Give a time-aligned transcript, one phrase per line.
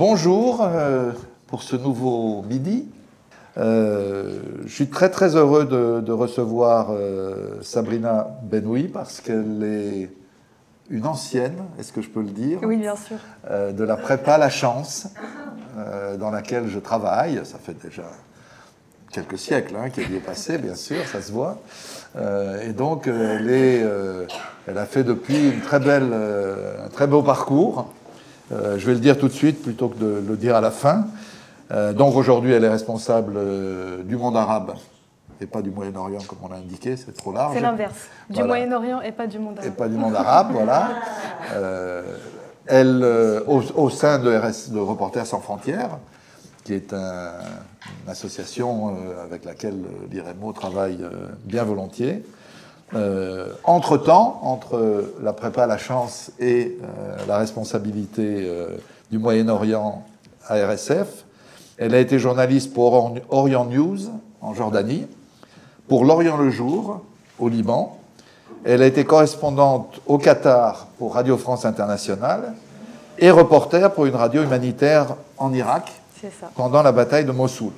[0.00, 1.12] Bonjour euh,
[1.46, 2.88] pour ce nouveau midi.
[3.58, 10.10] Euh, je suis très très heureux de, recevoir euh, Sabrina Benoui parce qu'elle est
[10.88, 12.60] une ancienne, est-ce que je peux le dire?
[12.62, 13.18] Oui, bien sûr.
[13.50, 15.08] de la prépa La Chance,
[16.18, 17.44] dans laquelle je travaille.
[17.44, 18.04] Ça fait déjà
[19.12, 21.58] quelques siècles hein, qu'elle y est passée, bien sûr, ça se voit.
[22.64, 23.84] et donc, elle, est,
[24.66, 26.10] elle, a fait depuis une très belle,
[26.86, 27.92] un très beau parcours.
[28.52, 30.70] Euh, je vais le dire tout de suite plutôt que de le dire à la
[30.70, 31.06] fin.
[31.70, 34.74] Euh, donc aujourd'hui, elle est responsable euh, du monde arabe
[35.40, 37.54] et pas du Moyen-Orient comme on l'a indiqué, c'est trop large.
[37.54, 39.72] C'est l'inverse, du Moyen-Orient et pas du monde arabe.
[39.72, 40.90] Et pas du monde arabe, voilà.
[42.66, 43.02] elle,
[43.46, 45.98] au, sein de, RS, de Reporters sans frontières,
[46.64, 51.02] qui est une association avec laquelle l'IREMO travaille
[51.46, 52.22] bien volontiers,
[52.94, 58.68] euh, entre-temps, entre la prépa La Chance et euh, la responsabilité euh,
[59.12, 60.04] du Moyen-Orient
[60.48, 61.24] à RSF,
[61.78, 63.98] elle a été journaliste pour Orient News
[64.40, 65.06] en Jordanie,
[65.88, 67.02] pour L'Orient le Jour
[67.38, 67.96] au Liban.
[68.64, 72.54] Elle a été correspondante au Qatar pour Radio France Internationale
[73.18, 75.92] et reporter pour une radio humanitaire en Irak
[76.56, 77.72] pendant la bataille de Mossoul.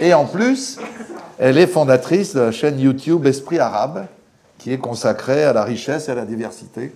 [0.00, 0.78] Et en plus,
[1.38, 4.06] elle est fondatrice de la chaîne YouTube Esprit Arabe,
[4.62, 6.92] qui est consacré à la richesse et à la diversité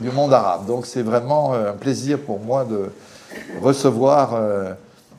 [0.00, 0.66] du monde arabe.
[0.66, 2.92] Donc c'est vraiment euh, un plaisir pour moi de
[3.60, 4.72] recevoir euh,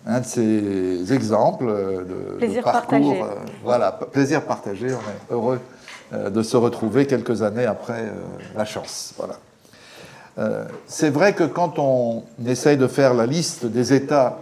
[0.06, 3.28] un de ces exemples euh, de, parcours.
[3.66, 4.88] Voilà, plaisir partagé.
[4.94, 5.60] On est heureux
[6.14, 8.12] de se retrouver quelques années après
[8.56, 9.16] la chance.
[9.18, 10.60] Voilà.
[10.86, 14.38] C'est vrai que quand on essaye de faire la liste des États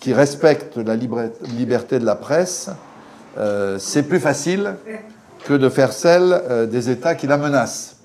[0.00, 2.70] qui respectent la liberté de la presse,
[3.78, 4.74] c'est plus facile
[5.46, 7.96] que de faire celle euh, des États qui la menacent.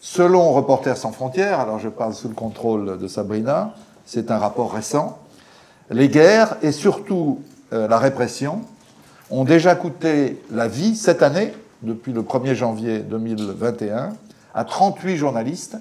[0.00, 3.74] Selon Reporters sans frontières, alors je parle sous le contrôle de Sabrina,
[4.06, 5.18] c'est un rapport récent,
[5.90, 7.42] les guerres et surtout
[7.74, 8.62] euh, la répression
[9.30, 14.14] ont déjà coûté la vie cette année, depuis le 1er janvier 2021,
[14.54, 15.76] à 38 journalistes,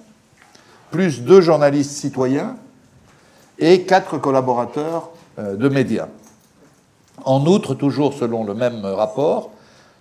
[0.91, 2.57] plus deux journalistes citoyens
[3.59, 6.09] et quatre collaborateurs euh, de médias.
[7.23, 9.51] En outre, toujours selon le même rapport,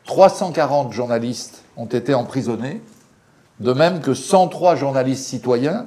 [0.06, 2.82] 340 journalistes ont été emprisonnés,
[3.60, 5.86] de même que 103 journalistes citoyens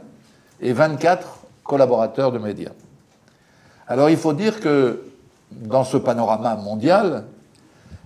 [0.61, 2.71] et 24 collaborateurs de médias.
[3.87, 5.03] Alors il faut dire que
[5.51, 7.25] dans ce panorama mondial,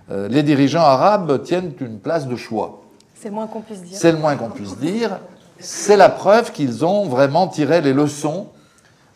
[0.09, 2.81] euh, les dirigeants arabes tiennent une place de choix.
[3.15, 3.97] C'est le moins qu'on puisse dire.
[3.97, 5.19] C'est le moins qu'on puisse dire.
[5.59, 8.47] C'est la preuve qu'ils ont vraiment tiré les leçons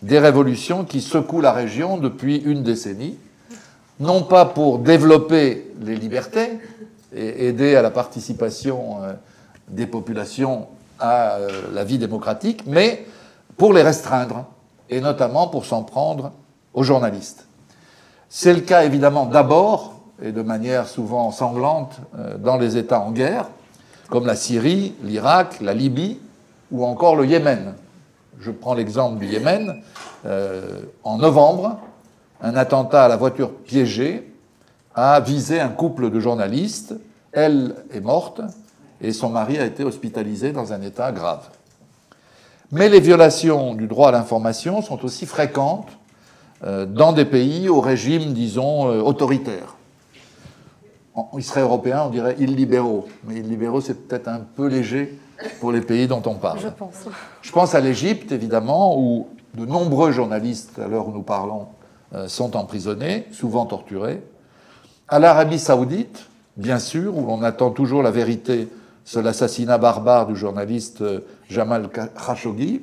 [0.02, 3.18] des révolutions qui secouent la région depuis une décennie,
[4.00, 6.60] non pas pour développer les libertés,
[7.16, 9.14] et aider à la participation euh,
[9.70, 10.68] des populations
[11.00, 13.06] à euh, la vie démocratique, mais
[13.58, 14.46] pour les restreindre,
[14.90, 16.32] et notamment pour s'en prendre
[16.74, 17.48] aux journalistes.
[18.30, 23.12] C'est le cas évidemment d'abord, et de manière souvent sanglante, euh, dans les États en
[23.12, 23.48] guerre,
[24.10, 26.20] comme la Syrie, l'Irak, la Libye
[26.72, 27.74] ou encore le Yémen.
[28.40, 29.82] Je prends l'exemple du Yémen.
[31.04, 31.78] en novembre,
[32.42, 34.35] un attentat à la voiture piégée
[34.96, 36.96] a visé un couple de journalistes.
[37.32, 38.42] Elle est morte
[39.02, 41.50] et son mari a été hospitalisé dans un état grave.
[42.72, 45.90] Mais les violations du droit à l'information sont aussi fréquentes
[46.64, 49.76] euh, dans des pays au régime, disons, euh, autoritaire.
[51.38, 53.08] Il serait européen, on dirait illibéraux.
[53.26, 55.20] Mais illibéraux, c'est peut-être un peu léger
[55.60, 56.60] pour les pays dont on parle.
[56.60, 57.06] Je pense.
[57.42, 61.68] Je pense à l'Égypte, évidemment, où de nombreux journalistes, à l'heure où nous parlons,
[62.14, 64.22] euh, sont emprisonnés, souvent torturés
[65.08, 66.26] à l'Arabie saoudite,
[66.58, 68.68] bien sûr, où l'on attend toujours la vérité
[69.04, 72.82] sur l'assassinat barbare du journaliste euh, Jamal Khashoggi,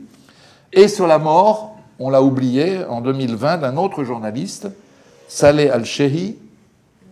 [0.72, 4.68] et sur la mort, on l'a oublié, en 2020, d'un autre journaliste,
[5.28, 6.38] Saleh al-Shehi,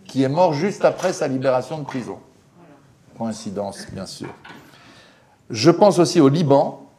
[0.05, 2.17] qui est mort juste après sa libération de prison.
[3.17, 4.29] Coïncidence, bien sûr.
[5.49, 6.89] Je pense aussi au Liban,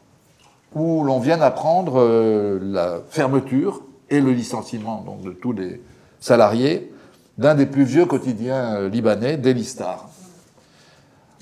[0.73, 5.81] où l'on vient d'apprendre euh, la fermeture et le licenciement donc, de tous les
[6.19, 6.92] salariés
[7.37, 10.09] d'un des plus vieux quotidiens euh, libanais, Delistar.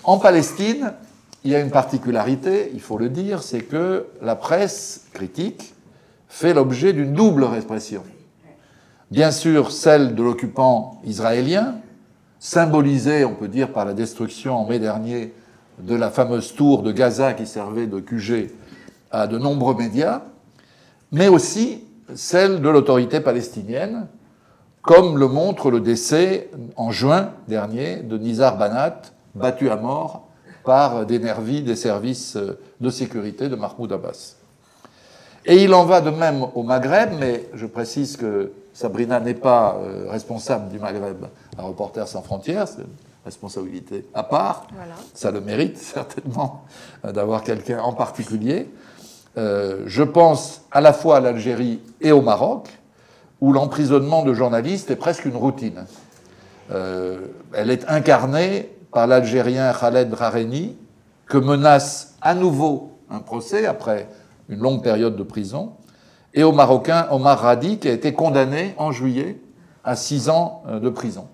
[0.03, 0.93] En Palestine,
[1.43, 5.73] il y a une particularité, il faut le dire, c'est que la presse critique
[6.27, 8.03] fait l'objet d'une double répression.
[9.09, 11.75] Bien sûr, celle de l'occupant israélien,
[12.39, 15.33] symbolisée, on peut dire, par la destruction en mai dernier
[15.79, 18.51] de la fameuse tour de Gaza qui servait de QG
[19.11, 20.21] à de nombreux médias,
[21.11, 21.83] mais aussi
[22.15, 24.07] celle de l'autorité palestinienne,
[24.81, 29.01] comme le montre le décès en juin dernier de Nizar Banat,
[29.35, 30.27] battu à mort
[30.63, 32.37] par des nervis des services
[32.79, 34.35] de sécurité de Mahmoud Abbas.
[35.45, 39.77] Et il en va de même au Maghreb, mais je précise que Sabrina n'est pas
[39.79, 41.25] euh, responsable du Maghreb
[41.57, 42.87] à Reporters sans frontières, c'est une
[43.25, 44.67] responsabilité à part.
[45.13, 46.63] Ça le mérite certainement
[47.03, 48.69] d'avoir quelqu'un en particulier.
[49.37, 52.69] Euh, je pense à la fois à l'Algérie et au Maroc,
[53.41, 55.85] où l'emprisonnement de journalistes est presque une routine.
[56.69, 60.77] elle est incarnée par l'Algérien Khaled Rareni,
[61.27, 64.07] que menace à nouveau un procès après
[64.49, 65.73] une longue période de prison,
[66.33, 69.41] et au Marocain Omar Radi, qui a été condamné en juillet
[69.83, 71.27] à six ans euh, de prison.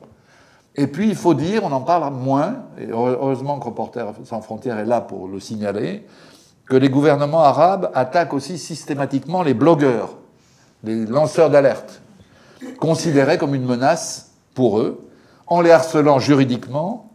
[0.76, 4.78] Et puis, il faut dire, on en parle moins, et heureusement que Reporters sans frontières
[4.78, 6.06] est là pour le signaler,
[6.68, 10.18] que les gouvernements arabes attaquent aussi systématiquement les blogueurs,
[10.88, 12.02] les lanceurs d'alerte,
[12.80, 15.08] considérés comme une menace pour eux,
[15.46, 17.12] en les harcelant juridiquement,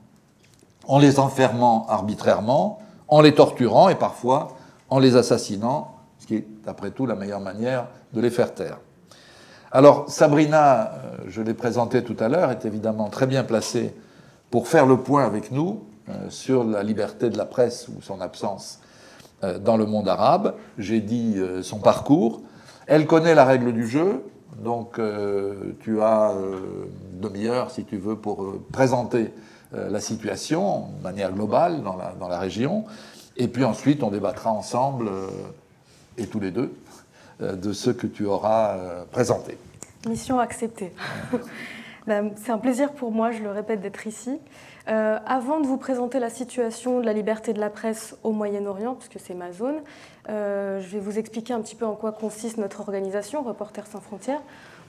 [0.86, 4.56] en les enfermant arbitrairement, en les torturant et parfois
[4.90, 8.78] en les assassinant, ce qui est après tout la meilleure manière de les faire taire.
[9.70, 13.94] Alors Sabrina, euh, je l'ai présentée tout à l'heure, est évidemment très bien placée
[14.50, 18.20] pour faire le point avec nous euh, sur la liberté de la presse ou son
[18.20, 18.80] absence
[19.44, 20.54] euh, dans le monde arabe.
[20.76, 22.42] J'ai dit son parcours.
[22.86, 24.24] Elle connaît la règle du jeu,
[24.62, 25.00] donc
[25.80, 26.32] tu as
[27.12, 29.32] une demi-heure, si tu veux, pour présenter
[29.72, 32.84] la situation de manière globale dans la, dans la région.
[33.36, 35.28] Et puis ensuite, on débattra ensemble, euh,
[36.18, 36.74] et tous les deux,
[37.40, 39.56] euh, de ce que tu auras euh, présenté.
[40.08, 40.92] Mission acceptée.
[42.04, 44.36] Ben, c'est un plaisir pour moi, je le répète, d'être ici.
[44.86, 49.24] avant de vous présenter la situation de la liberté de la presse au Moyen-Orient, puisque
[49.24, 49.76] c'est ma zone,
[50.28, 54.42] je vais vous expliquer un petit peu en quoi consiste notre organisation, Reporters sans frontières.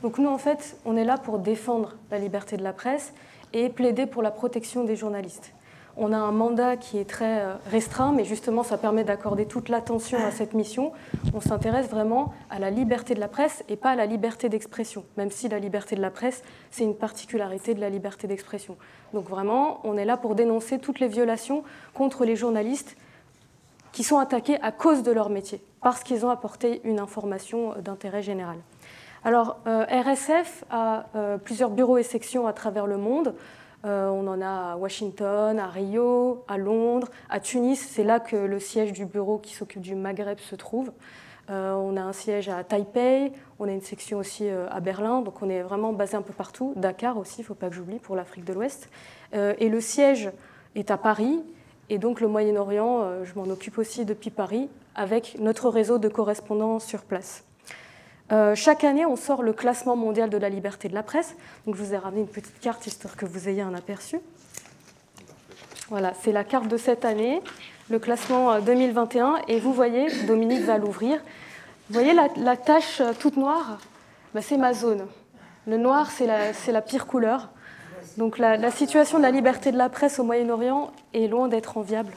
[0.03, 3.13] Donc nous, en fait, on est là pour défendre la liberté de la presse
[3.53, 5.53] et plaider pour la protection des journalistes.
[5.95, 9.69] On a un mandat qui est très euh, restreint, mais justement, ça permet d'accorder toute
[9.69, 10.91] l'attention à cette mission.
[11.35, 15.05] On s'intéresse vraiment à la liberté de la presse et pas à la liberté d'expression,
[15.17, 16.41] même si la liberté de la presse,
[16.71, 18.75] c'est une particularité de la liberté d'expression.
[19.13, 21.63] Donc vraiment, on est là pour dénoncer toutes les violations
[21.93, 22.97] contre les journalistes
[23.93, 28.21] qui sont attaqués à cause de leur métier, parce qu'ils ont apporté une information d'intérêt
[28.21, 28.57] général.
[29.23, 33.33] Alors, euh, RSF a euh, plusieurs bureaux et sections à travers le monde.
[33.85, 37.79] Euh, on en a à Washington, à Rio, à Londres, à Tunis.
[37.79, 40.91] C'est là que le siège du bureau qui s'occupe du Maghreb se trouve.
[41.49, 45.21] Euh, on a un siège à Taipei, on a une section aussi euh, à Berlin,
[45.21, 46.71] donc on est vraiment basé un peu partout.
[46.77, 48.89] Dakar aussi, il ne faut pas que j'oublie, pour l'Afrique de l'Ouest.
[49.33, 50.31] et le siège
[50.75, 51.43] est à Paris,
[51.89, 56.79] et donc le Moyen-Orient, je m'en occupe aussi depuis Paris, avec notre réseau de correspondants
[56.79, 57.43] sur place.
[58.31, 61.35] Euh, chaque année, on sort le classement mondial de la liberté de la presse.
[61.65, 64.19] Donc, je vous ai ramené une petite carte histoire que vous ayez un aperçu.
[65.89, 67.41] Voilà, c'est la carte de cette année,
[67.89, 69.33] le classement 2021.
[69.33, 71.19] Euh, Et vous voyez, Dominique va l'ouvrir.
[71.89, 73.77] Vous voyez la, tache euh, toute noire?
[74.33, 75.05] Ben, C'est ma zone.
[75.67, 76.25] Le noir, c'est
[76.71, 77.49] la, pire couleur.
[78.17, 82.13] Donc la, situation de la liberté de la presse au Moyen-Orient est loin d'être enviable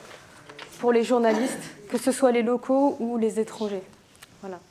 [0.79, 3.83] pour les journalistes, que ce soit les locaux ou les étrangers.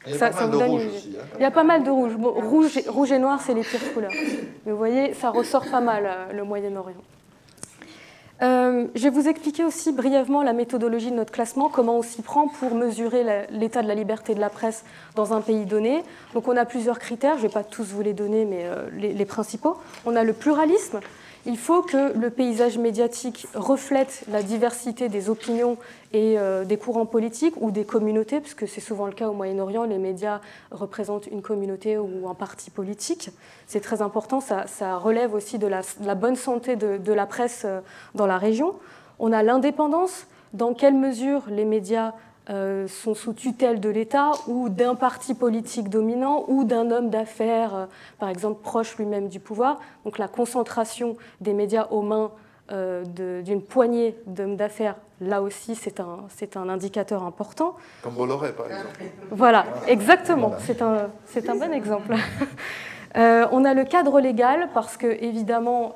[0.05, 1.89] Il y a ça, pas mal de rouge aussi, Il y a pas mal de
[1.89, 2.13] rouge.
[2.15, 4.11] rouge, et, rouge et noir, c'est les pires couleurs.
[4.65, 6.95] Mais vous voyez, ça ressort pas mal euh, le Moyen-Orient.
[8.41, 12.21] Euh, je vais vous expliquer aussi brièvement la méthodologie de notre classement, comment on s'y
[12.21, 14.83] prend pour mesurer l'état de la liberté de la presse
[15.15, 16.03] dans un pays donné.
[16.33, 18.89] Donc on a plusieurs critères, je ne vais pas tous vous les donner, mais euh,
[18.97, 19.77] les, principaux.
[20.05, 20.99] On a le pluralisme,
[21.45, 25.77] il faut que le paysage médiatique reflète la diversité des opinions
[26.15, 29.83] et euh, des courants politiques ou des communautés, puisque c'est souvent le cas au Moyen-Orient,
[29.83, 30.39] les médias
[30.71, 33.31] représentent une communauté ou un parti politique.
[33.67, 37.81] C'est très important, ça, relève aussi de la, bonne santé de, la presse euh,
[38.13, 38.75] dans la région.
[39.19, 42.13] On a l'indépendance, dans quelle mesure les médias
[42.49, 47.89] euh, sont sous tutelle de l'État ou d'un parti politique dominant ou d'un homme d'affaires,
[48.19, 49.81] par exemple, proche lui-même du pouvoir?
[50.05, 52.31] Donc la concentration des médias aux mains
[52.69, 57.75] d'une poignée d'hommes d'affaires, là aussi, c'est un, un, indicateur important.
[58.01, 59.03] Comme Bolloré, par exemple.
[59.31, 60.53] Voilà, exactement.
[60.59, 61.09] C'est un,
[61.47, 62.15] un, bon exemple.
[63.15, 65.95] on a le cadre légal parce que, évidemment,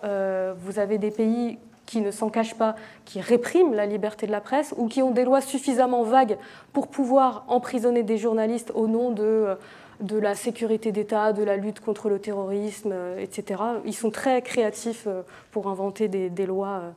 [0.63, 1.57] vous avez des pays
[1.89, 5.09] qui ne s'en cachent pas, qui répriment la liberté de la presse ou qui ont
[5.09, 6.37] des lois suffisamment vagues
[6.71, 9.57] pour pouvoir emprisonner des journalistes au nom de,
[9.99, 13.61] de la sécurité d'État, de la lutte contre le terrorisme, euh, etc.
[13.85, 16.91] Ils sont très créatifs euh, pour inventer des, lois euh,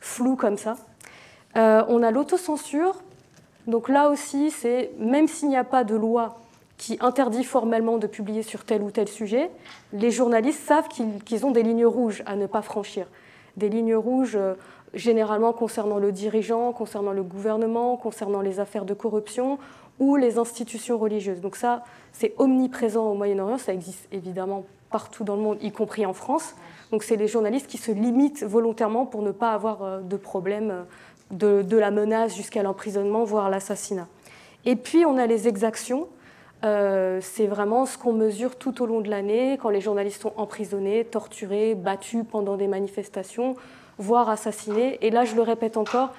[0.00, 0.76] floues comme ça.
[1.54, 2.96] on a l'autocensure.
[3.66, 6.38] Donc là aussi, c'est même s'il n'y a pas de loi
[6.76, 9.50] qui interdit formellement de publier sur tel ou tel sujet,
[9.92, 13.06] les journalistes savent qu'ils ont des lignes rouges à ne pas franchir
[13.56, 14.38] des lignes rouges
[14.94, 19.58] généralement concernant le dirigeant, concernant le gouvernement, concernant les affaires de corruption
[19.98, 21.40] ou les institutions religieuses.
[21.40, 26.06] Donc ça, c'est omniprésent au Moyen-Orient, ça existe évidemment partout dans le monde, y compris
[26.06, 26.54] en France.
[26.90, 30.84] Donc c'est les journalistes qui se limitent volontairement pour ne pas avoir euh, de problème
[31.32, 34.06] euh, de, la menace jusqu'à l'emprisonnement, voire l'assassinat.
[34.64, 36.08] Et puis on a les exactions.
[36.64, 40.32] Euh, c'est vraiment ce qu'on mesure tout au long de l'année, quand les journalistes sont
[40.36, 43.56] emprisonnés, torturés, battus pendant des manifestations,
[43.98, 44.98] voire assassinés.
[45.02, 46.12] Et là, je le répète encore,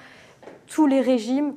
[0.68, 1.54] tous les régimes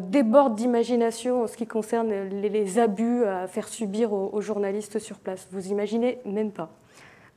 [0.00, 5.46] débordent d'imagination en ce qui concerne les, abus à faire subir aux journalistes sur place.
[5.52, 6.70] Vous imaginez même pas.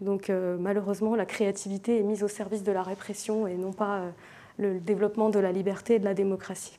[0.01, 3.99] Donc euh, malheureusement, la créativité est mise au service de la répression et non pas
[3.99, 4.09] euh,
[4.57, 6.77] le développement de la liberté et de la démocratie.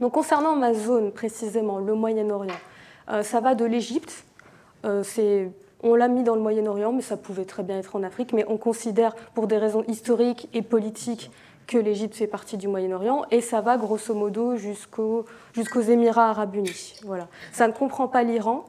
[0.00, 2.54] Donc concernant ma zone précisément, le Moyen-Orient,
[3.10, 4.24] euh, ça va de l'Égypte.
[4.82, 8.32] on l'a mis dans le Moyen-Orient, mais ça pouvait très bien être en Afrique.
[8.32, 11.30] Mais on considère, pour des raisons historiques et politiques,
[11.70, 15.24] que l'Égypte fait partie du Moyen-Orient, et ça va grosso modo jusqu'aux
[15.88, 16.96] Émirats arabes unis.
[17.04, 17.28] Voilà.
[17.52, 18.64] Ça ne comprend pas l'Iran,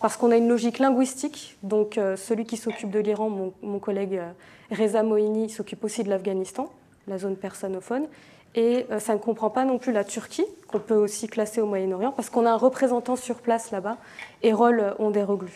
[0.00, 1.58] parce qu'on a une logique linguistique.
[1.64, 4.30] Donc, euh, celui qui s'occupe de l'Iran, mon, collègue euh,
[4.70, 6.70] Reza Mohini, s'occupe aussi de l'Afghanistan,
[7.08, 8.06] la zone persanophone.
[8.54, 11.66] Et euh, ça ne comprend pas non plus la Turquie, qu'on peut aussi classer au
[11.66, 13.96] Moyen-Orient, parce qu'on a un représentant sur place là-bas,
[14.44, 15.50] Erol Onderoglu.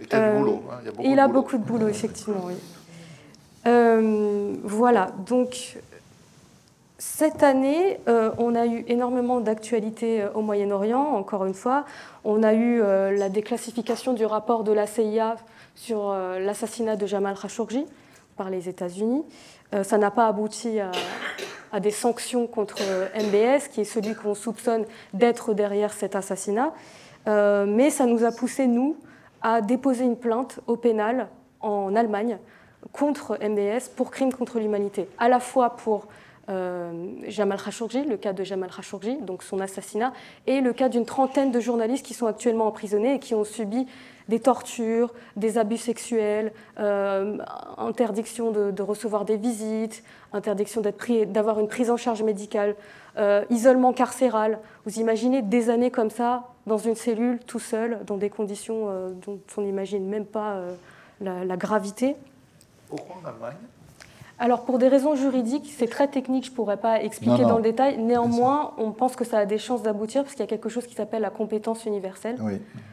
[0.00, 0.90] Et il, a, boulot, hein.
[0.98, 2.54] il, il a beaucoup de boulot, effectivement, oui.
[3.64, 5.78] Voilà, donc
[7.06, 11.84] cette année, euh, on a eu énormément d'actualités euh, au Moyen-Orient, encore une fois.
[12.24, 15.36] On a eu euh, la déclassification du rapport de la CIA
[15.74, 17.84] sur l'assassinat de Jamal Khashoggi
[18.36, 19.24] par les États-Unis.
[19.82, 22.80] ça n'a pas abouti à, des sanctions contre
[23.16, 26.72] MBS, qui est celui qu'on soupçonne d'être derrière cet assassinat.
[27.26, 28.96] mais ça nous a poussé, nous,
[29.42, 31.26] à déposer une plainte au pénal
[31.60, 32.38] en Allemagne
[32.92, 36.08] contre MBS pour crime contre l'humanité, à la fois pour
[36.50, 40.12] euh, Jamal Khashoggi, le cas de Jamal Khashoggi, donc son assassinat,
[40.46, 43.86] et le cas d'une trentaine de journalistes qui sont actuellement emprisonnés et qui ont subi
[44.28, 47.38] des tortures, des abus sexuels, euh,
[47.78, 50.02] interdiction de, recevoir des visites,
[50.34, 50.82] interdiction
[51.26, 52.74] d'avoir une prise en charge médicale,
[53.16, 54.58] euh, isolement carcéral.
[54.84, 58.88] Vous imaginez des années comme ça, dans une cellule, tout seul, dans des conditions
[59.26, 60.58] dont on n'imagine même pas
[61.20, 62.16] la, gravité.
[62.88, 63.56] Pourquoi en Allemagne?
[64.38, 67.62] Alors pour des raisons juridiques, c'est très technique, je ne pourrais pas expliquer dans le
[67.62, 67.98] détail.
[67.98, 70.86] Néanmoins, on pense que ça a des chances d'aboutir parce qu'il y a quelque chose
[70.86, 72.36] qui s'appelle la compétence universelle.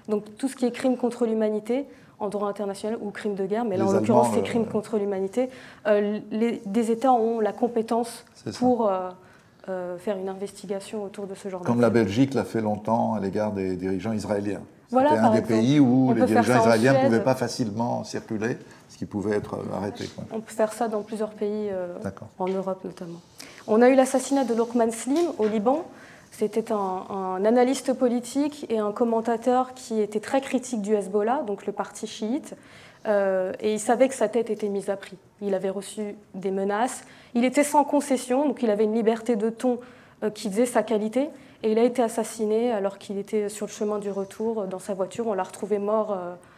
[0.08, 1.88] Donc tout ce qui est crime contre l'humanité
[2.20, 5.00] en droit international ou crime de guerre, mais là en l'occurrence c'est crime euh, contre
[5.00, 5.50] l'humanité,
[5.88, 8.26] euh, des États ont la compétence
[8.60, 8.92] pour
[9.68, 13.16] euh, faire une investigation autour de ce genre de Comme la Belgique l'a fait longtemps
[13.16, 14.62] à l'égard des dirigeants israéliens.
[14.92, 18.58] C'était un des pays où les dirigeants israéliens ne pouvaient pas facilement circuler
[19.02, 20.08] qui pouvait être arrêté.
[20.32, 21.98] On peut faire ça dans plusieurs pays, euh,
[22.38, 23.20] en Europe notamment.
[23.66, 25.86] On a eu l'assassinat de Lokman Slim au Liban.
[26.30, 31.74] C'était un, analyste politique et un commentateur qui était très critique du Hezbollah, donc le
[31.74, 32.56] parti chiite.
[33.08, 35.18] Euh, et il savait que sa tête était mise à prix.
[35.42, 37.04] Il avait reçu des menaces.
[37.34, 39.80] Il était sans concession, donc il avait une liberté de ton
[40.22, 41.30] euh, qui faisait sa qualité.
[41.64, 44.94] Et il a été assassiné alors qu'il était sur le chemin du retour dans sa
[44.94, 45.28] voiture.
[45.28, 46.18] On l'a retrouvé mort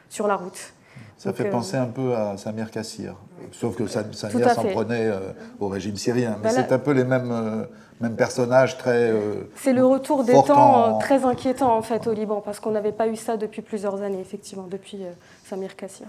[0.09, 0.73] sur la route.
[1.17, 3.15] Ça fait euh, penser un peu à Samir Kassir,
[3.51, 6.37] sauf que Samir s'en prenait euh, au régime syrien.
[6.43, 7.63] Mais c'est un peu les mêmes, euh,
[8.01, 9.13] mêmes personnages très.
[9.55, 13.07] c'est le retour des temps très inquiétant en fait au Liban, parce qu'on n'avait pas
[13.07, 14.99] eu ça depuis plusieurs années, effectivement, depuis
[15.45, 16.07] Samir Kassir.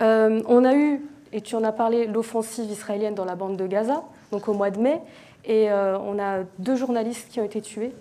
[0.00, 1.00] on a eu,
[1.32, 4.02] et tu en as parlé, l'offensive israélienne dans la bande de Gaza,
[4.32, 5.00] donc au mois de mai,
[5.44, 7.92] et on a deux journalistes qui ont été tués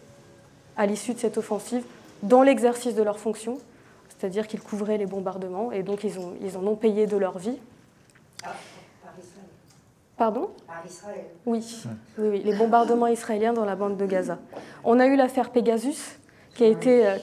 [0.77, 1.83] à l'issue de cette offensive
[2.21, 3.57] dans l'exercice de leurs fonctions
[4.23, 7.37] c'est-à-dire qu'ils couvraient les bombardements et donc ils, ont, ils en ont payé de leur
[7.39, 7.57] vie.
[8.41, 8.53] par
[9.19, 9.47] Israël.
[10.15, 10.49] Pardon?
[10.65, 11.25] Par Israël.
[11.45, 11.83] Oui.
[12.17, 14.39] oui, les bombardements israéliens dans la bande de Gaza.
[14.85, 16.19] On a eu l'affaire Pegasus,
[16.55, 17.17] qui a été euh,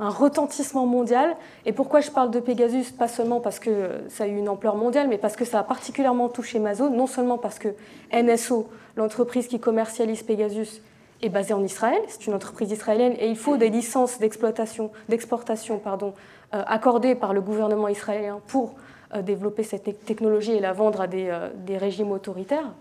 [0.00, 1.36] un retentissement mondial.
[1.66, 2.90] Et pourquoi je parle de Pegasus?
[2.90, 5.62] Pas seulement parce que ça a eu une ampleur mondiale, mais parce que ça a
[5.62, 7.68] particulièrement touché Mazo, non seulement parce que
[8.12, 10.82] NSO, l'entreprise qui commercialise Pegasus,
[11.22, 15.78] est basée en Israël, c'est une entreprise israélienne, et il faut des licences d'exploitation, d'exportation
[15.78, 16.14] pardon,
[16.54, 18.74] euh, accordées par le gouvernement israélien pour
[19.14, 22.72] euh, développer cette technologie et la vendre à des, euh, des, régimes autoritaires.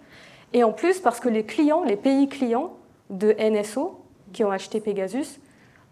[0.54, 2.74] Et en plus, parce que les clients, les pays clients
[3.10, 4.00] de NSO
[4.34, 5.40] qui ont acheté Pegasus,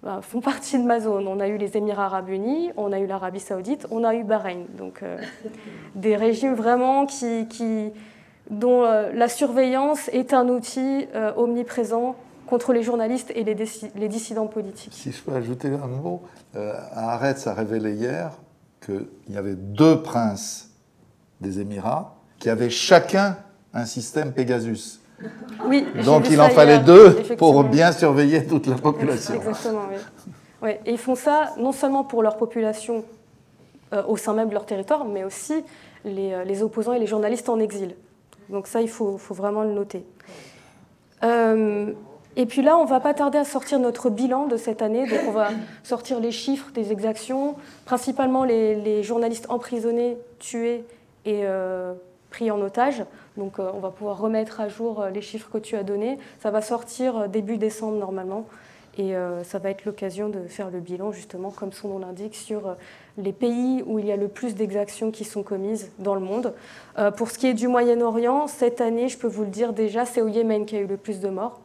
[0.04, 1.28] bah, font partie de ma zone.
[1.28, 4.24] On a eu les Émirats arabes unis, on a eu l'Arabie saoudite, on a eu
[4.24, 4.66] Bahreïn.
[4.78, 5.02] Donc
[5.96, 7.92] des régimes vraiment qui, qui
[8.52, 12.16] dont la surveillance est un outil omniprésent
[12.48, 14.94] contre les journalistes et les, dissidents politiques.
[14.94, 16.22] Si je peux ajouter un mot,
[16.56, 18.32] euh, Arrête a révélé hier
[18.84, 20.70] qu'il y avait deux princes
[21.42, 23.38] des Émirats qui avaient chacun
[23.74, 25.00] un système Pegasus.
[25.66, 29.36] Oui, Donc il en fallait hier, deux pour bien surveiller toute la population.
[29.36, 29.98] Exactement, oui.
[30.62, 33.04] Ouais, Et ils font ça non seulement pour leur population
[33.94, 35.64] euh, au sein même de leur territoire, mais aussi
[36.04, 37.96] les, euh, les opposants et les journalistes en exil.
[38.50, 40.06] Donc ça, il faut, faut vraiment le noter.
[41.24, 41.94] Euh,
[42.38, 45.08] et puis là, on va pas tarder à sortir notre bilan de cette année.
[45.08, 45.50] Donc on va
[45.84, 50.84] sortir les chiffres des exactions, principalement les, journalistes emprisonnés, tués
[51.26, 51.94] et euh,
[52.32, 53.06] pris en otage.
[53.38, 56.18] Donc euh, on va pouvoir remettre à jour euh, les chiffres que tu as donnés.
[56.40, 58.46] Ça va sortir début décembre normalement.
[58.98, 59.14] Et
[59.44, 62.78] ça va être l'occasion de faire le bilan, justement, comme son nom l'indique, sur
[63.18, 66.54] les pays où il y a le plus d'exactions qui sont commises dans le monde.
[67.18, 70.22] Pour ce qui est du Moyen-Orient, cette année, je peux vous le dire déjà, c'est
[70.22, 71.60] au Yémen qu'il y a eu le plus de morts.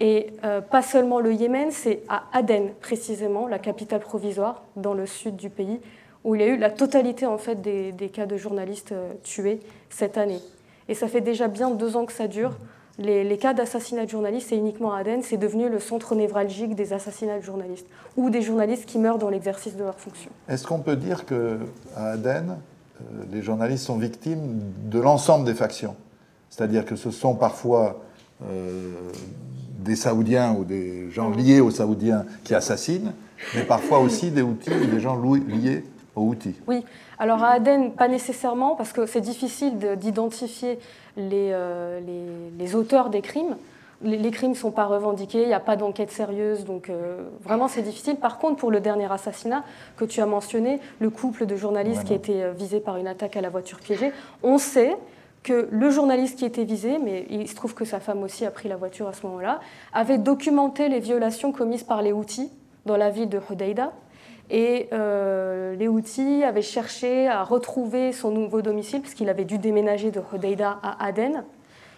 [0.00, 5.06] Et euh, pas seulement le Yémen, c'est à Aden, précisément, la capitale provisoire, dans le
[5.06, 5.80] sud du pays,
[6.24, 9.60] où il y a eu la totalité en fait, des, cas de journalistes euh, tués
[9.88, 10.40] cette année.
[10.88, 12.52] Et ça fait déjà bien deux ans que ça dure.
[12.98, 16.92] Les, cas d'assassinat de journalistes, c'est uniquement à Aden, c'est devenu le centre névralgique des
[16.92, 17.86] assassinats de journalistes,
[18.16, 20.30] ou des journalistes qui meurent dans l'exercice de leur fonction.
[20.48, 21.36] Est-ce qu'on peut dire qu'à
[21.96, 22.56] Aden,
[23.00, 25.94] euh, les journalistes sont victimes de l'ensemble des factions?
[26.48, 28.00] C'est-à-dire que ce sont parfois
[29.86, 33.12] des Saoudiens ou des gens liés aux Saoudiens qui assassinent,
[33.54, 36.54] mais parfois aussi des Houthis ou des gens liés aux Houthis.
[36.66, 36.84] Oui,
[37.18, 40.78] alors à Aden, pas nécessairement, parce que c'est difficile de- d'identifier
[41.16, 43.56] les, euh, les- les auteurs des crimes.
[44.02, 47.22] Les, les crimes ne sont pas revendiqués, il n'y a pas d'enquête sérieuse, donc euh,
[47.42, 48.16] vraiment c'est difficile.
[48.16, 49.64] Par contre, pour le dernier assassinat
[49.96, 53.06] que tu as mentionné, le couple de journalistes qui a été euh, visé par une
[53.06, 54.12] attaque à la voiture piégée,
[54.42, 54.94] on sait
[55.46, 58.50] que le journaliste qui était visé, mais il se trouve que sa femme aussi a
[58.50, 59.60] pris la voiture à ce moment-là,
[59.92, 62.50] avait documenté les violations commises par les Houthis
[62.84, 63.92] dans la ville de Hodeida.
[64.50, 69.58] Et euh, les Houthis avaient cherché à retrouver son nouveau domicile, parce qu'il avait dû
[69.58, 71.44] déménager de Hodeida à Aden.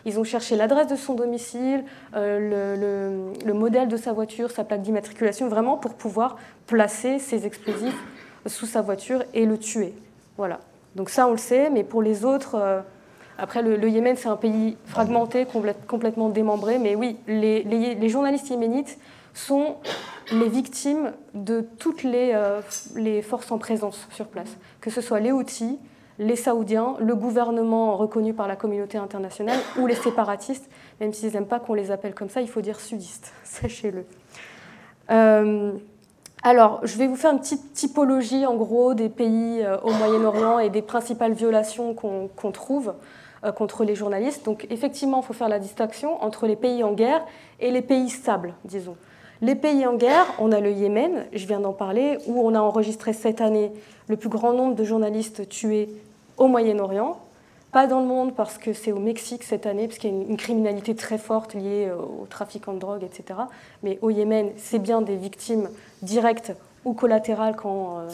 [0.04, 4.50] Ils ont cherché l'adresse de son domicile, euh, le, le- le modèle de sa voiture,
[4.50, 7.98] sa plaque d'immatriculation, vraiment pour pouvoir placer ses explosifs
[8.46, 9.94] sous sa voiture et le tuer.
[10.36, 10.60] Voilà.
[10.96, 12.80] Donc ça, on le sait, mais pour les autres, euh,
[13.38, 18.98] après, le, Yémen, c'est un pays fragmenté, complè- complètement démembré, mais oui, les, journalistes yéménites
[19.32, 19.76] sont
[20.32, 22.60] les victimes de toutes les, euh,
[22.96, 25.78] les forces en présence sur place, que ce soit les Houthis,
[26.18, 30.68] les Saoudiens, le gouvernement reconnu par la communauté internationale ou les séparatistes,
[31.00, 34.04] même s'ils n'aiment pas qu'on les appelle comme ça, il faut dire sudistes, sachez-le.
[35.12, 35.72] Euh,
[36.42, 40.58] alors, je vais vous faire une petite typologie en gros des pays euh, au Moyen-Orient
[40.58, 42.94] et des principales violations qu'on trouve
[43.56, 44.44] contre les journalistes.
[44.44, 47.24] Donc, effectivement, il faut faire la distinction entre les pays en guerre
[47.60, 48.96] et les pays stables, disons.
[49.40, 52.60] Les pays en guerre, on a le Yémen, je viens d'en parler, où on a
[52.60, 53.72] enregistré cette année
[54.08, 55.88] le plus grand nombre de journalistes tués
[56.38, 57.20] au Moyen-Orient.
[57.70, 60.22] Pas dans le monde parce que c'est au Mexique cette année, parce qu'il y a
[60.22, 63.40] une, criminalité très forte liée euh, au trafic de drogue, etc.
[63.82, 65.68] Mais au Yémen, c'est bien des victimes
[66.02, 66.52] directes
[66.84, 68.08] ou collatérales quand euh,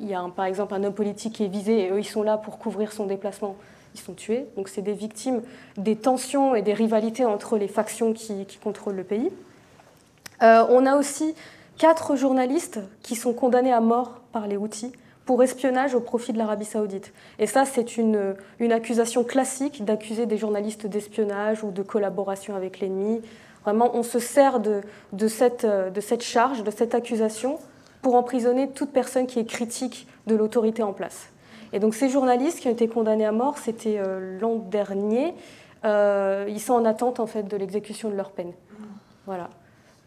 [0.00, 2.22] il y a par exemple un homme politique qui est visé et eux ils sont
[2.22, 3.56] là pour couvrir son déplacement,
[3.94, 4.46] ils sont tués.
[4.56, 5.42] Donc c'est des victimes
[5.76, 9.30] des tensions et des rivalités entre les factions qui, qui contrôlent le pays.
[10.42, 11.34] Euh, on a aussi
[11.78, 14.92] quatre journalistes qui sont condamnés à mort par les Houthis
[15.26, 17.12] pour espionnage au profit de l'Arabie saoudite.
[17.38, 22.80] Et ça, c'est une, une accusation classique d'accuser des journalistes d'espionnage ou de collaboration avec
[22.80, 23.20] l'ennemi.
[23.64, 24.80] Vraiment, on se sert de,
[25.12, 27.58] de, cette, euh, de cette charge, de cette accusation,
[28.02, 31.28] pour emprisonner toute personne qui est critique de l'autorité en place.
[31.72, 35.34] Et donc ces journalistes qui ont été condamnés à mort, c'était euh, l'an dernier,
[35.84, 38.52] euh, ils sont en attente en fait de l'exécution de leur peine.
[39.26, 39.48] Voilà.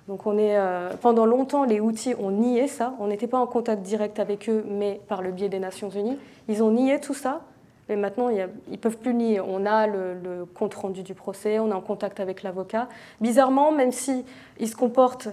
[0.08, 2.94] Donc on est, euh, pendant longtemps, les Houthis ont nié ça.
[3.00, 6.18] On n'était pas en contact direct avec eux, mais par le biais des Nations Unies.
[6.50, 7.42] Ils ont nié tout ça.
[7.90, 9.42] Mais maintenant, ils ne peuvent plus nier.
[9.42, 12.88] On a le, compte-rendu du procès, on est en contact avec l'avocat.
[13.20, 14.24] Bizarrement, même si
[14.58, 15.28] ils se comportent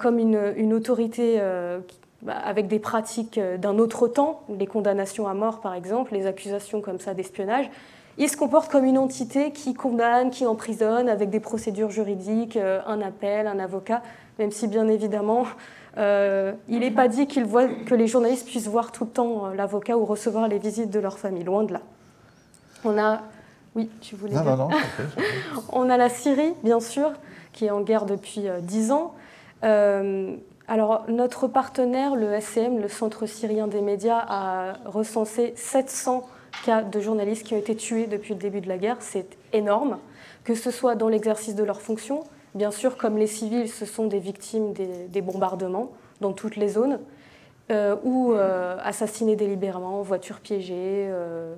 [0.00, 1.40] comme une, autorité
[2.26, 6.80] avec des pratiques euh, d'un autre temps, les condamnations à mort par exemple, les accusations
[6.80, 7.70] comme ça d'espionnage,
[8.18, 12.80] ils se comportent comme une entité qui condamne, qui emprisonne, avec des procédures juridiques, euh,
[12.86, 14.02] un appel, un avocat,
[14.38, 15.44] même si bien évidemment,
[15.98, 19.48] euh, il n'est pas dit qu'ils voient- que les journalistes puissent voir tout le temps
[19.48, 21.80] l'avocat ou recevoir les visites de leur famille, loin de là.
[22.84, 23.20] On a...
[23.74, 24.68] Oui, tu voulais Non, non, non.
[25.72, 27.12] on a la Syrie, bien sûr,
[27.52, 29.12] qui est en guerre depuis 10 ans.
[29.64, 30.34] Euh,
[30.68, 36.26] alors, notre partenaire, le SCM, le Centre syrien des médias, a recensé 700
[36.64, 38.96] cas de journalistes qui ont été tués depuis le début de la guerre.
[38.98, 39.98] C'est énorme,
[40.42, 42.24] que ce soit dans l'exercice de leurs fonctions,
[42.56, 46.98] bien sûr, comme les civils, ce sont des victimes des, bombardements dans toutes les zones,
[47.70, 51.54] euh, ou euh, assassinés délibérément, voitures piégées, euh,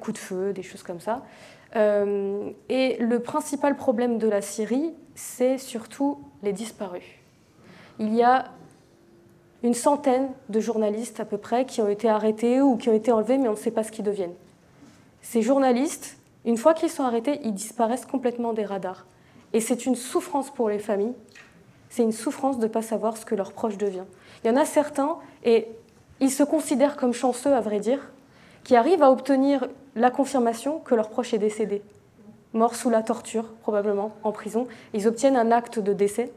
[0.00, 1.22] coups de feu, des choses comme ça.
[1.76, 7.23] Et le principal problème de la Syrie, c'est surtout les disparus.
[7.98, 8.46] Il y a
[9.62, 13.12] une centaine de journalistes à peu près qui ont été arrêtés ou qui ont été
[13.12, 14.34] enlevés, mais on ne sait pas ce qu'ils deviennent.
[15.22, 19.06] Ces journalistes, une fois qu'ils sont arrêtés, ils disparaissent complètement des radars.
[19.54, 21.14] Et c'est une souffrance pour les familles,
[21.88, 24.04] c'est une souffrance de ne pas savoir ce que leur proche devient.
[24.42, 25.68] Il y en a certains, et
[26.20, 28.12] ils se considèrent comme chanceux, à vrai dire,
[28.64, 31.82] qui arrivent à obtenir la confirmation que leur proche est décédé,
[32.52, 34.66] mort sous la torture, probablement, en prison.
[34.92, 36.32] Ils obtiennent un acte de décès,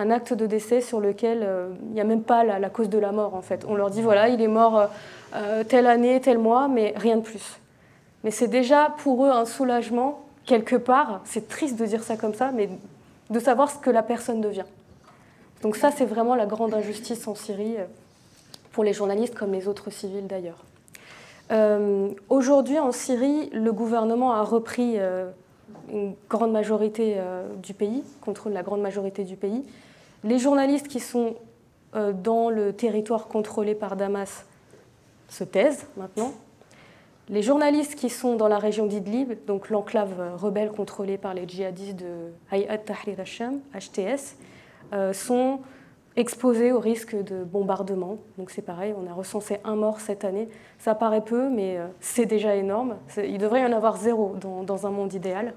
[0.00, 2.98] un acte de décès sur lequel euh, il n'y a même pas la, cause de
[2.98, 3.66] la mort, en fait.
[3.68, 4.86] On leur dit, voilà, il est mort euh,
[5.34, 7.58] euh, telle année, tel mois, mais rien de plus.
[8.24, 12.34] Mais c'est déjà pour eux un soulagement, quelque part, c'est triste de dire ça comme
[12.34, 12.70] ça, mais
[13.28, 14.64] de savoir ce que la personne devient.
[15.62, 17.76] Donc ça, c'est vraiment la grande injustice en Syrie,
[18.72, 20.64] pour les journalistes comme les autres civils d'ailleurs.
[22.28, 24.96] Aujourd'hui, en Syrie, le gouvernement a repris
[25.92, 27.16] une grande majorité
[27.62, 29.64] du pays, contrôle la grande majorité du pays.
[30.24, 31.36] Les journalistes qui sont
[31.92, 34.44] dans le territoire contrôlé par Damas
[35.28, 36.32] se taisent maintenant.
[37.28, 41.96] Les journalistes qui sont dans la région d'Idlib, donc l'enclave rebelle contrôlée par les djihadistes
[41.96, 44.36] de Hayat Tahrir al-Sham, HTS,
[45.12, 45.60] sont
[46.16, 48.18] exposés au risque de bombardement.
[48.38, 50.48] Donc c'est pareil, on a recensé un mort cette année.
[50.78, 52.96] Ça paraît peu, mais euh, c'est déjà énorme.
[53.16, 55.54] Il devrait y en avoir zéro dans, un monde idéal.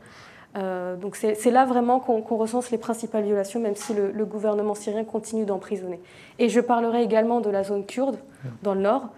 [0.55, 5.03] Euh, donc c'est là vraiment qu'on recense les principales violations, même si le, gouvernement syrien
[5.03, 5.99] continue d'emprisonner.
[6.39, 8.17] Et je parlerai également de la zone kurde,
[8.61, 9.09] dans le nord.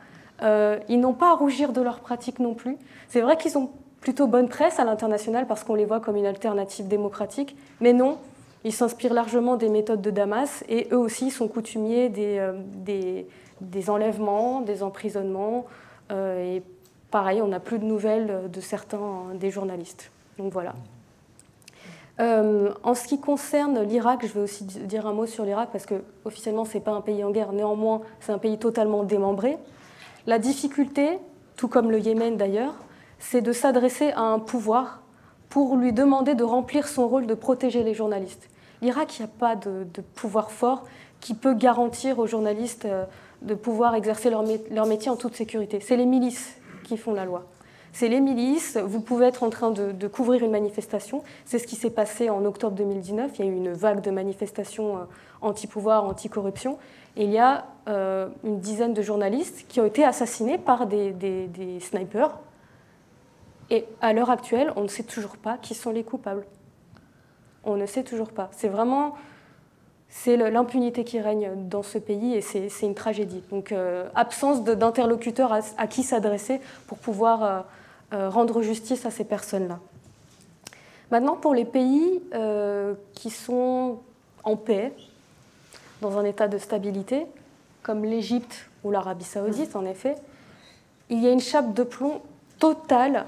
[0.41, 2.77] Euh, ils n'ont pas à rougir de leurs pratiques non plus.
[3.07, 3.69] C'est vrai qu'ils ont
[4.01, 8.17] plutôt bonne presse à l'international parce qu'on les voit comme une alternative démocratique, mais non,
[8.63, 12.53] ils s'inspirent largement des méthodes de Damas et eux aussi sont coutumiers des, euh,
[13.61, 15.65] des, enlèvements, des emprisonnements.
[16.11, 16.61] Et
[17.09, 20.11] pareil, on n'a plus de nouvelles de certains des journalistes.
[20.37, 20.73] Donc voilà.
[22.19, 25.95] En ce qui concerne l'Irak, je vais aussi dire un mot sur l'Irak parce que
[26.23, 29.57] officiellement c'est pas un pays en guerre, néanmoins c'est un pays totalement démembré.
[30.27, 31.19] La difficulté,
[31.55, 32.73] tout comme le Yémen d'ailleurs,
[33.19, 35.01] c'est de s'adresser à un pouvoir
[35.49, 38.49] pour lui demander de remplir son rôle de protéger les journalistes.
[38.81, 40.83] L'Irak, il n'y a pas de, pouvoir fort
[41.21, 43.05] qui peut garantir aux journalistes euh,
[43.41, 44.43] de pouvoir exercer leur,
[44.85, 45.79] métier en toute sécurité.
[45.79, 47.45] C'est les milices qui font la loi.
[47.95, 51.23] C'est les milices, vous pouvez être en train de, couvrir une manifestation.
[51.45, 53.31] C'est ce qui s'est passé en octobre 2019.
[53.39, 55.01] Il y a eu une vague de manifestations euh,
[55.39, 56.77] anti-pouvoir, anti-corruption.
[57.15, 61.79] Et il y a euh, une dizaine de journalistes qui ont été assassinés par des,
[61.79, 62.37] snipers.
[63.69, 66.43] Et à l'heure actuelle, on ne sait toujours pas qui sont les coupables.
[67.63, 68.49] On ne sait toujours pas.
[68.51, 69.15] C'est vraiment
[70.09, 73.41] c'est l'impunité qui règne dans ce pays et c'est une tragédie.
[73.51, 77.65] Donc euh, absence d'interlocuteurs à, qui s'adresser pour pouvoir
[78.11, 79.79] rendre justice à ces personnes-là.
[81.11, 82.21] Maintenant, pour les pays
[83.13, 83.99] qui sont
[84.43, 84.93] en paix,
[86.01, 87.25] dans un état de stabilité,
[87.83, 90.15] comme l'Égypte ou l'Arabie saoudite, en effet,
[91.09, 92.21] il y a une chape de plomb
[92.59, 93.25] totale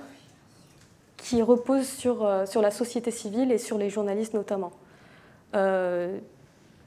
[1.18, 4.72] qui repose sur, euh, sur la société civile et sur les journalistes notamment.
[5.56, 6.18] Euh,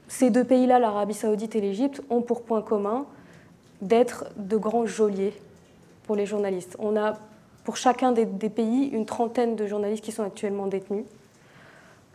[0.07, 3.05] ces deux pays-là, l'Arabie saoudite et l'Égypte, ont pour point commun
[3.81, 5.33] d'être de grands geôliers
[6.05, 6.75] pour les journalistes.
[6.79, 7.17] On a
[7.63, 11.05] pour chacun des, pays une trentaine de journalistes qui sont actuellement détenus.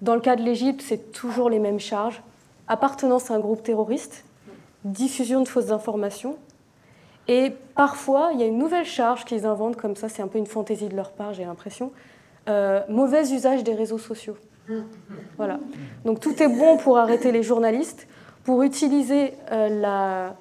[0.03, 2.23] Dans le cas de l'Égypte, c'est toujours les mêmes charges.
[2.69, 4.25] Appartenance à un groupe terroriste,
[4.85, 6.37] diffusion de fausses informations,
[7.29, 10.39] et parfois, il y a une nouvelle charge qu'ils inventent comme ça, c'est un peu
[10.39, 11.93] une fantaisie de leur part, j'ai l'impression.
[12.49, 14.37] Euh, mauvais usage des réseaux sociaux.
[15.37, 15.59] Voilà.
[16.05, 18.07] Donc tout est bon pour arrêter les journalistes,
[18.45, 20.37] pour utiliser euh, la,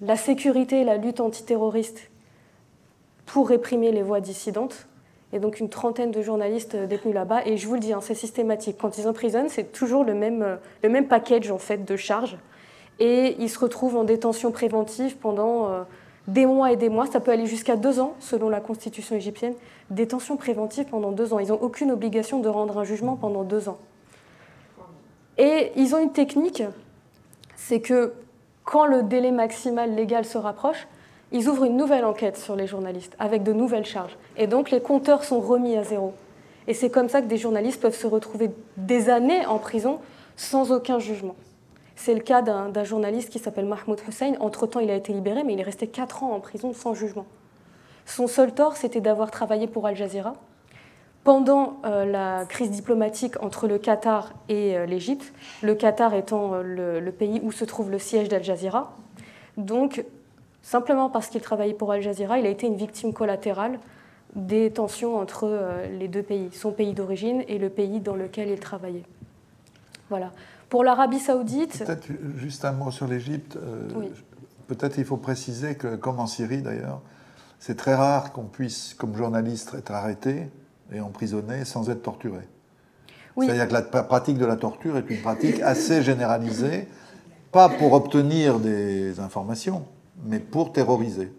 [0.00, 2.10] la sécurité la lutte antiterroriste
[3.26, 4.86] pour réprimer les voix dissidentes.
[5.32, 7.46] Et donc une trentaine de journalistes détenus là-bas.
[7.46, 8.76] Et je vous le dis, hein, c'est systématique.
[8.80, 12.36] Quand ils emprisonnent, c'est toujours le même, euh, le même package en fait, de charges.
[13.00, 15.84] Et ils se retrouvent en détention préventive pendant
[16.26, 19.54] des mois et des mois, ça peut aller jusqu'à deux ans selon la constitution égyptienne,
[19.90, 21.38] détention préventive pendant deux ans.
[21.38, 23.78] Ils n'ont aucune obligation de rendre un jugement pendant deux ans.
[25.36, 26.62] Et ils ont une technique,
[27.56, 28.14] c'est que
[28.64, 30.86] quand le délai maximal légal se rapproche,
[31.34, 34.16] ils ouvrent une nouvelle enquête sur les journalistes avec de nouvelles charges.
[34.36, 36.14] Et donc les compteurs sont remis à zéro.
[36.68, 39.98] Et c'est comme ça que des journalistes peuvent se retrouver des années en prison
[40.36, 41.34] sans aucun jugement.
[41.96, 44.34] C'est le cas d'un journaliste qui s'appelle Mahmoud Hussein.
[44.40, 47.26] Entre-temps, il a été libéré, mais il est resté 4 ans en prison sans jugement.
[48.06, 50.34] Son seul tort, c'était d'avoir travaillé pour Al Jazeera.
[51.24, 57.00] Pendant euh, la crise diplomatique entre le Qatar et euh, l'Égypte, le Qatar étant euh,
[57.00, 58.94] le, pays où se trouve le siège d'Al Jazeera.
[59.56, 60.04] Donc,
[60.64, 63.78] simplement parce qu'il travaillait pour Al Jazeera, il a été une victime collatérale
[64.34, 65.60] des tensions entre
[65.96, 69.04] les deux pays, son pays d'origine et le pays dans lequel il travaillait.
[70.10, 70.32] Voilà.
[70.68, 71.84] Pour l'Arabie saoudite...
[71.84, 73.56] Peut-être juste un mot sur l'Égypte.
[74.66, 77.00] Peut-être il faut préciser que, comme en Syrie d'ailleurs,
[77.60, 80.48] c'est très rare qu'on puisse, comme journaliste, être arrêté
[80.92, 82.42] et emprisonné sans être torturé.
[83.38, 86.88] C'est-à-dire que la pratique de la torture est une pratique assez généralisée,
[87.52, 89.84] pas pour obtenir des informations,
[90.24, 91.32] mais pour terroriser.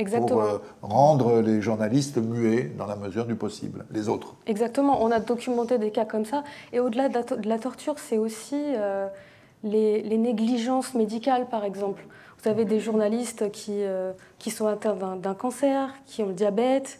[0.00, 0.28] Exactement.
[0.28, 4.34] Pour euh, rendre les journalistes muets dans la mesure du possible, les autres.
[4.46, 6.42] Exactement, on a documenté des cas comme ça.
[6.72, 9.08] Et au-delà de, la torture, c'est aussi euh,
[9.62, 12.02] les, négligences médicales, par exemple.
[12.42, 16.98] Vous avez des journalistes qui, euh, qui sont atteints d'un cancer, qui ont le diabète.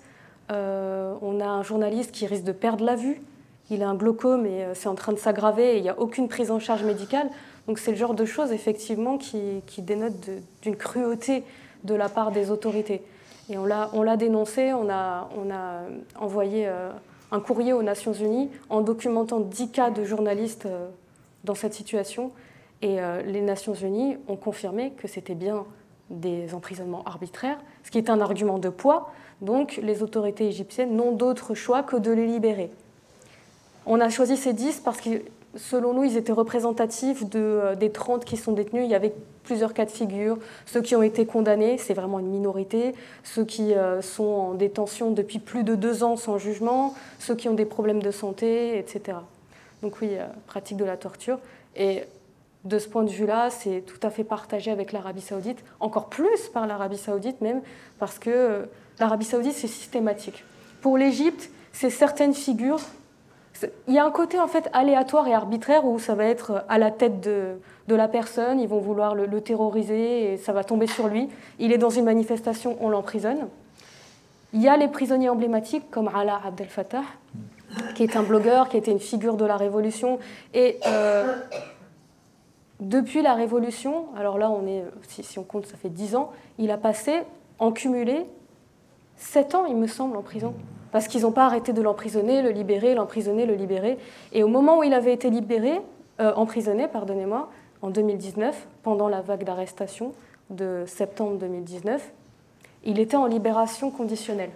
[0.50, 3.22] On a un journaliste qui risque de perdre la vue.
[3.70, 6.26] Il a un glaucome et c'est en train de s'aggraver et il n'y a aucune
[6.26, 7.30] prise en charge médicale.
[7.70, 10.28] Donc c'est le genre de choses effectivement qui, dénotent
[10.60, 11.44] d'une cruauté
[11.84, 13.00] de la part des autorités.
[13.48, 15.28] Et on l'a dénoncé, on a,
[16.18, 16.68] envoyé
[17.30, 20.66] un courrier aux Nations Unies en documentant 10 cas de journalistes
[21.44, 22.32] dans cette situation.
[22.82, 25.64] Et euh, les Nations Unies ont confirmé que c'était bien
[26.10, 29.12] des emprisonnements arbitraires, ce qui est un argument de poids.
[29.42, 32.72] Donc les autorités égyptiennes n'ont d'autre choix que de les libérer.
[33.86, 35.22] On a choisi ces 10 parce que
[35.56, 38.84] selon nous, ils étaient représentatifs euh, des 30 qui sont détenus.
[38.84, 40.38] Il y avait plusieurs cas de figure.
[40.66, 42.94] Ceux qui ont été condamnés, c'est vraiment une minorité.
[43.24, 46.94] Ceux qui euh, sont en détention depuis plus de deux ans sans jugement.
[47.18, 49.18] Ceux qui ont des problèmes de santé, etc.
[49.82, 50.10] Donc oui,
[50.46, 51.38] pratique de la torture.
[51.74, 52.04] Et
[52.64, 56.48] de ce point de vue-là, c'est tout à fait partagé avec l'Arabie saoudite, encore plus
[56.52, 57.62] par l'Arabie saoudite même,
[57.98, 58.62] parce que euh,
[58.98, 60.44] l'Arabie saoudite, c'est systématique.
[60.82, 62.80] Pour l'Égypte, c'est certaines figures.
[63.88, 66.78] Il y a un côté en fait aléatoire et arbitraire où ça va être à
[66.78, 71.08] la tête de, la personne, ils vont vouloir le, terroriser et ça va tomber sur
[71.08, 71.28] lui.
[71.58, 73.48] Il est dans une manifestation, on l'emprisonne.
[74.52, 77.02] Il y a les prisonniers emblématiques comme Ala Abdel Fattah,
[77.94, 80.18] qui est un blogueur, qui était une figure de la révolution.
[80.54, 81.34] Et euh,
[82.80, 86.70] depuis la Révolution, alors là, on est, si, on compte, ça fait 10 ans, il
[86.70, 87.22] a passé,
[87.58, 88.24] en cumulé,
[89.16, 90.54] 7 ans, il me semble, en prison.
[90.92, 93.98] Parce qu'ils n'ont pas arrêté de l'emprisonner, le libérer, l'emprisonner, le libérer.
[94.32, 95.80] Et au moment où il avait été libéré,
[96.20, 97.48] euh, emprisonné, pardonnez-moi,
[97.82, 100.12] en 2019, pendant la vague d'arrestation
[100.50, 102.12] de septembre 2019,
[102.84, 104.50] il était en libération conditionnelle.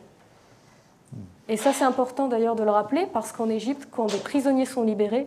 [1.48, 4.82] Et ça, c'est important d'ailleurs de le rappeler, parce qu'en Égypte, quand des prisonniers sont
[4.82, 5.26] libérés,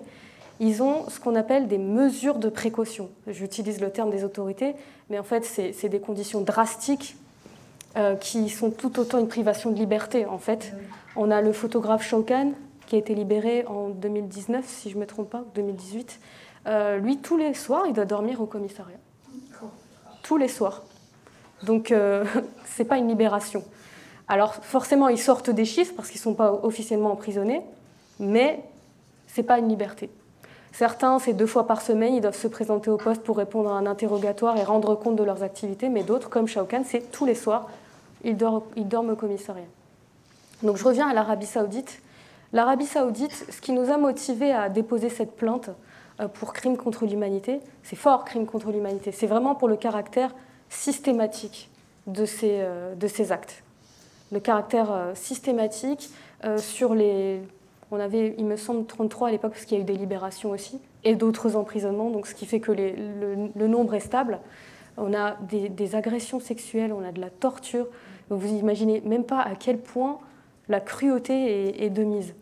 [0.60, 3.10] ils ont ce qu'on appelle des mesures de précaution.
[3.28, 4.76] J'utilise le terme des autorités,
[5.10, 7.16] mais en fait, c'est des conditions drastiques
[7.98, 10.74] euh, qui sont tout autant une privation de liberté, en fait.
[11.16, 12.52] On a le photographe Shaukan,
[12.86, 16.20] qui a été libéré en 2019, si je ne me trompe pas, 2018.
[16.68, 19.00] Euh, lui, tous les soirs, il doit dormir au commissariat.
[20.22, 20.84] Tous les soirs.
[21.64, 22.24] Donc, euh,
[22.66, 23.64] ce n'est pas une libération.
[24.28, 27.62] Alors, forcément, ils sortent des chiffres parce qu'ils ne sont pas officiellement emprisonnés,
[28.20, 28.60] mais
[29.28, 30.12] ce n'est pas une liberté.
[30.72, 33.74] Certains, c'est deux fois par semaine, ils doivent se présenter au poste pour répondre à
[33.74, 37.26] un interrogatoire et rendre compte de leurs activités, mais d'autres, comme Shao Kahn, c'est tous
[37.26, 37.68] les soirs,
[38.24, 39.66] ils dorment, au commissariat.
[40.64, 42.02] Donc je reviens à l'Arabie saoudite.
[42.54, 45.70] L'Arabie saoudite, ce qui nous a motivés à déposer cette plainte
[46.20, 50.34] euh, pour crime contre l'humanité, c'est fort crime contre l'humanité, c'est vraiment pour le caractère
[50.70, 51.70] systématique
[52.08, 53.64] de ces, euh, de ces actes.
[54.32, 56.10] Le caractère euh, systématique
[56.58, 57.42] sur les,
[57.92, 60.52] on avait, il me semble, 33 à l'époque, parce qu'il y a eu des libérations
[60.52, 64.40] aussi, et d'autres emprisonnements, donc ce qui fait que le, nombre est stable.
[64.98, 67.88] On a des, agressions sexuelles, on a de la torture.
[68.30, 70.20] vous imaginez même pas à quel point
[70.70, 72.34] la cruauté est, de mise.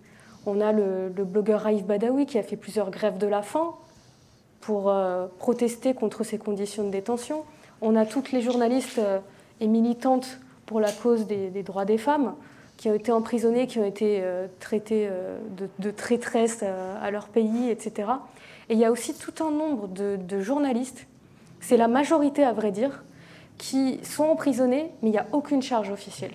[0.46, 3.74] On a le, blogueur Raif Badawi qui a fait plusieurs grèves de la faim
[4.62, 7.44] pour euh, protester contre ces conditions de détention.
[7.82, 9.20] On a toutes les journalistes euh,
[9.60, 12.34] et militantes pour la cause des droits des femmes
[12.78, 15.38] qui ont été emprisonnés, qui ont été euh, traités euh,
[15.80, 18.10] de, traîtresses à leur pays, etc.
[18.70, 21.08] Et il y a aussi tout un nombre de, journalistes,
[21.60, 23.04] c'est la majorité à vrai dire,
[23.58, 26.34] qui sont emprisonnés, mais il n'y a aucune charge officielle.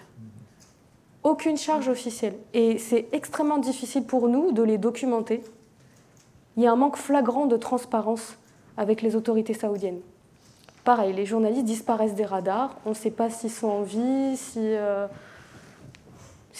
[1.23, 2.35] Aucune charge officielle.
[2.55, 5.43] Et c'est extrêmement difficile pour nous de les documenter.
[6.57, 8.37] Il y a un manque flagrant de transparence
[8.77, 10.01] avec les autorités saoudiennes.
[10.85, 14.75] Pareil, les journalistes disparaissent des radars, on ne sait pas s'ils sont en vie, si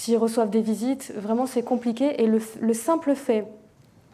[0.01, 2.23] s'ils reçoivent des visites, vraiment c'est compliqué.
[2.23, 3.46] Et le, simple fait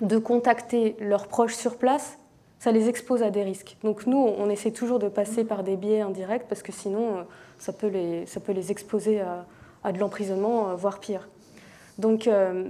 [0.01, 2.19] de contacter leurs proches sur place,
[2.59, 3.77] ça les expose à des risques.
[3.85, 7.23] Donc nous, on essaie toujours de passer par des biais indirects parce que sinon, euh,
[7.59, 11.29] ça peut les, ça peut les exposer à, de l'emprisonnement, euh, voire pire.
[11.99, 12.69] Donc euh,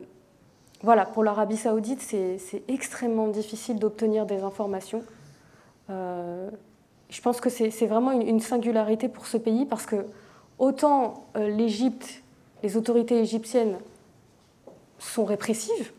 [0.82, 5.02] voilà, pour l'Arabie saoudite, c'est extrêmement difficile d'obtenir des informations.
[5.88, 10.04] je pense que c'est vraiment une, singularité pour ce pays parce que
[10.58, 12.22] autant l'Égypte
[12.62, 13.78] les autorités égyptiennes
[14.98, 15.92] sont répressives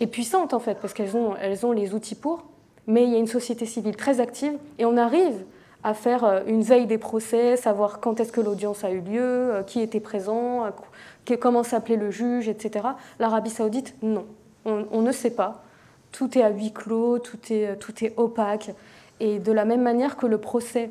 [0.00, 2.44] et puissantes en fait, parce qu'elles ont, elles ont les outils pour,
[2.86, 5.44] mais il y a une société civile très active et on arrive
[5.82, 9.20] à faire euh, une veille des procès, savoir quand est-ce que l'audience a eu lieu,
[9.22, 12.86] euh, qui était présent, euh, comment s'appelait le juge, etc.
[13.18, 14.26] L'Arabie saoudite, non.
[14.64, 15.62] On, ne sait pas.
[16.10, 18.72] Tout est à huis clos, tout est, tout est opaque.
[19.20, 20.90] Et de la même manière que le procès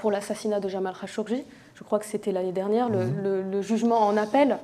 [0.00, 3.06] pour l'assassinat de Jamal Khashoggi, je crois que c'était l'année dernière, le,
[3.42, 3.62] mhm.
[3.62, 4.58] jugement en appel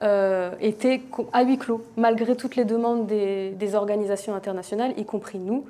[0.00, 5.64] était à huis clos, malgré toutes les demandes des, organisations internationales, y compris nous.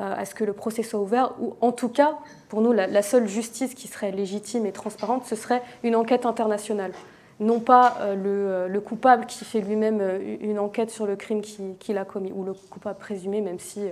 [0.00, 2.16] Euh, à ce que le procès soit ouvert, ou en tout cas,
[2.48, 6.92] pour nous, la, seule justice qui serait légitime et transparente, ce serait une enquête internationale.
[7.40, 10.02] Non pas euh, euh, le, coupable qui fait lui-même
[10.40, 13.82] une enquête sur le crime qu'il a commis, ou le coupable présumé, même si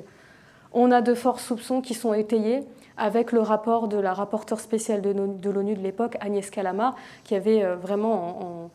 [0.72, 2.64] on a de forts soupçons qui sont étayés
[2.96, 7.62] avec le rapport de la rapporteure spéciale de l'ONU de l'époque, Agnès Calama, qui avait
[7.76, 8.70] vraiment en, en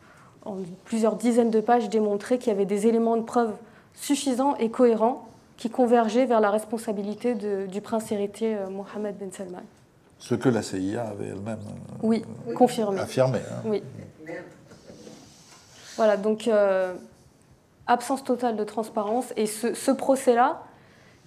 [0.84, 3.52] plusieurs dizaines de pages démontré qu'il y avait des éléments de preuve
[3.94, 9.62] suffisants et cohérents qui convergeait vers la responsabilité du prince héritier euh, Mohamed Ben Salman.
[10.18, 11.58] Ce que la CIA avait elle-même
[12.04, 13.00] euh, confirmé.
[13.00, 13.38] affirmé.
[13.38, 13.62] Hein.
[13.64, 13.82] Oui.
[15.96, 16.92] Voilà, donc euh,
[17.86, 19.32] absence totale de transparence.
[19.36, 20.62] Et ce, procès-là,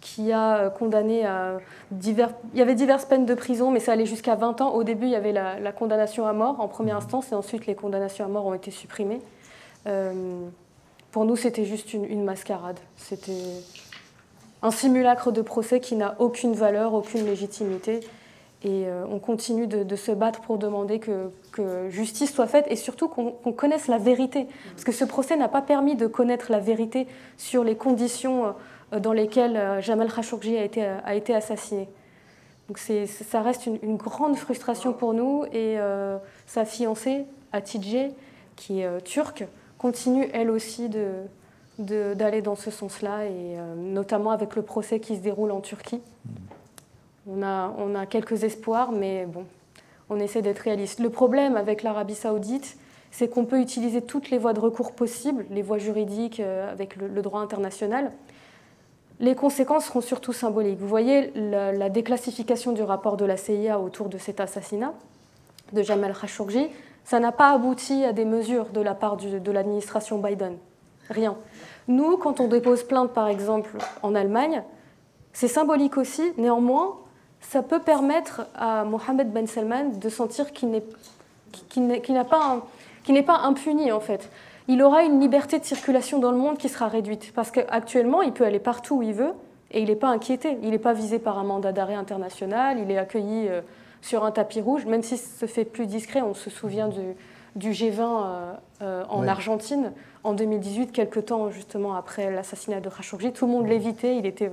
[0.02, 1.58] qui a condamné à
[1.92, 2.32] divers...
[2.54, 4.74] Il y avait diverses peines de prison, mais ça allait jusqu'à 20 ans.
[4.74, 7.04] Au début, il y avait la, condamnation à mort en première mhm.
[7.04, 9.22] instance, et ensuite les condamnations à mort ont été supprimées.
[11.12, 12.80] pour nous, c'était juste une, une mascarade.
[12.98, 13.34] C'était
[14.62, 18.02] un simulacre de procès qui n'a aucune valeur, aucune légitimité.
[18.62, 21.32] Et euh, on continue de, se battre pour demander que,
[21.90, 24.48] justice soit faite et surtout qu'on connaisse la vérité.
[24.72, 27.08] Parce que ce procès n'a pas permis de connaître la vérité
[27.38, 28.52] sur les conditions euh,
[28.92, 31.88] dans lesquelles euh, Jamal Khashoggi a été, été assassiné.
[32.68, 35.78] Donc ça reste une, grande frustration pour nous et
[36.46, 38.14] sa fiancée, Hatice,
[38.56, 39.44] qui est turque,
[39.80, 40.92] continue elle aussi
[41.80, 46.02] d'aller dans ce sens-là, et euh, notamment avec le procès qui se déroule en Turquie.
[47.28, 49.46] On a, quelques espoirs, mais bon,
[50.10, 51.00] on essaie d'être réaliste.
[51.00, 52.78] Le problème avec l'Arabie saoudite,
[53.12, 56.96] c'est qu'on peut utiliser toutes les voies de recours possibles, les voies juridiques euh, avec
[56.96, 58.12] le, droit international.
[59.20, 60.80] Les conséquences seront surtout symboliques.
[60.80, 64.94] Vous voyez la, déclassification du rapport de la CIA autour de cet assassinat
[65.74, 66.68] de Jamal Khashoggi,
[67.04, 70.58] ça n'a pas abouti à des mesures de la part de l'administration Biden.
[71.10, 71.36] Rien.
[71.88, 73.72] Nous, quand on dépose plainte, par exemple,
[74.04, 74.64] en Allemagne,
[75.34, 76.32] c'est symbolique aussi.
[76.38, 76.96] Néanmoins,
[77.42, 80.82] ça peut permettre à Mohamed Ben Salman de sentir qu'il n'est
[82.24, 82.62] pas,
[83.26, 84.30] pas impuni, en fait.
[84.70, 87.34] Il aura une liberté de circulation dans le monde qui sera réduite.
[87.34, 89.34] Parce qu'actuellement, il peut aller partout où il veut
[89.72, 90.60] et il n'est pas inquiété.
[90.62, 92.78] Il n'est pas visé par un mandat d'arrêt international.
[92.80, 93.62] Il est accueilli euh,
[94.02, 96.22] sur un tapis rouge, même si ça se fait plus discret.
[96.22, 97.16] On se souvient du,
[97.56, 98.54] du G20 euh,
[98.84, 99.92] euh, en Argentine
[100.24, 103.32] en 2018, quelques temps justement après l'assassinat de Khashoggi.
[103.32, 104.52] Tout le monde l'évitait, il était,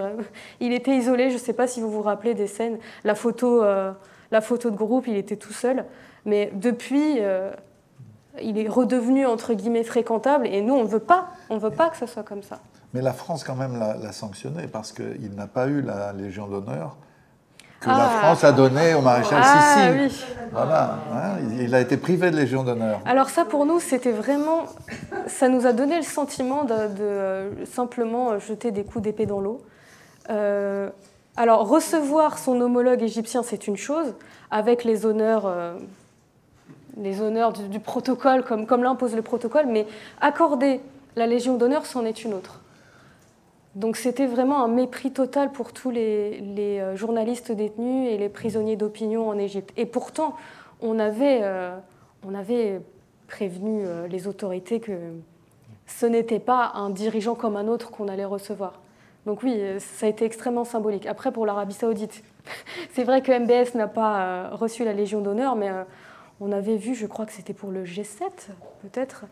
[0.60, 1.28] il était isolé.
[1.28, 2.78] Je ne sais pas si vous vous rappelez des scènes.
[3.04, 3.92] La photo, euh,
[4.30, 5.84] la photo de groupe, il était tout seul.
[6.24, 7.20] Mais depuis,
[8.42, 11.90] il est redevenu entre guillemets fréquentable et nous, on ne veut pas, on veut pas
[11.90, 12.58] que ce soit comme ça.
[12.94, 16.96] Mais la France quand même l'a sanctionné parce qu'il n'a pas eu la Légion d'honneur
[17.80, 18.18] que la ah.
[18.20, 20.24] France a donné au maréchal ah, Oui.
[20.52, 23.00] Voilà, hein, il a été privé de Légion d'honneur.
[23.04, 24.64] Alors ça, pour nous, c'était vraiment,
[25.26, 29.60] ça nous a donné le sentiment de, simplement jeter des coups d'épée dans l'eau.
[30.30, 30.88] Euh,
[31.36, 34.14] alors recevoir son homologue égyptien, c'est une chose,
[34.50, 35.74] avec les honneurs, euh,
[36.96, 39.86] les honneurs du, protocole, comme, l'impose le protocole, mais
[40.20, 40.80] accorder
[41.14, 42.60] la Légion d'honneur, c'en est une autre.
[43.74, 48.76] Donc c'était vraiment un mépris total pour tous les, euh, journalistes détenus et les prisonniers
[48.76, 49.70] d'opinion en Égypte.
[49.76, 50.34] Et pourtant,
[50.80, 51.78] on avait, euh,
[53.28, 54.92] prévenu euh, les autorités que
[55.86, 58.80] ce n'était pas un dirigeant comme un autre qu'on allait recevoir.
[59.26, 61.06] Donc oui, ça a été extrêmement symbolique.
[61.06, 62.22] Après, pour l'Arabie saoudite,
[62.92, 65.68] c'est vrai que MBS n'a pas reçu la Légion d'honneur, mais
[66.40, 68.20] on avait vu, je crois que c'était pour le G7,
[68.82, 69.24] peut-être,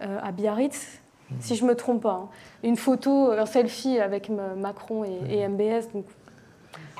[0.00, 1.00] à Biarritz,
[1.38, 2.22] si je ne me trompe pas.
[2.24, 2.28] Hein.
[2.62, 5.92] Une photo, un selfie avec Macron et, MBS.
[5.94, 6.04] Donc,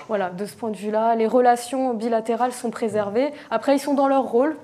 [0.08, 3.32] voilà, de ce point de vue-là, les relations bilatérales sont préservées.
[3.50, 4.56] Après, ils sont dans leur rôle.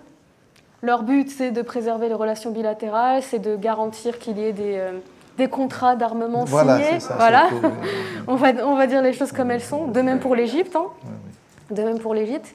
[0.83, 4.77] Leur but, c'est de préserver les relations bilatérales, c'est de garantir qu'il y ait des,
[4.77, 4.99] euh,
[5.39, 6.99] des contrats d'armement signés.
[7.17, 7.49] voilà,
[8.29, 9.87] on, va, on va dire les choses comme elles sont.
[9.89, 10.77] De même pour l'Égypte.
[10.77, 10.87] Hein.
[11.71, 12.55] De même pour l'Égypte.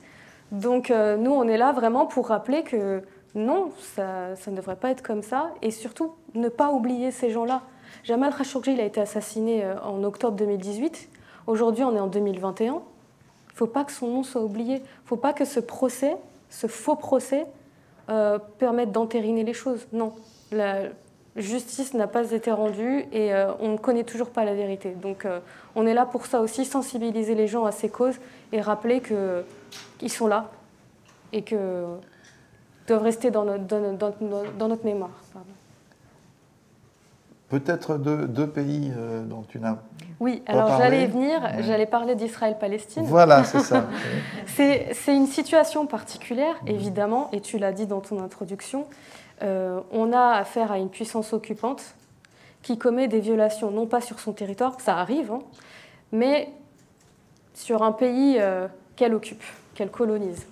[0.52, 3.02] Donc, euh, nous, on est là vraiment pour rappeler que
[3.36, 5.52] non, ça, ne devrait pas être comme ça.
[5.62, 7.62] Et surtout, ne pas oublier ces gens-là.
[8.04, 11.10] Jamal Khashoggi il a été assassiné euh, en octobre 2018.
[11.48, 12.66] Aujourd'hui, on est en 2021.
[12.66, 12.82] Il ne
[13.54, 14.76] faut pas que son nom soit oublié.
[14.76, 16.18] Il ne faut pas que ce procès,
[16.50, 17.46] ce faux procès,
[18.10, 19.88] euh, permettent d'entériner les choses.
[19.94, 20.14] Non,
[20.52, 20.84] la
[21.38, 23.32] justice n'a pas été rendue et
[23.62, 24.92] on ne connaît toujours pas la vérité.
[25.02, 25.26] Donc
[25.76, 28.20] on est là pour ça aussi, sensibiliser les gens à ces causes
[28.52, 29.00] et rappeler
[29.98, 30.50] qu'ils sont là
[31.34, 31.58] et qu'ils
[32.88, 35.12] doivent rester dans notre, dans, dans, dans notre mémoire.
[37.50, 39.76] Peut-être deux, deux pays euh, dont tu n'as
[40.22, 41.64] Oui, pas alors j'allais venir, Ouais.
[41.64, 43.04] j'allais parler d'Israël-Palestine.
[43.04, 43.88] Voilà, c'est ça.
[44.46, 48.86] C'est c'est une situation particulière, évidemment, et tu l'as dit dans ton introduction.
[49.44, 51.96] Euh, on a affaire à une puissance occupante
[52.62, 55.40] qui commet des violations, non pas sur son territoire, ça arrive, hein,
[56.12, 56.50] mais
[57.54, 59.44] sur un pays euh, qu'elle occupe,
[59.74, 60.46] qu'elle colonise.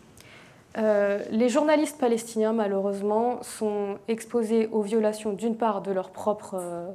[0.78, 6.88] Euh, les journalistes palestiniens, malheureusement, sont exposés aux violations d'une part de leur propre, euh,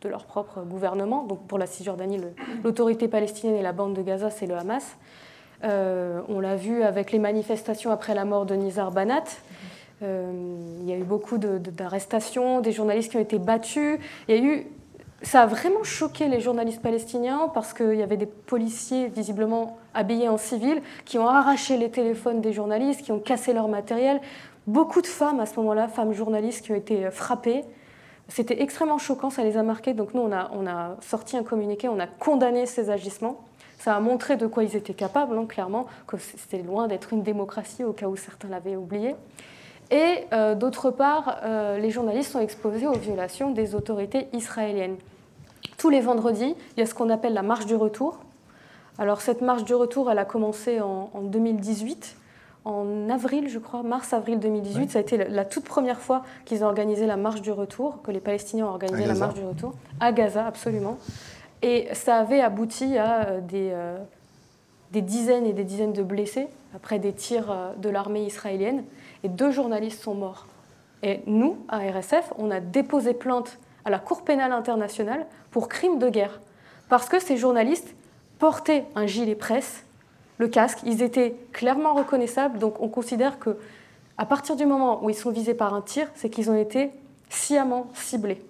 [0.00, 1.24] de leur propre gouvernement.
[1.24, 2.20] Donc pour la Cisjordanie,
[2.64, 4.96] l'autorité palestinienne et la bande de Gaza, c'est le Hamas.
[5.64, 9.24] Euh, on l'a vu avec les manifestations après la mort de Nizar Banat.
[10.00, 13.98] Il y a eu beaucoup d'arrestations, des journalistes qui ont été battus.
[14.28, 14.66] Il y a eu,
[15.22, 20.28] ça a vraiment choqué les journalistes palestiniens parce qu'il y avait des policiers visiblement habillés
[20.28, 24.20] en civil qui ont arraché les téléphones des journalistes, qui ont cassé leur matériel.
[24.68, 27.64] Beaucoup de femmes à ce moment-là, femmes journalistes qui ont été euh, frappées.
[28.28, 29.94] C'était extrêmement choquant, ça les a marqués.
[29.94, 33.40] Donc nous, on a, sorti un communiqué, on a condamné ces agissements.
[33.78, 37.22] Ça a montré de quoi ils étaient capables, hein, clairement, que c'était loin d'être une
[37.22, 39.14] démocratie au cas où certains l'avaient oublié.
[39.90, 44.96] Et euh, d'autre part, euh, les journalistes sont exposés aux violations des autorités israéliennes.
[45.78, 48.18] Tous les vendredis, il y a ce qu'on appelle la marche du retour.
[48.98, 52.16] Alors cette marche du retour, elle a commencé en, en 2018,
[52.64, 54.80] en avril, je crois, mars-avril 2018.
[54.80, 54.88] Ouais.
[54.88, 58.02] Ça a été la, la toute première fois qu'ils ont organisé la marche du retour,
[58.02, 60.98] que les Palestiniens ont organisé la marche du retour, à Gaza, absolument.
[61.62, 63.96] Et ça avait abouti à euh, des, euh,
[64.92, 68.84] des dizaines et des dizaines de blessés après des tirs de l'armée israélienne.
[69.24, 70.46] Et deux journalistes sont morts.
[71.02, 75.98] Et nous, à RSF, on a déposé plainte à la Cour pénale internationale pour crime
[75.98, 76.40] de guerre.
[76.88, 77.94] Parce que ces journalistes
[78.38, 79.84] portaient un gilet presse,
[80.38, 82.58] le casque, ils étaient clairement reconnaissables.
[82.58, 83.58] Donc on considère que
[84.16, 86.90] à partir du moment où ils sont visés par un tir, c'est qu'ils ont été
[87.28, 88.42] sciemment ciblés.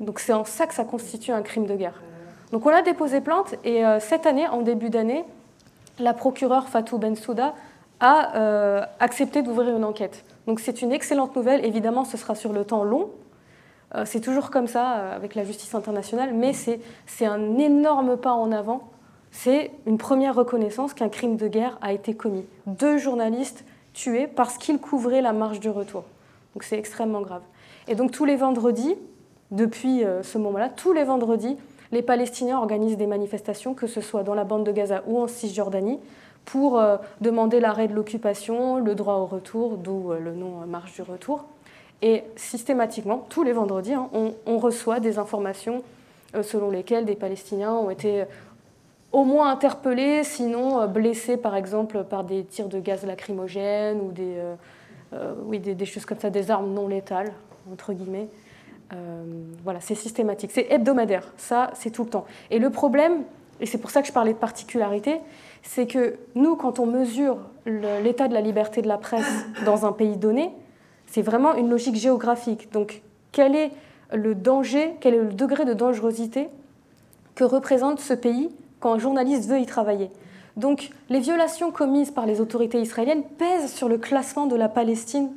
[0.00, 2.00] Donc c'est en ça que ça constitue un crime de guerre.
[2.52, 5.24] Donc on a déposé plainte et euh, cette année, en début d'année,
[5.98, 7.54] la procureure Fatou Bensouda
[8.00, 10.24] a euh, accepté d'ouvrir une enquête.
[10.46, 11.64] Donc c'est une excellente nouvelle.
[11.64, 13.10] Évidemment, ce sera sur le temps long.
[13.94, 18.16] Euh, c'est toujours comme ça euh, avec la justice internationale, mais c'est c'est un énorme
[18.16, 18.90] pas en avant.
[19.30, 22.44] C'est une première reconnaissance qu'un crime de guerre a été commis.
[22.66, 26.04] Deux journalistes tués parce qu'ils couvraient la marche du retour.
[26.54, 27.42] Donc c'est extrêmement grave.
[27.88, 28.96] Et donc tous les vendredis,
[29.50, 31.56] depuis euh, ce moment-là, tous les vendredis,
[31.92, 35.28] les Palestiniens organisent des manifestations, que ce soit dans la bande de Gaza ou en
[35.28, 36.00] Cisjordanie,
[36.46, 40.66] pour euh, demander l'arrêt de l'occupation, le droit au retour, d'où euh, le nom euh,
[40.66, 41.44] Marche du Retour.
[42.02, 45.82] Et systématiquement, tous les vendredis, hein, on, reçoit des informations
[46.42, 48.24] selon lesquelles des Palestiniens ont été
[49.12, 55.86] au moins interpellés, sinon blessés par exemple par des tirs de gaz lacrymogène ou des,
[55.86, 57.32] choses comme ça, des armes non létales,
[57.72, 58.28] entre guillemets.
[59.64, 62.26] Voilà, c'est systématique, c'est hebdomadaire, ça c'est tout le temps.
[62.50, 63.22] Et le problème,
[63.58, 65.20] et c'est pour ça que je parlais de particularité,
[65.66, 69.92] c'est que nous, quand on mesure l'état de la liberté de la presse dans un
[69.92, 70.50] pays donné,
[71.06, 72.72] c'est vraiment une logique géographique.
[72.72, 73.02] Donc,
[73.32, 73.72] quel est
[74.12, 76.48] le danger, quel est le degré de dangerosité
[77.34, 78.50] que représente ce pays
[78.80, 80.10] quand un journaliste veut y travailler?
[80.56, 85.30] Donc, les violations commises par les autorités israéliennes pèsent sur le classement de la Palestine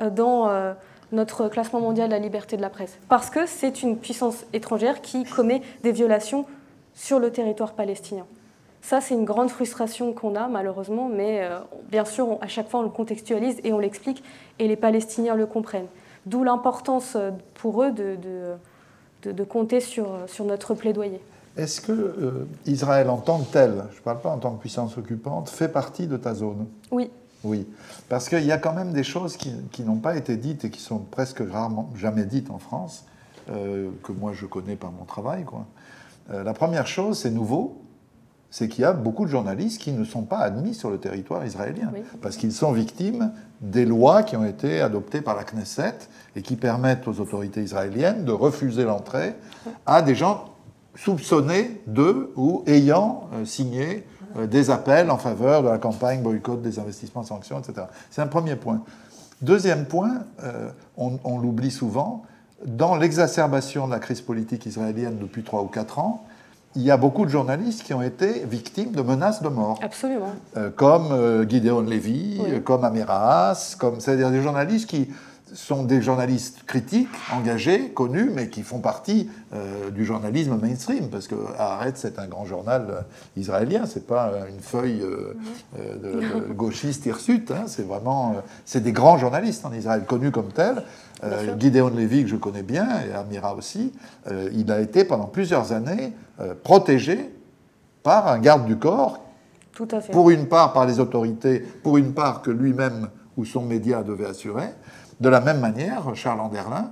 [0.00, 0.72] euh, dans euh,
[1.10, 5.02] notre classement mondial de la liberté de la presse, parce que c'est une puissance étrangère
[5.02, 6.46] qui commet des violations
[6.94, 8.24] sur le territoire palestinien.
[8.82, 11.60] Ça, c'est une grande frustration qu'on a, malheureusement, mais euh,
[11.90, 14.22] bien sûr, on- à chaque fois, on le contextualise et on l'explique,
[14.58, 15.86] et les Palestiniens le comprennent.
[16.26, 18.52] D'où l'importance euh, pour eux de, de-
[19.22, 21.20] de- de compter sur, euh, sur notre plaidoyer.
[21.56, 24.60] Est-ce que euh, Israël en tant que tel, je ne parle pas en tant que
[24.60, 26.66] puissance occupante, fait partie de ta zone?
[26.90, 27.10] Oui,
[27.44, 27.66] Oui,
[28.08, 30.70] parce qu'il y a quand même des choses qui, qui n'ont pas été dites et
[30.70, 33.04] qui sont presque rarement jamais dites en France,
[33.50, 35.44] euh, que moi je connais par mon travail.
[35.44, 35.66] Quoi.
[36.32, 37.81] La première chose, c'est nouveau,
[38.52, 41.44] c'est qu'il y a beaucoup de journalistes qui ne sont pas admis sur le territoire
[41.44, 42.02] israélien, Oui.
[42.20, 43.32] parce qu'ils sont victimes
[43.62, 45.94] des lois qui ont été adoptées par la Knesset
[46.36, 49.34] et qui permettent aux autorités israéliennes de refuser l'entrée
[49.86, 50.44] à des gens
[50.94, 56.60] soupçonnés de ou ayant euh, signé euh, des appels en faveur de la campagne boycott
[56.60, 57.86] des investissements, sanctions, etc.
[58.10, 58.82] C'est un premier point.
[59.40, 62.22] Deuxième point, euh, on, on l'oublie souvent,
[62.66, 66.26] dans l'exacerbation de la crise politique israélienne depuis trois ou quatre ans,
[66.74, 69.78] il y a beaucoup de journalistes qui ont été victimes de menaces de mort.
[69.82, 70.32] Absolument.
[70.56, 72.50] Euh, comme euh, Gideon Levy, Oui.
[72.52, 75.10] euh, comme Amiras, comme c'est-à-dire des journalistes qui
[75.54, 81.28] sont des journalistes critiques, engagés, connus, mais qui font partie euh, du journalisme mainstream, parce
[81.28, 83.04] que Haaretz c'est un grand journal
[83.36, 85.36] israélien, c'est pas une feuille de,
[86.08, 90.84] de gauchiste hirsute, hein, c'est vraiment, c'est des grands journalistes en Israël, connus comme tels.
[91.24, 91.54] Euh.
[91.58, 93.92] Gideon Levy, que je connais bien, et Amira aussi,
[94.30, 97.32] euh, il a été pendant plusieurs années euh, protégé
[98.02, 99.20] par un garde du corps
[99.72, 100.12] Tout à fait.
[100.12, 104.26] pour une part par les autorités, pour une part que lui-même ou son média devait
[104.26, 104.68] assurer.
[105.20, 106.90] De la même manière, Charles Anderlin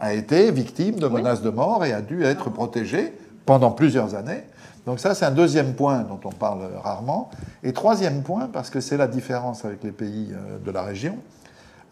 [0.00, 1.14] a été victime de Oui.
[1.14, 3.12] menaces de mort et a dû être protégé
[3.46, 4.42] pendant plusieurs années.
[4.86, 7.30] Donc ça, c'est un deuxième point dont on parle rarement.
[7.62, 11.16] Et troisième point, parce que c'est la différence avec les pays euh, de la région,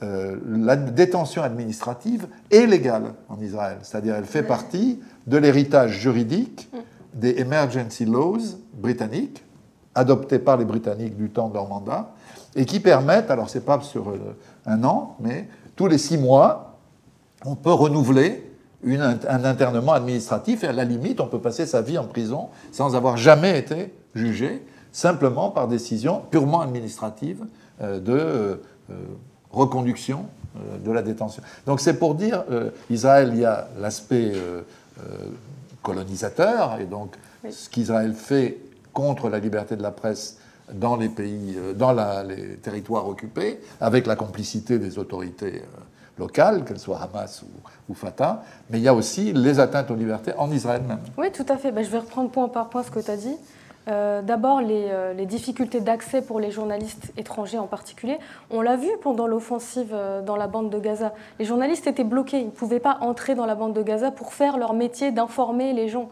[0.03, 3.78] euh, la détention administrative est légale en Israël.
[3.82, 6.68] C'est-à-dire, elle fait partie de l'héritage juridique
[7.14, 9.42] des emergency laws britanniques,
[9.94, 12.11] adoptés par les Britanniques du temps de leur mandat,
[12.55, 14.36] et qui permettent, alors c'est pas sur euh,
[14.66, 16.76] un an, mais tous les six mois,
[17.44, 18.51] on peut renouveler
[18.82, 22.49] une- un internement administratif et à la limite, on peut passer sa vie en prison
[22.72, 27.44] sans avoir jamais été jugé, simplement par décision purement administrative
[27.80, 28.61] euh, de
[29.51, 30.26] reconduction
[30.57, 31.42] euh, de la détention.
[31.66, 34.62] Donc c'est pour dire, euh, Israël, il y a l'aspect euh,
[35.82, 37.53] colonisateur, et donc Oui.
[37.53, 38.59] ce qu'Israël fait
[38.92, 40.38] contre la liberté de la presse
[40.72, 45.62] dans les pays, dans la- les territoires occupés, avec la complicité des autorités
[46.18, 49.94] locales, qu'elles soient Hamas ou, ou Fatah, mais il y a aussi les atteintes aux
[49.94, 50.99] libertés en Israël même.
[51.18, 51.70] Oui, tout à fait.
[51.70, 53.36] Ben, je vais reprendre point par point ce que tu as dit.
[53.89, 58.18] Euh, D'abord, les, euh, les difficultés d'accès pour les journalistes étrangers en particulier.
[58.51, 61.12] On l'a vu pendant l'offensive euh, dans la bande de Gaza.
[61.39, 62.41] Les journalistes étaient bloqués.
[62.41, 65.72] Ils ne pouvaient pas entrer dans la bande de Gaza pour faire leur métier d'informer
[65.72, 66.09] les gens,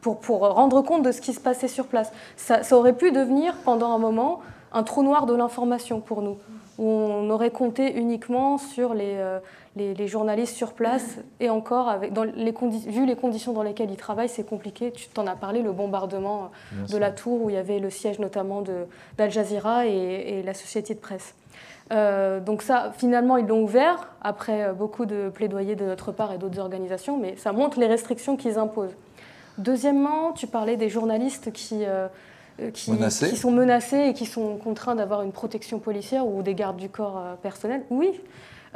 [0.00, 2.10] pour, pour rendre compte de ce qui se passait sur place.
[2.36, 4.40] Ça aurait pu devenir, pendant un moment,
[4.72, 6.36] un trou noir de l'information pour nous,
[6.78, 9.38] où on aurait compté uniquement sur les, euh,
[9.76, 12.54] les, les journalistes sur place, et encore, avec, dans les
[12.86, 14.90] vu les conditions dans lesquelles ils travaillent, c'est compliqué.
[14.90, 17.90] Tu t'en as parlé, le bombardement Bien de la tour où il y avait le
[17.90, 18.62] siège notamment
[19.16, 21.34] d'Al Jazeera et, et la société de presse.
[21.92, 26.32] Euh, donc ça, finalement, ils l'ont ouvert après euh, beaucoup de plaidoyers de notre part
[26.32, 28.96] et d'autres organisations, mais ça montre les restrictions qu'ils imposent.
[29.58, 32.08] Deuxièmement, tu parlais des journalistes qui, euh,
[32.72, 33.30] qui, Menacés.
[33.30, 36.88] qui sont menacés et qui sont contraints d'avoir une protection policière ou des gardes du
[36.88, 37.82] corps euh, personnels.
[37.90, 38.10] Oui,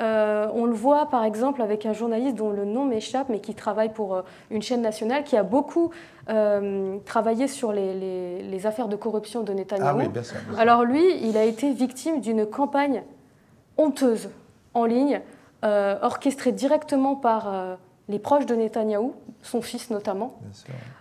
[0.01, 3.53] Euh, on le voit par exemple avec un journaliste dont le nom m'échappe, mais qui
[3.55, 5.91] travaille pour euh, une chaîne nationale, qui a beaucoup
[6.29, 9.89] euh, travaillé sur les, les- les affaires de corruption de Netanyahou.
[9.89, 10.37] Ah oui, bien sûr.
[10.45, 10.61] bien sûr.
[10.61, 13.03] Alors lui, il a été victime d'une campagne
[13.77, 14.31] honteuse
[14.73, 15.21] en ligne,
[15.65, 17.75] euh, orchestrée directement par euh,
[18.09, 20.35] les proches de Netanyahou, son fils notamment.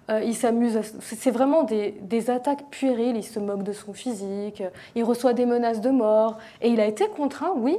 [0.10, 3.94] Euh, il s'amuse, à- c'est vraiment des, des attaques puériles, il se moque de son
[3.94, 4.64] physique,
[4.96, 7.78] il reçoit des menaces de mort, et il a été contraint, oui,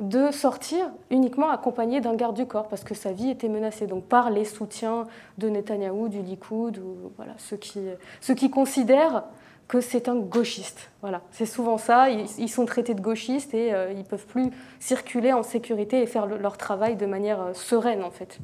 [0.00, 4.04] de sortir uniquement accompagné d'un garde du corps, parce que sa vie était menacée, donc
[4.04, 5.06] par les soutiens
[5.38, 7.80] de Netanyahou, du Likoud, ou voilà, ceux qui,
[8.20, 9.24] ceux qui considèrent
[9.68, 10.90] que c'est un gauchiste.
[11.00, 14.26] Voilà, c'est souvent ça, ils, ils sont traités de gauchistes et euh, ils ne peuvent
[14.26, 14.50] plus
[14.80, 18.38] circuler en sécurité et faire le- leur travail de manière euh, sereine, en fait.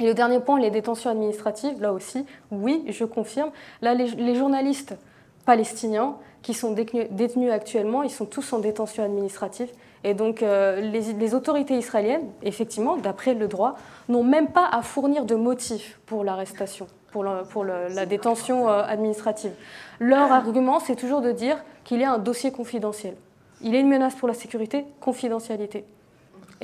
[0.00, 3.50] Et le dernier point, les détentions administratives, là aussi, oui, je confirme.
[3.82, 4.96] Là, les, journalistes
[5.44, 9.68] palestiniens qui sont détenus, actuellement, ils sont tous en détention administrative.
[10.04, 13.76] Et donc, euh, les, autorités israéliennes, effectivement, d'après le droit,
[14.08, 19.52] n'ont même pas à fournir de motifs pour l'arrestation, pour, la détention euh, administrative.
[20.00, 23.14] Leur argument, c'est toujours de dire qu'il y a un dossier confidentiel.
[23.60, 25.84] Il est une menace pour la sécurité, confidentialité.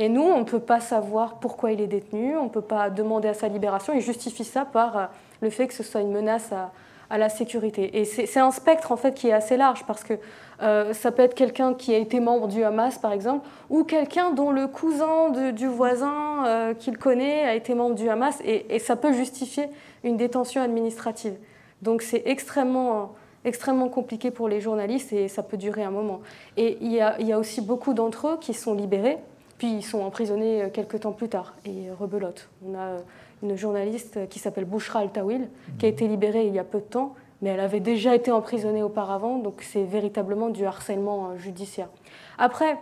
[0.01, 2.89] Et nous, on ne peut pas savoir pourquoi il est détenu, on ne peut pas
[2.89, 3.93] demander à sa libération.
[3.93, 5.05] Ils justifient ça par euh,
[5.41, 6.71] le fait que ce soit une menace à,
[7.19, 7.99] la sécurité.
[7.99, 10.13] Et c'est un spectre en fait qui est assez large parce que
[10.61, 14.31] euh, ça peut être quelqu'un qui a été membre du Hamas par exemple, ou quelqu'un
[14.31, 18.95] dont le cousin du voisin euh, qu'il connaît a été membre du Hamas, et, ça
[18.95, 19.69] peut justifier
[20.05, 21.35] une détention administrative.
[21.81, 23.15] Donc c'est extrêmement
[23.47, 26.21] extrêmement compliqué pour les journalistes et ça peut durer un moment.
[26.59, 29.17] Et il il y a aussi beaucoup d'entre eux qui sont libérés,
[29.59, 32.49] puis ils sont emprisonnés euh, quelques temps plus tard et rebelote.
[32.67, 32.99] On a euh,
[33.43, 35.49] une journaliste qui s'appelle Bouchra Al-Tawil,
[35.79, 38.31] qui a été libérée il y a peu de temps, mais elle avait déjà été
[38.31, 41.89] emprisonnée auparavant, donc c'est véritablement du harcèlement euh, judiciaire.
[42.37, 42.79] Après,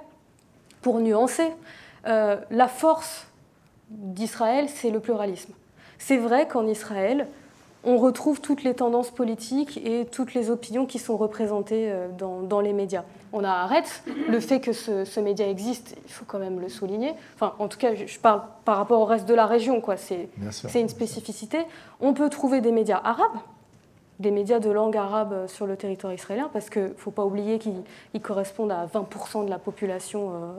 [0.82, 1.50] pour nuancer,
[2.06, 3.26] euh, la force
[3.90, 5.52] d'Israël, c'est le pluralisme.
[5.98, 7.28] C'est vrai qu'en Israël,
[7.84, 12.60] on retrouve toutes les tendances politiques et toutes les opinions qui sont représentées euh, dans,
[12.60, 13.04] les médias.
[13.39, 17.12] On a arrête le fait que ce, média existe, il faut quand même le souligner.
[17.34, 19.99] Enfin, en tout cas, je parle par rapport au reste de la région, quoi.
[19.99, 20.30] C'est,
[20.74, 21.59] une spécificité.
[22.01, 23.37] On peut trouver des médias arabes,
[24.20, 27.59] des médias de langue arabe sur le territoire israélien, parce qu'il ne faut pas oublier
[27.59, 30.57] qu'ils correspondent à 20% de la population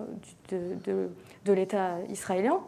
[0.51, 1.09] euh,
[1.45, 2.59] de l'État israélien.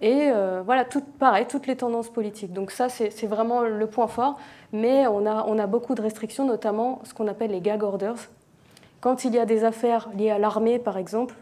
[0.00, 2.52] Et euh, voilà, tout, pareil, toutes les tendances politiques.
[2.52, 4.38] Donc ça, c'est vraiment le point fort.
[4.72, 8.28] Mais on a, on a beaucoup de restrictions, notamment ce qu'on appelle les gag orders.
[9.00, 11.34] Quand il y a des affaires liées à l'armée, par exemple,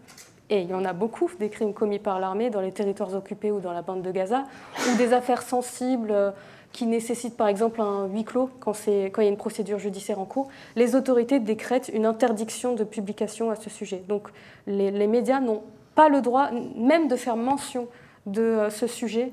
[0.51, 3.51] et il y en a beaucoup des crimes commis par l'armée dans les territoires occupés
[3.51, 4.45] ou dans la bande de Gaza,
[4.89, 6.31] ou des affaires sensibles euh,
[6.73, 10.25] qui nécessitent par exemple un huis clos quand, il y a une procédure judiciaire en
[10.27, 14.05] cours, les autorités décrètent une interdiction de publication à ce sujet.
[14.07, 14.29] Donc
[14.67, 15.63] les, médias n'ont
[15.95, 17.89] pas le droit même de faire mention
[18.27, 19.33] de euh, ce sujet,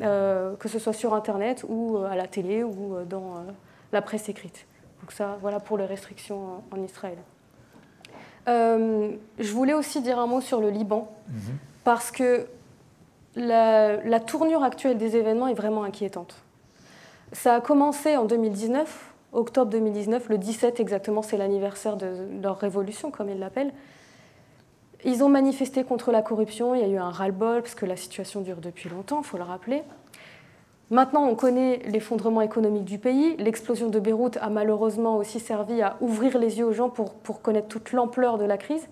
[0.00, 3.42] euh, que ce soit sur Internet ou à la télé ou dans
[3.92, 4.66] la presse écrite.
[5.00, 7.18] Donc ça, voilà pour les restrictions en Israël.
[8.46, 11.58] Je voulais aussi dire un mot sur le Liban, mhm.
[11.84, 12.46] parce que
[13.36, 16.36] la, tournure actuelle des événements est vraiment inquiétante.
[17.32, 23.10] Ça a commencé en 2019, octobre 2019, le 17 exactement, c'est l'anniversaire de leur révolution,
[23.10, 23.72] comme ils l'appellent.
[25.04, 27.96] Ils ont manifesté contre la corruption, il y a eu un ras-le-bol, parce que la
[27.96, 29.82] situation dure depuis longtemps, il faut le rappeler.
[30.94, 33.34] Maintenant, on connaît l'effondrement économique du pays.
[33.38, 37.66] L'explosion de Beyrouth a malheureusement aussi servi à ouvrir les yeux aux gens pour, connaître
[37.66, 38.86] toute l'ampleur de la crise.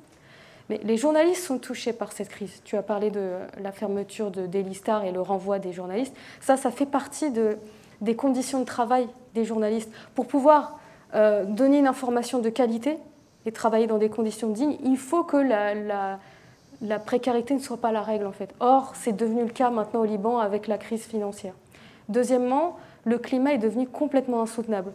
[0.68, 2.60] Mais les journalistes sont touchés par cette crise.
[2.64, 6.12] Tu as parlé de la fermeture de Daily Star et le renvoi des journalistes.
[6.40, 7.56] Ça, ça fait partie de,
[8.00, 9.92] des conditions de travail des journalistes.
[10.16, 10.80] Pour pouvoir
[11.14, 12.98] euh, donner une information de qualité,
[13.46, 16.18] et travailler dans des conditions dignes, il faut que la,
[16.80, 18.52] la, précarité ne soit pas la règle en fait.
[18.58, 21.54] Or, c'est devenu le cas maintenant au Liban avec la crise financière.
[22.08, 24.92] Deuxièmement, le climat est devenu complètement insoutenable.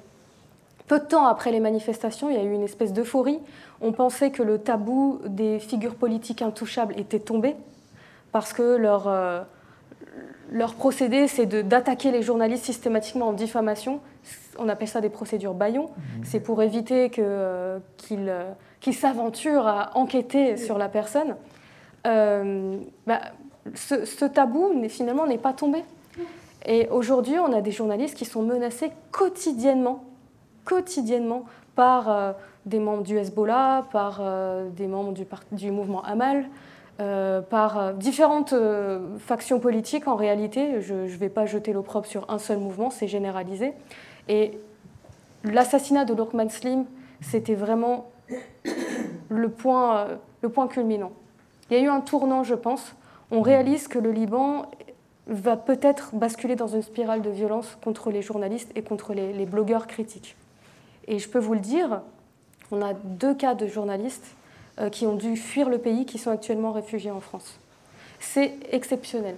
[0.87, 3.39] Peu de temps après les manifestations, il y a eu une espèce d'euphorie.
[3.81, 7.55] On pensait que le tabou des figures politiques intouchables était tombé
[8.31, 9.41] parce que leur, euh,
[10.51, 13.99] leur procédé, c'est d'attaquer les journalistes systématiquement en diffamation,
[14.59, 15.85] on appelle ça des procédures baillons.
[15.87, 16.23] Mmh.
[16.23, 17.79] C'est pour éviter euh,
[18.79, 21.35] qu'ils s'aventurent à enquêter sur la personne.
[22.05, 23.19] Euh, bah,
[23.75, 25.83] ce, tabou, finalement, n'est pas tombé.
[26.65, 30.03] Et aujourd'hui, on a des journalistes qui sont menacés quotidiennement,
[30.65, 31.45] quotidiennement
[31.75, 32.33] par euh,
[32.65, 34.21] des membres du Hezbollah, par
[34.75, 35.13] des membres
[35.51, 36.49] du, mouvement Amal,
[36.97, 38.53] par différentes
[39.19, 40.81] factions politiques en réalité.
[40.81, 43.73] Je ne vais pas jeter l'opprobre sur un seul mouvement, c'est généralisé.
[44.27, 44.59] Et
[45.45, 46.85] l'assassinat de Lokman Slim,
[47.21, 48.11] c'était vraiment
[49.31, 51.11] euh, le point culminant.
[51.69, 52.95] Il y a eu un tournant, je pense.
[53.31, 54.65] On réalise que le Liban
[55.27, 59.87] va peut-être basculer dans une spirale de violence contre les journalistes et contre les, blogueurs
[59.87, 60.35] critiques.
[61.07, 62.01] Et je peux vous le dire,
[62.71, 64.35] on a deux cas de journalistes
[64.79, 67.59] euh, qui ont dû fuir le pays, qui sont actuellement réfugiés en France.
[68.19, 69.35] C'est exceptionnel.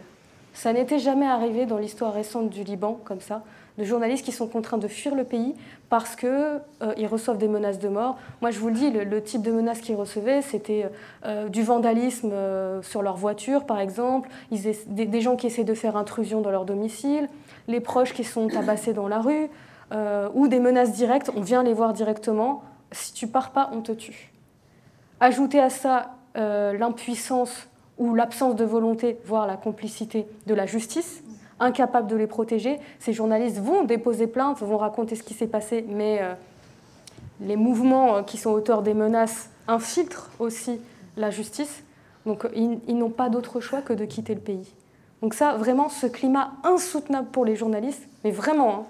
[0.53, 3.43] Ça n'était jamais arrivé dans l'histoire récente du Liban comme ça
[3.79, 5.55] de journalistes qui sont contraints de fuir le pays
[5.89, 8.17] parce qu'ils euh, reçoivent des menaces de mort.
[8.41, 10.85] Moi, je vous le dis, le, type de menaces qu'ils recevaient, c'était
[11.25, 15.95] euh, du vandalisme euh, sur leur voiture, par exemple, des, gens qui essaient de faire
[15.95, 17.29] intrusion dans leur domicile,
[17.67, 19.49] les proches qui sont tabassés dans la rue,
[20.35, 22.61] ou des menaces directes, on vient les voir directement,
[22.91, 24.31] si tu pars pas, on te tue.
[25.19, 27.67] Ajoutez à ça l'impuissance
[27.97, 31.23] ou l'absence de volonté, voire la complicité de la justice,
[31.59, 32.79] incapables de les protéger.
[32.99, 36.33] Ces journalistes vont déposer plainte, vont raconter ce qui s'est passé, mais euh,
[37.41, 40.79] les mouvements euh, qui sont auteurs des menaces infiltrent aussi
[41.17, 41.83] la justice.
[42.25, 44.73] Donc ils, n'ont pas d'autre choix que de quitter le pays.
[45.21, 48.83] Donc ça, vraiment, ce climat insoutenable pour les journalistes, mais vraiment, hein,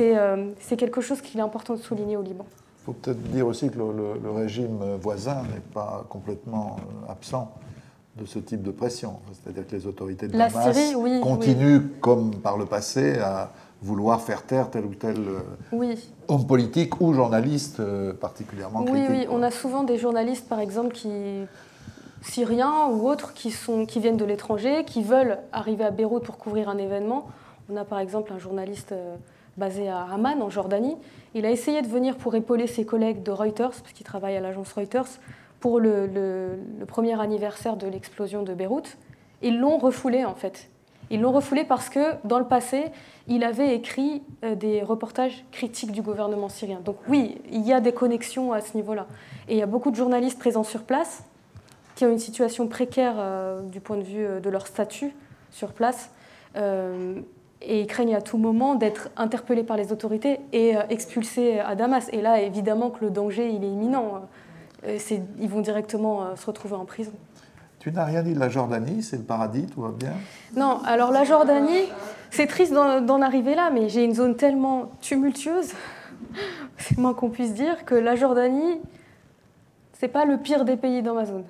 [0.00, 2.46] euh, c'est quelque chose qu'il est important de souligner au Liban.
[2.82, 6.76] Il faut peut-être dire aussi que le régime voisin n'est pas complètement
[7.08, 7.52] absent
[8.16, 9.18] de ce type de pression.
[9.32, 13.52] C'est-à-dire que les autorités de la Damas continuent, comme par le passé, à
[13.82, 15.94] vouloir faire taire tel ou tel euh,
[16.28, 19.10] homme politique ou journaliste euh, particulièrement oui, critique.
[19.10, 21.10] Oui, on a souvent des journalistes, par exemple, qui
[22.22, 26.38] syriens ou autres qui, sont, qui viennent de l'étranger, qui veulent arriver à Beyrouth pour
[26.38, 27.28] couvrir un événement.
[27.70, 29.16] On a par exemple un journaliste euh,
[29.56, 30.96] basé à Amman, en Jordanie.
[31.34, 34.40] Il a essayé de venir pour épauler ses collègues de Reuters, parce qu'il travaille à
[34.40, 35.08] l'agence Reuters,
[35.60, 38.96] pour le, premier anniversaire de l'explosion de Beyrouth.
[39.42, 40.68] Ils l'ont refoulé en fait.
[41.10, 42.86] Ils l'ont refoulé parce que dans le passé,
[43.28, 46.80] il avait écrit euh, des reportages critiques du gouvernement syrien.
[46.84, 49.06] Donc oui, il y a des connexions à ce niveau-là.
[49.48, 51.22] Et il y a beaucoup de journalistes présents sur place
[51.94, 55.14] qui ont une situation précaire euh, du point de vue euh, de leur statut
[55.50, 56.10] sur place.
[56.56, 62.08] et ils craignent à tout moment d'être interpellés par les autorités et expulsés à Damas.
[62.12, 64.22] Et là, évidemment que le danger, il est imminent.
[64.86, 64.98] Euh,
[65.40, 67.12] ils vont directement euh, se retrouver en prison.
[67.78, 70.12] Tu n'as rien dit de la Jordanie, c'est le paradis, tout va bien.
[70.56, 71.84] Non, alors la Jordanie,
[72.30, 75.72] c'est triste d'en arriver là, mais j'ai une zone tellement tumultueuse,
[76.78, 78.80] c'est moins qu'on puisse dire, que la Jordanie,
[79.92, 81.44] c'est pas le pire des pays dans ma zone.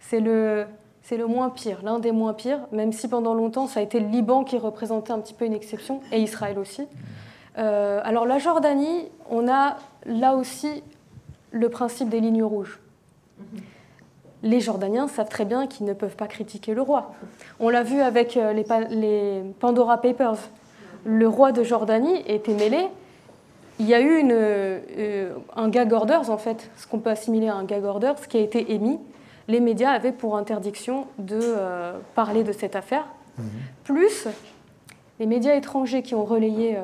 [0.00, 0.66] C'est le,
[1.02, 4.00] c'est le moins pire, l'un des moins pires, même si pendant longtemps ça a été
[4.00, 6.88] le Liban qui représentait un petit peu une exception, et Israël aussi.
[7.56, 9.76] Euh, alors la Jordanie, on a
[10.06, 10.82] là aussi
[11.50, 12.78] le principe des lignes rouges.
[14.42, 17.12] Les Jordaniens savent très bien qu'ils ne peuvent pas critiquer le roi.
[17.58, 20.38] On l'a vu avec euh, les, pa- les Pandora Papers.
[21.04, 22.86] Le roi de Jordanie était mêlé.
[23.80, 27.48] Il y a eu une, euh, un gag orders, en fait, ce qu'on peut assimiler
[27.48, 28.98] à un gag orders, qui a été émis.
[29.48, 33.06] Les médias avaient pour interdiction de euh, parler de cette affaire.
[33.84, 34.26] Plus
[35.20, 36.80] les médias étrangers qui ont relayé euh,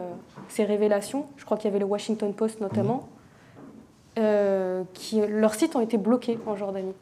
[0.49, 3.09] ces révélations, je crois qu'il y avait le Washington Post notamment,
[4.19, 6.95] euh, qui, leurs sites ont été bloqués en Jordanie.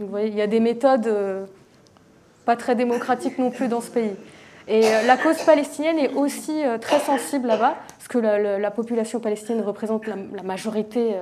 [0.00, 1.46] Vous voyez, il y a des méthodes euh,
[2.44, 4.12] pas très démocratiques non plus dans ce pays.
[4.68, 8.70] Et euh, la cause palestinienne est aussi très sensible là-bas, parce que la, la- la
[8.70, 11.14] population palestinienne représente la, majorité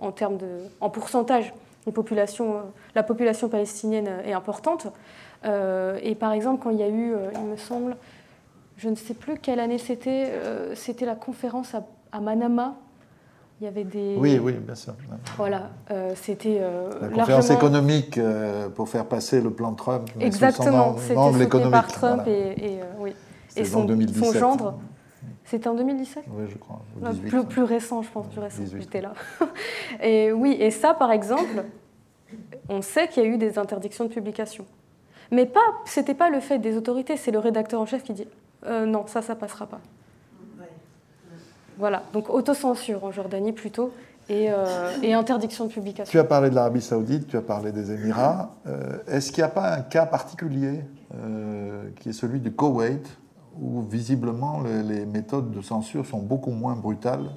[0.00, 0.46] en termes de,
[0.80, 1.52] en pourcentage.
[1.86, 2.60] Euh,
[2.94, 4.86] la population palestinienne est importante.
[5.44, 7.96] Et par exemple, quand il y a eu, il me semble,
[8.78, 10.32] je ne sais plus quelle année c'était,
[10.74, 11.74] c'était la conférence
[12.12, 12.76] à Manama.
[13.64, 14.14] Il y avait des.
[14.18, 14.92] Oui, oui, bien sûr.
[15.38, 20.06] Voilà, euh, c'était euh, La conférence largement- économique euh, pour faire passer le plan Trump.
[20.18, 21.14] mais Exactement, c'était
[21.46, 22.30] soutenu par Trump voilà.
[22.30, 23.14] et, et, oui.
[23.48, 24.22] C'était et en son, 2017.
[24.22, 24.78] son gendre.
[25.46, 26.82] C'était en 2017 Oui, je crois.
[27.00, 28.62] ou Ouais, 18, plus, plus récent, je pense, plus récent.
[28.62, 28.82] 18.
[28.82, 29.14] J'étais là.
[30.02, 31.64] et oui, et ça, par exemple,
[32.68, 34.66] on sait qu'il y a eu des interdictions de publication.
[35.30, 38.28] Mais pas, c'était pas le fait des autorités, c'est le rédacteur en chef qui dit
[38.68, 39.80] non, ça, ça passera pas.
[41.78, 43.92] Voilà, donc autocensure en Jordanie plutôt,
[44.28, 46.18] et, euh, et interdiction de Tu publication.
[46.20, 48.54] as parlé de l'Arabie Saoudite, tu as parlé des Émirats.
[48.66, 50.80] Euh, Est-ce qu'il n'y a pas un cas particulier
[51.14, 53.06] euh, qui est celui du Koweït,
[53.60, 57.30] où visiblement le- les méthodes de censure sont beaucoup moins brutales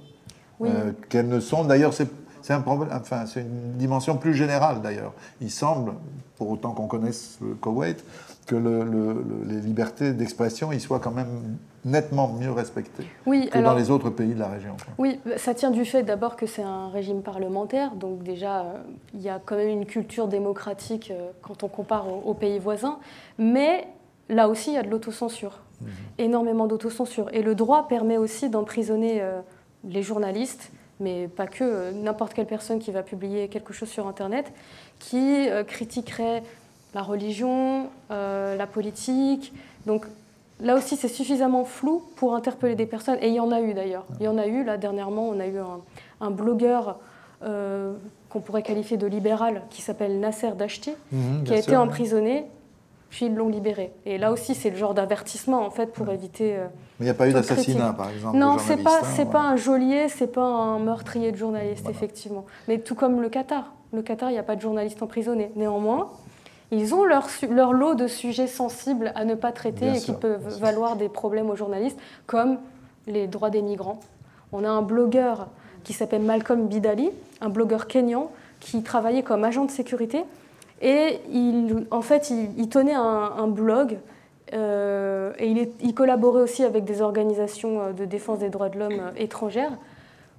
[0.60, 0.70] Oui.
[1.10, 1.64] qu'elles ne sont?
[1.66, 2.08] D'ailleurs, c'est
[2.48, 5.12] c'est un problème, enfin, c'est une dimension plus générale d'ailleurs.
[5.42, 5.92] Il semble,
[6.38, 8.02] pour autant qu'on connaisse le Koweït,
[8.46, 13.50] que le- le- le- les libertés d'expression y soient quand même nettement mieux respectées Oui,
[13.52, 13.74] que alors.
[13.74, 14.78] dans les autres pays de la région.
[14.98, 18.78] Oui, ça tient du fait d'abord que c'est un régime parlementaire, donc déjà euh,
[19.14, 22.60] il y a quand même une culture démocratique euh, quand on compare aux, aux pays
[22.60, 22.98] voisins,
[23.38, 23.86] mais
[24.30, 25.60] là aussi il y a de l'autocensure,
[26.18, 27.28] énormément d'autocensure.
[27.34, 29.42] Et le droit permet aussi d'emprisonner euh,
[29.84, 34.08] les journalistes, mais pas que, euh, n'importe quelle personne qui va publier quelque chose sur
[34.08, 34.52] Internet,
[35.00, 36.44] qui euh, critiquerait
[36.94, 39.54] la religion, euh, la politique.
[39.86, 40.06] Donc
[40.60, 43.76] Là aussi, c'est suffisamment flou pour interpeller des personnes, et il y en a eu
[43.76, 44.06] d'ailleurs.
[44.20, 45.82] Il y en a eu, là, dernièrement, on a eu un,
[46.20, 46.98] un blogueur
[47.44, 47.94] euh,
[48.30, 52.46] qu'on pourrait qualifier de libéral, qui s'appelle Nasser Dashti, Mhm, qui a été emprisonné,
[53.10, 53.94] puis ils l'ont libéré.
[54.06, 56.56] Et là aussi, c'est le genre d'avertissement, en fait, pour éviter...
[56.58, 56.68] euh,
[57.00, 58.38] Mais il n'y a pas eu d'assassinat, par exemple.
[58.38, 61.84] Non, de c'est pas, hein, c'est pas un geôlier, c'est pas un meurtrier de journaliste,
[61.84, 61.98] Voilà.
[61.98, 62.46] effectivement.
[62.68, 63.74] Mais tout comme le Qatar.
[63.94, 65.52] Le Qatar, il n'y a pas de journalistes emprisonnés.
[65.56, 66.10] Néanmoins,
[66.72, 70.16] ils ont leur, leur lot de sujets sensibles à ne pas traiter Bien et sûr,
[70.16, 72.58] qui peuvent valoir des problèmes aux journalistes, comme
[73.08, 74.02] les droits des migrants.
[74.52, 75.48] On a un blogueur
[75.86, 78.30] qui s'appelle Malcolm Bidali, un blogueur kényan
[78.60, 80.26] qui travaillait comme agent de sécurité.
[80.82, 81.20] Et
[81.92, 83.98] en fait, il, tenait un, blog
[84.54, 89.00] euh, et il, collaborait aussi avec des organisations euh, de défense des droits de l'homme
[89.00, 89.72] euh, étrangères,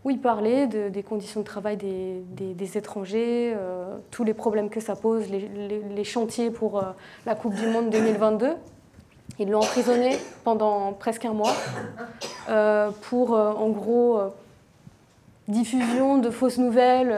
[0.04, 3.54] où il parlait de- des conditions de travail des, étrangers,
[4.10, 6.82] tous les problèmes que ça pose, les, chantiers pour
[7.26, 8.50] la Coupe du Monde 2022.
[9.40, 11.54] Ils l'ont emprisonné pendant presque un mois
[13.02, 14.20] pour, en gros,
[15.48, 17.14] diffusion de fausses nouvelles,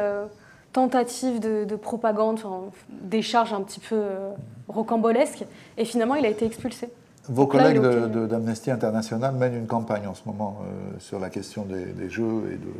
[0.73, 2.61] tentative de, de propagande, enfin,
[2.91, 4.31] des charges un petit peu euh,
[4.69, 5.45] rocambolesques.
[5.77, 6.89] Et finalement, il a été expulsé.
[7.29, 11.29] Vos Donc collègues de- d'Amnesty International mènent une campagne en ce moment euh, sur la
[11.31, 12.73] question des, des jeux et de,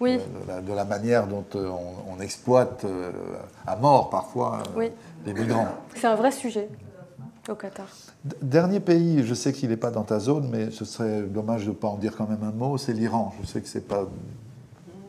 [0.00, 0.18] Oui.
[0.48, 3.10] la, de la manière dont euh, on, on exploite euh,
[3.66, 4.90] à mort parfois Oui.
[5.26, 5.66] les migrants.
[5.94, 6.68] C'est un vrai sujet
[7.50, 7.88] au Qatar.
[8.40, 11.70] Dernier pays, je sais qu'il n'est pas dans ta zone, mais ce serait dommage de
[11.70, 13.34] ne pas en dire quand même un mot, c'est l'Iran.
[13.42, 14.06] Je sais que ce n'est pas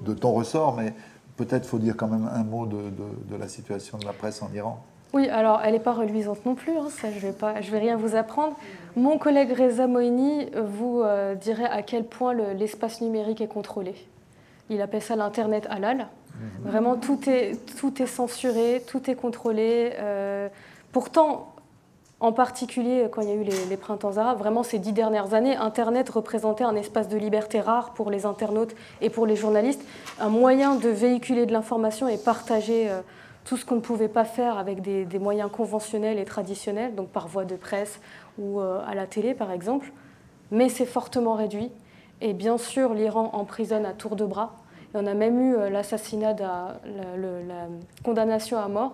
[0.02, 0.94] de ton ressort, mais
[1.38, 4.42] peut-être faut dire quand même un mot de, de- de la situation de la presse
[4.42, 4.80] en Iran.
[5.14, 7.70] Oui, alors elle n'est pas reluisante non plus, hein, ça je ne vais, pas- je
[7.72, 8.56] vais rien vous apprendre.
[8.96, 13.94] Mon collègue Reza Moini vous euh, dirait à quel point le- l'espace numérique est contrôlé.
[14.70, 16.08] Il appelle ça l'Internet halal.
[16.64, 19.92] Vraiment, tout est, tout est censuré, tout est contrôlé.
[20.00, 20.50] euh,
[20.92, 21.53] pourtant,
[22.24, 25.58] En particulier, quand il y a eu les, printemps arabes, vraiment ces dix dernières années,
[25.58, 29.84] Internet représentait un espace de liberté rare pour les internautes et pour les journalistes,
[30.22, 33.02] un moyen de véhiculer de l'information et partager euh,
[33.44, 37.28] tout ce qu'on ne pouvait pas faire avec des, moyens conventionnels et traditionnels, donc par
[37.28, 38.00] voie de presse
[38.40, 39.92] ou euh, à la télé par exemple.
[40.50, 41.72] Mais c'est fortement réduit.
[42.22, 44.56] Et bien sûr, l'Iran emprisonne à tour de bras.
[44.94, 46.80] On a même eu euh, l'assassinat, la,
[48.02, 48.94] condamnation à mort.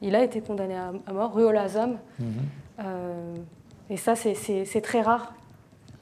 [0.00, 1.98] Il a été condamné à, mort, Ruol Azam.
[2.18, 2.26] Mhm.
[2.28, 5.34] Euh, et ça, c'est très rare.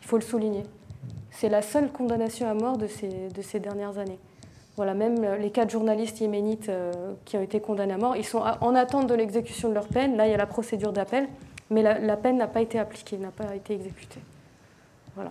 [0.03, 0.65] Il faut le souligner.
[1.31, 4.19] C'est la seule condamnation à mort de ces, de ces dernières années.
[4.77, 6.93] Voilà, même les quatre journalistes yéménites euh,
[7.25, 10.17] qui ont été condamnés à mort, ils sont en attente de l'exécution de leur peine.
[10.17, 11.29] Là, il y a la procédure d'appel,
[11.69, 14.21] mais la, peine n'a pas été appliquée, n'a pas été exécutée.
[15.15, 15.31] Voilà.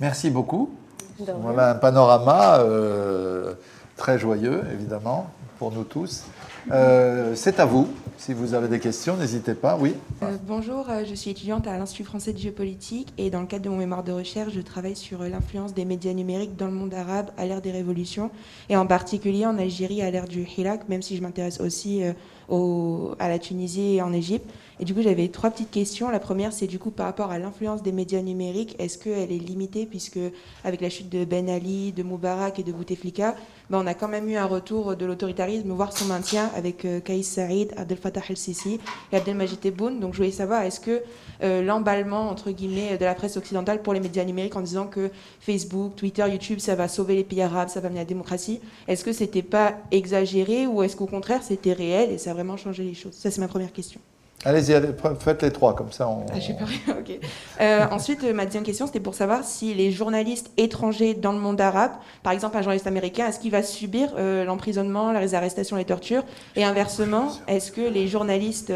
[0.00, 0.70] Merci beaucoup.
[1.18, 3.54] Voilà un panorama euh,
[3.96, 5.26] très joyeux, évidemment,
[5.58, 6.24] pour nous tous.
[6.72, 7.88] Euh, c'est à vous.
[8.16, 9.76] Si vous avez des questions, n'hésitez pas.
[9.78, 9.94] Oui.
[10.22, 13.64] Euh, bonjour, euh, je suis étudiante à l'Institut français de géopolitique et dans le cadre
[13.64, 16.94] de mon mémoire de recherche, je travaille sur l'influence des médias numériques dans le monde
[16.94, 18.30] arabe à l'ère des révolutions
[18.68, 22.02] et en particulier en Algérie à l'ère du Hirak, même si je m'intéresse aussi
[22.50, 24.48] à la Tunisie et en Égypte.
[24.80, 26.10] Et du coup, j'avais trois petites questions.
[26.10, 28.74] La première, c'est du coup par rapport à l'influence des médias numériques.
[28.78, 30.18] Est-ce qu'elle est limitée puisque
[30.64, 33.36] avec la chute de Ben Ali, de Moubarak et de Bouteflika,
[33.70, 37.00] ben, on a quand même eu un retour de l'autoritarisme, voire son maintien avec euh,
[37.00, 38.78] Kaïs Saïd, Abdel Fattah el-Sisi
[39.12, 40.00] et Abdelmajid Tebboune.
[40.00, 41.02] Donc je voulais savoir, est-ce que
[41.42, 45.10] euh, l'emballement, entre guillemets, de la presse occidentale pour les médias numériques en disant que
[45.40, 49.04] Facebook, Twitter, YouTube, ça va sauver les pays arabes, ça va amener la démocratie, est-ce
[49.04, 52.82] que c'était pas exagéré ou est-ce qu'au contraire c'était réel et ça a vraiment changé
[52.82, 54.00] les choses Ça, c'est ma première question.
[54.44, 54.74] Allez-y,
[55.20, 56.26] faites les trois, comme ça on.
[56.30, 57.18] Ah, j'ai peur, ok.
[57.60, 61.38] Euh, ensuite, euh, ma deuxième question, c'était pour savoir si les journalistes étrangers dans le
[61.38, 65.76] monde arabe, par exemple un journaliste américain, est-ce qu'il va subir euh, l'emprisonnement, les arrestations,
[65.76, 66.24] les tortures?
[66.56, 68.72] Et inversement, est-ce que les journalistes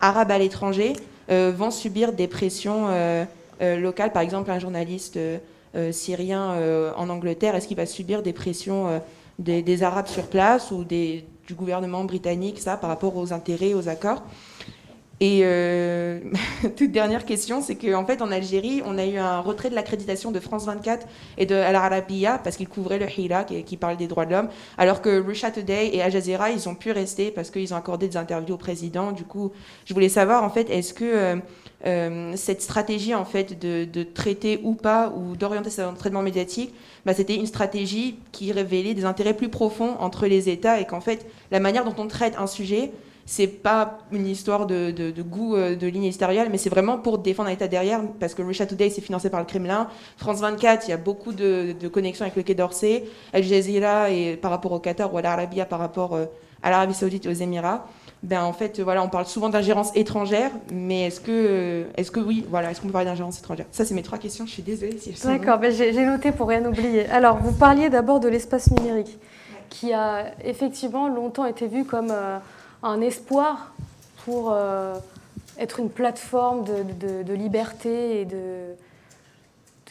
[0.00, 0.92] arabes à l'étranger
[1.28, 2.88] vont subir des pressions
[3.60, 4.12] locales?
[4.12, 5.18] Par exemple, un journaliste
[5.92, 6.54] syrien
[6.96, 9.00] en Angleterre, est-ce qu'il va subir des pressions
[9.38, 13.74] des, des, Arabes sur place ou des, du gouvernement britannique, ça, par rapport aux intérêts,
[13.74, 14.22] aux accords
[15.22, 16.18] et euh,
[16.76, 20.32] toute dernière question, c'est qu'en fait, en Algérie, on a eu un retrait de l'accréditation
[20.32, 21.06] de France 24
[21.36, 24.32] et de Al Arabiya parce qu'ils couvraient le Hirak et qui parle des droits de
[24.32, 24.48] l'homme,
[24.78, 28.08] alors que Russia Today et Al Jazeera, ils ont pu rester parce qu'ils ont accordé
[28.08, 29.12] des interviews au président.
[29.12, 29.52] Du coup,
[29.84, 31.36] je voulais savoir, en fait, est-ce que euh,
[31.84, 37.12] euh, cette stratégie, en fait, de, traiter ou pas, ou d'orienter son traitement médiatique, bah,
[37.12, 41.26] c'était une stratégie qui révélait des intérêts plus profonds entre les États et qu'en fait,
[41.50, 42.90] la manière dont on traite un sujet,
[43.30, 47.48] c'est pas une histoire de, goût euh, de ligne éditoriale, mais c'est vraiment pour défendre
[47.48, 49.86] un État derrière, parce que Russia Today, c'est financé par le Kremlin.
[50.16, 53.04] France 24, il y a beaucoup de, connexions avec le Quai d'Orsay.
[53.32, 56.24] Al Jazeera, et par rapport au Qatar ou à l'Arabie, par rapport euh,
[56.64, 57.86] à l'Arabie Saoudite et aux Émirats.
[58.24, 62.44] Ben, en fait, voilà, on parle souvent d'ingérence étrangère, mais est-ce que, est-ce que oui,
[62.50, 63.66] voilà, est-ce qu'on peut parler d'ingérence étrangère?
[63.70, 64.44] Ça, c'est mes trois questions.
[64.44, 67.06] Je suis désolée si D'accord, ben j'ai noté pour rien oublier.
[67.06, 69.16] Alors, vous parliez d'abord de l'espace numérique,
[69.68, 72.38] qui a effectivement longtemps été vu comme euh,
[72.82, 73.72] un espoir
[74.24, 74.94] pour euh,
[75.58, 78.74] être une plateforme de, liberté et de,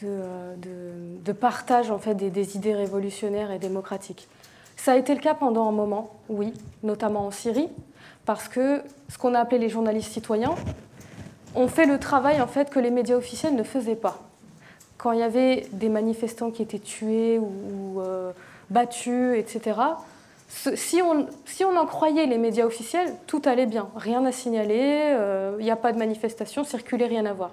[0.02, 4.28] de, partage en fait, des, idées révolutionnaires et démocratiques.
[4.76, 7.68] Ça a été le cas pendant un moment, oui, notamment en Syrie,
[8.24, 10.54] parce que ce qu'on a appelé les journalistes citoyens
[11.54, 14.20] ont fait le travail en fait, que les médias officiels ne faisaient pas.
[14.98, 18.32] Quand il y avait des manifestants qui étaient tués ou, euh,
[18.70, 19.80] battus, etc.,
[20.50, 23.88] si on, si on, en croyait les médias officiels, tout allait bien.
[23.94, 27.52] Rien à signaler, il euh, n'y a pas de manifestation, circuler, rien à voir.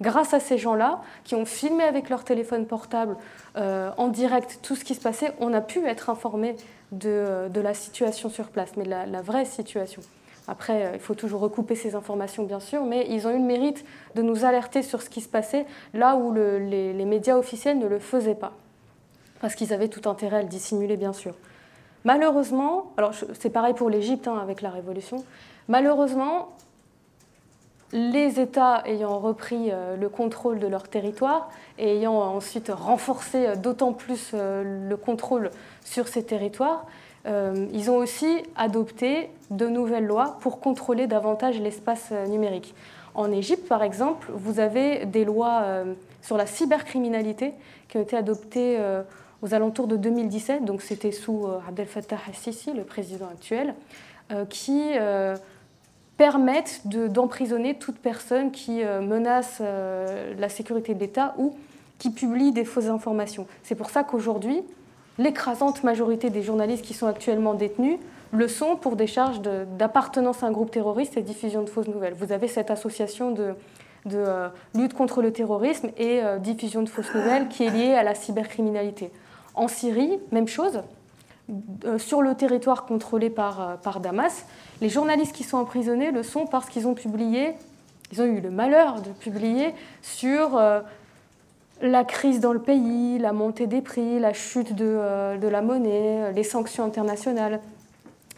[0.00, 3.16] Grâce à ces gens-là, qui ont filmé avec leur téléphone portable
[3.56, 6.56] euh, en direct tout ce qui se passait, on a pu être informé
[6.90, 10.02] de, de la situation sur place, mais la, la vraie situation.
[10.48, 13.44] Après, euh, il faut toujours recouper ces informations, bien sûr, mais ils ont eu le
[13.44, 13.84] mérite
[14.16, 15.64] de nous alerter sur ce qui se passait
[15.94, 18.52] là où les médias officiels ne le faisaient pas.
[19.40, 21.34] Parce qu'ils avaient tout intérêt à le dissimuler, bien sûr.
[22.04, 25.24] Malheureusement, alors c'est pareil pour l'Égypte hein, avec la Révolution,
[25.68, 26.48] malheureusement,
[27.92, 33.54] les États ayant repris euh, le contrôle de leur territoire et ayant ensuite renforcé euh,
[33.54, 35.50] d'autant plus euh, le contrôle
[35.84, 36.86] sur ces territoires,
[37.24, 42.74] ils ont aussi adopté de nouvelles lois pour contrôler davantage l'espace numérique.
[43.14, 45.64] En Égypte, par exemple, vous avez des lois
[46.20, 47.52] sur la cybercriminalité
[47.88, 48.76] qui ont été adoptées
[49.42, 53.74] aux alentours de 2017, donc c'était sous euh, Abdel Fattah al-Sisi, le président actuel,
[54.30, 55.36] euh, qui euh,
[56.16, 61.56] permettent d'emprisonner toute personne qui menace la sécurité de l'État ou
[61.98, 63.46] qui publie des fausses informations.
[63.64, 64.62] C'est pour ça qu'aujourd'hui,
[65.18, 67.98] l'écrasante majorité des journalistes qui sont actuellement détenus
[68.30, 72.14] le sont pour des charges d'appartenance à un groupe terroriste et diffusion de fausses nouvelles.
[72.14, 73.54] Vous avez cette association de,
[74.74, 79.10] lutte contre le terrorisme et diffusion de fausses nouvelles qui est liée à la cybercriminalité.
[79.54, 80.80] En Syrie, même chose.
[81.84, 84.44] Euh, sur le territoire contrôlé par, euh, par Damas,
[84.80, 87.54] les journalistes qui sont emprisonnés le sont parce qu'ils ont publié,
[88.12, 90.80] ils ont eu le malheur de publier sur euh,
[91.82, 96.44] la crise dans le pays, la montée des prix, la chute de, la monnaie, les
[96.44, 97.60] sanctions internationales,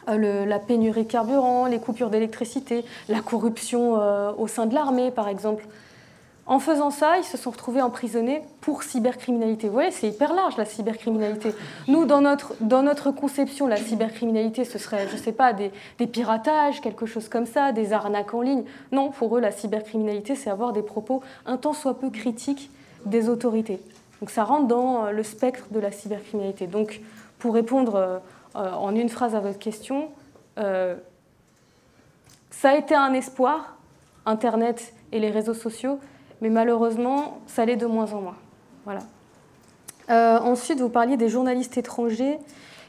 [0.08, 3.98] le- la pénurie de carburant, les coupures d'électricité, la corruption
[4.38, 5.66] au sein de l'armée, par exemple.
[6.46, 9.68] En faisant ça, ils se sont retrouvés emprisonnés pour cybercriminalité.
[9.68, 11.54] Vous voyez, c'est hyper large la cybercriminalité.
[11.88, 15.70] Nous, dans notre, conception, la cybercriminalité, ce serait, je ne sais pas, des,
[16.06, 18.64] piratages, quelque chose comme ça, des arnaques en ligne.
[18.92, 22.70] Non, pour eux, la cybercriminalité, c'est avoir des propos un tant soit peu critiques
[23.06, 23.80] des autorités.
[24.20, 26.66] Donc ça rentre dans euh, le spectre de la cybercriminalité.
[26.66, 27.00] Donc,
[27.38, 28.18] pour répondre euh,
[28.56, 30.08] euh, en une phrase à votre question,
[30.56, 30.96] ça
[32.70, 33.76] a été un espoir,
[34.24, 35.98] Internet et les réseaux sociaux,
[36.44, 38.36] mais malheureusement, ça l'est de moins en moins.
[40.10, 42.38] Euh, ensuite, vous parliez des journalistes étrangers.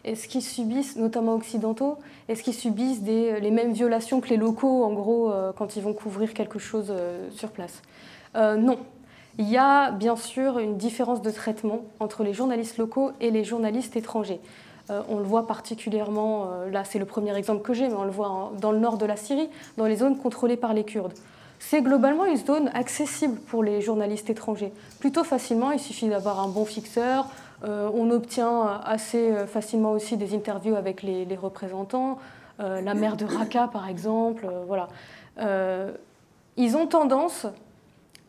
[0.03, 1.97] Est-ce qu'ils subissent, notamment occidentaux,
[2.27, 5.81] est-ce qu'ils subissent des- les mêmes violations que les locaux, en gros, euh, quand ils
[5.81, 7.81] vont couvrir quelque chose euh, sur place?
[8.35, 8.77] Euh, Non.
[9.37, 13.43] Il y a bien sûr une différence de traitement entre les journalistes locaux et les
[13.45, 14.39] journalistes étrangers.
[14.89, 18.03] Euh, on le voit particulièrement, euh, là c'est le premier exemple que j'ai, mais on
[18.05, 21.13] le voit dans le nord de la Syrie, dans les zones contrôlées par les Kurdes.
[21.59, 24.71] C'est globalement une zone accessible pour les journalistes étrangers.
[24.99, 27.27] Plutôt facilement, il suffit d'avoir un bon fixeur.
[27.63, 32.19] Euh, on obtient assez euh, facilement aussi des interviews avec les, représentants.
[32.59, 34.47] Euh, la maire de Raqqa, par exemple.
[34.67, 34.87] voilà.
[36.57, 37.47] Ils ont tendance,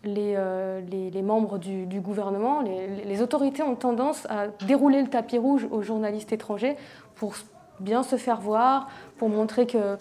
[0.02, 6.32] les, membres du, gouvernement, les autorités ont tendance à dérouler le tapis rouge aux journalistes
[6.32, 6.76] étrangers
[7.14, 7.34] pour
[7.78, 9.96] bien se faire voir, pour montrer que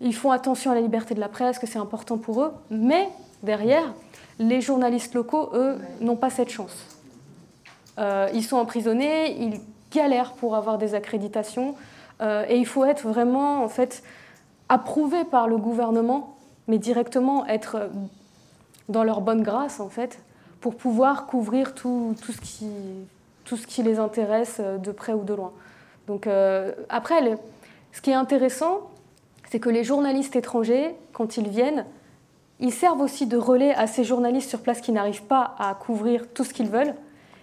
[0.00, 3.08] ils font attention à la liberté de la presse, que c'est important pour eux, mais
[3.42, 3.94] derrière,
[4.38, 6.96] les journalistes locaux, eux, n'ont pas cette chance.
[7.98, 11.74] Euh, ils sont emprisonnés, ils galèrent pour avoir des accréditations,
[12.20, 14.02] euh, et il faut être vraiment, en fait,
[14.68, 16.36] approuvé par le gouvernement,
[16.68, 17.88] mais directement être euh,
[18.88, 20.18] dans leur bonne grâce, en fait,
[20.60, 22.68] pour pouvoir couvrir tout, tout ce, qui,
[23.44, 25.52] tout ce qui les intéresse de près ou de loin.
[26.06, 26.28] Donc,
[26.88, 27.38] après,
[27.92, 28.80] ce qui est intéressant,
[29.56, 31.86] c'est que les journalistes étrangers, quand ils viennent,
[32.60, 36.26] ils servent aussi de relais à ces journalistes sur place qui n'arrivent pas à couvrir
[36.34, 36.94] tout ce qu'ils veulent.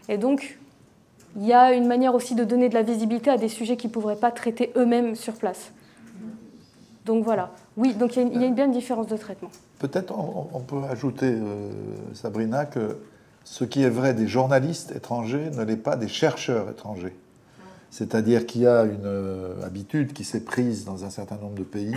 [0.09, 0.59] Et donc,
[1.36, 3.89] il y a une manière aussi de donner de la visibilité à des sujets qu'ils
[3.89, 5.72] ne pourraient pas traiter eux-mêmes sur place.
[7.07, 7.49] Donc voilà.
[7.78, 9.49] Oui, donc il y a, une- bien une différence de traitement.
[9.80, 11.72] Peut-être on, on peut ajouter, euh,
[12.14, 12.99] Sabrina, que
[13.43, 17.16] ce qui est vrai des journalistes étrangers ne l'est pas des chercheurs étrangers.
[17.98, 21.62] C'est-à-dire qu'il y a une euh, habitude qui s'est prise dans un certain nombre de
[21.64, 21.94] pays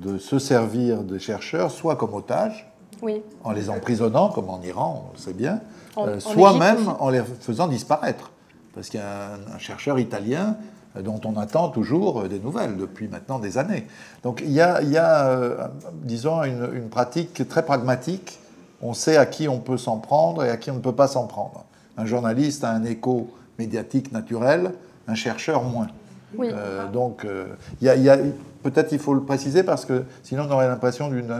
[0.00, 2.70] de se servir des chercheurs, soit comme otages,
[3.02, 3.20] Oui.
[3.42, 5.60] en les emprisonnant, comme en Iran, on le sait bien,
[5.96, 8.30] En- euh, soit même en les faisant disparaître.
[8.76, 10.56] Parce qu'il y a un, un chercheur italien
[10.96, 13.88] euh, dont on attend toujours euh, des nouvelles depuis maintenant des années.
[14.22, 15.66] Donc il y a, il y a, euh,
[16.04, 18.38] disons, une, une pratique très pragmatique.
[18.82, 21.08] On sait à qui on peut s'en prendre et à qui on ne peut pas
[21.08, 21.64] s'en prendre.
[21.96, 24.74] Un journaliste a un écho médiatique naturel,
[25.08, 25.88] un chercheur moins.
[26.36, 26.48] Oui.
[26.52, 27.46] Euh, donc, euh,
[27.80, 28.18] y a-
[28.62, 31.34] peut-être il faut le préciser parce que sinon on aurait l'impression d'une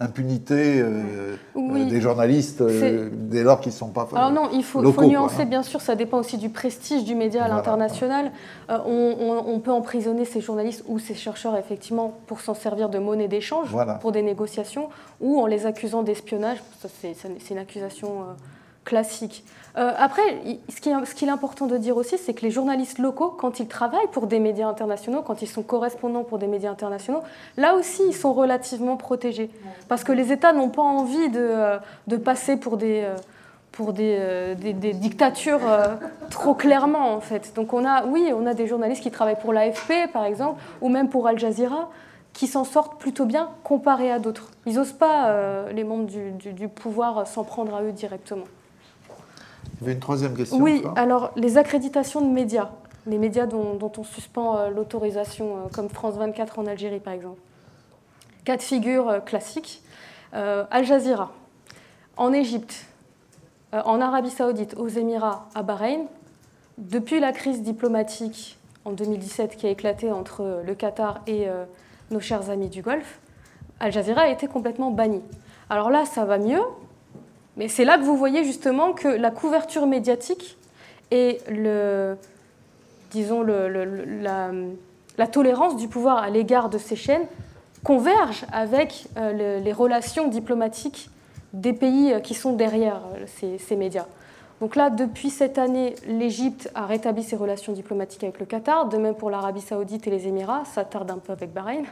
[0.00, 1.86] impunité euh, Oui.
[1.86, 2.60] des journalistes
[3.12, 4.08] dès lors qu'ils ne sont pas.
[4.16, 5.44] Alors non, il faut, faut locaux, quoi, nuancer, hein.
[5.44, 8.32] bien sûr, ça dépend aussi du prestige du média à l'international.
[8.68, 8.80] On,
[9.20, 13.28] on- on peut emprisonner ces journalistes ou ces chercheurs, effectivement, pour s'en servir de monnaie
[13.28, 13.94] d'échange, Voilà.
[13.94, 14.88] pour des négociations,
[15.20, 16.58] ou en les accusant d'espionnage.
[16.80, 18.24] Ça, C'est une accusation
[18.84, 19.44] classique.
[19.78, 20.22] Euh, après,
[20.68, 23.30] ce qui, est, ce qu'il est important de dire aussi, c'est que les journalistes locaux,
[23.30, 27.22] quand ils travaillent pour des médias internationaux, quand ils sont correspondants pour des médias internationaux,
[27.56, 29.50] là aussi, ils sont relativement protégés.
[29.88, 31.78] Parce que les États n'ont pas envie de, euh,
[32.22, 33.04] passer pour des...
[33.78, 35.60] euh, dictatures
[36.28, 37.54] trop clairement en fait.
[37.54, 40.90] Donc on a, oui, on a des journalistes qui travaillent pour l'AFP par exemple, ou
[40.90, 41.88] même pour Al Jazeera,
[42.34, 44.50] qui s'en sortent plutôt bien comparé à d'autres.
[44.66, 48.44] Ils n'osent pas, les membres du pouvoir, s'en prendre à eux directement.
[49.82, 50.58] Il y avait une troisième question.
[50.58, 52.70] Oui, alors les accréditations de médias,
[53.06, 57.12] les médias dont, dont on suspend euh, l'autorisation, euh, comme France 24 en Algérie par
[57.12, 57.40] exemple.
[58.44, 59.82] Cas de figure euh, classique.
[60.34, 61.30] Euh, Al Jazeera,
[62.16, 62.86] en Égypte,
[63.74, 66.06] euh, en Arabie Saoudite, aux Émirats, à Bahreïn,
[66.78, 71.64] depuis la crise diplomatique en 2017 qui a éclaté entre le Qatar et euh,
[72.10, 73.20] nos chers amis du Golfe,
[73.78, 75.20] Al Jazeera a été complètement banni.
[75.68, 76.62] Alors là, ça va mieux,
[77.56, 80.56] mais c'est là que vous voyez justement que la couverture médiatique
[81.10, 82.16] et le,
[83.10, 83.68] disons le,
[85.18, 87.26] la, tolérance du pouvoir à l'égard de ces chaînes
[87.84, 91.10] converge avec euh, le- les relations diplomatiques
[91.52, 94.06] des pays euh, qui sont derrière euh, ces, ces médias.
[94.60, 98.96] Donc là, depuis cette année, l'Égypte a rétabli ses relations diplomatiques avec le Qatar, de
[98.96, 101.82] même pour l'Arabie saoudite et les Émirats, ça tarde un peu avec Bahreïn.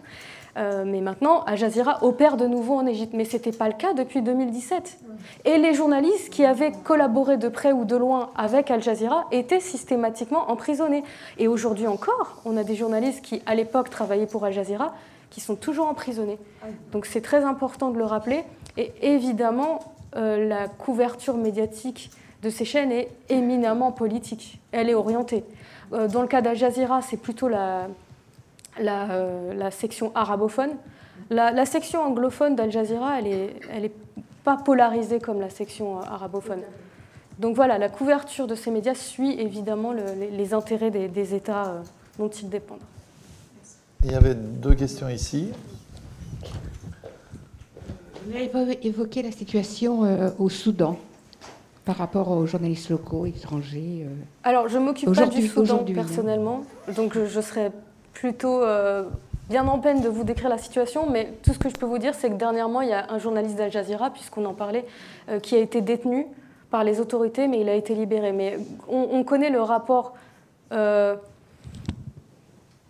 [0.56, 3.12] Euh, mais maintenant, Al Jazeera opère de nouveau en Égypte.
[3.14, 4.98] Mais ce n'était pas le cas depuis 2017.
[5.44, 9.60] Et les journalistes qui avaient collaboré de près ou de loin avec Al Jazeera étaient
[9.60, 11.04] systématiquement emprisonnés.
[11.38, 14.94] Et aujourd'hui encore, on a des journalistes qui, à l'époque, travaillaient pour Al Jazeera,
[15.30, 16.38] qui sont toujours emprisonnés.
[16.92, 18.44] Donc c'est très important de le rappeler.
[18.76, 19.80] Et évidemment,
[20.16, 22.10] euh, la couverture médiatique
[22.42, 24.60] de ces chaînes est éminemment politique.
[24.72, 25.44] Elle est orientée.
[25.92, 27.88] Euh, dans le cas d'Al Jazeera, c'est plutôt la,
[28.78, 30.70] la, euh, la section arabophone.
[31.30, 33.94] La, la section anglophone d'Al Jazeera, elle n'est elle est
[34.44, 36.60] pas polarisée comme la section euh, arabophone.
[37.38, 41.34] Donc voilà, la couverture de ces médias suit évidemment le- les, les intérêts des, des
[41.34, 41.80] États euh,
[42.18, 42.80] dont ils dépendent.
[44.04, 45.50] Il y avait deux questions ici.
[48.26, 50.98] Vous avez évo- évoqué la situation euh, au Soudan
[51.84, 54.04] par rapport aux journalistes locaux, étrangers.
[54.06, 54.14] euh.
[54.44, 55.92] Alors, je m'occupe pas du Soudan hein.
[55.94, 56.62] personnellement,
[56.94, 57.72] donc je, je serais
[58.12, 59.04] plutôt euh,
[59.48, 61.98] bien en peine de vous décrire la situation, mais tout ce que je peux vous
[61.98, 64.84] dire, c'est que dernièrement, il y a un journaliste d'Al Jazeera, puisqu'on en parlait,
[65.28, 66.26] euh, qui a été détenu
[66.70, 68.32] par les autorités, mais il a été libéré.
[68.32, 68.58] Mais
[68.88, 70.14] on, on connaît le rapport
[70.72, 71.16] euh,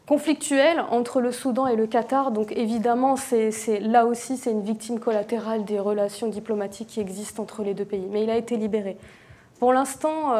[0.07, 3.15] conflictuel entre le Soudan et le Qatar, donc évidemment,
[3.81, 8.07] là aussi, c'est une victime collatérale des relations diplomatiques qui existent entre les deux pays.
[8.11, 8.97] Mais il a été libéré.
[9.61, 10.35] Pour l'instant,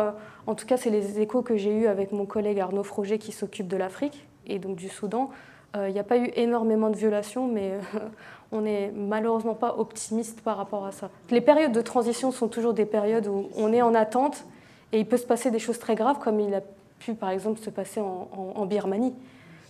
[0.47, 3.33] en tout cas, c'est les échos que j'ai eus avec mon collègue Arnaud Froger qui
[3.33, 5.31] s'occupe de l'Afrique et donc du Soudan.
[5.77, 7.99] Euh, Il n'y a pas eu énormément de violations, mais euh,
[8.53, 11.11] on n'est malheureusement pas optimiste par rapport à ça.
[11.31, 14.45] Les périodes de transition sont toujours des périodes où on est en attente
[14.93, 16.63] et il peut se passer des choses très graves, comme il a
[16.99, 19.15] pu par exemple se passer en, Birmanie.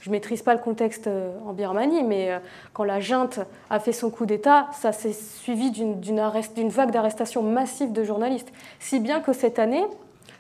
[0.01, 2.41] Je ne maîtrise pas le contexte euh, en Birmanie, mais
[2.73, 7.93] quand la junte a fait son coup d'État, ça s'est suivi d'une vague d'arrestations massives
[7.93, 8.51] de journalistes.
[8.79, 9.85] Si bien que cette année,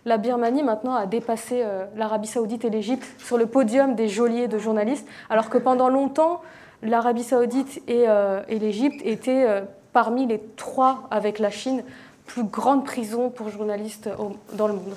[0.07, 4.49] la Birmanie maintenant a dépassé euh, l'Arabie saoudite et l'Égypte sur le podium des geôliers
[4.49, 6.41] de journalistes, alors que pendant longtemps,
[6.83, 9.61] l'Arabie saoudite et, euh, et l'Égypte étaient euh,
[9.93, 11.83] parmi les trois, avec la Chine,
[12.27, 14.09] plus grandes prisons pour journalistes
[14.55, 14.95] dans le monde.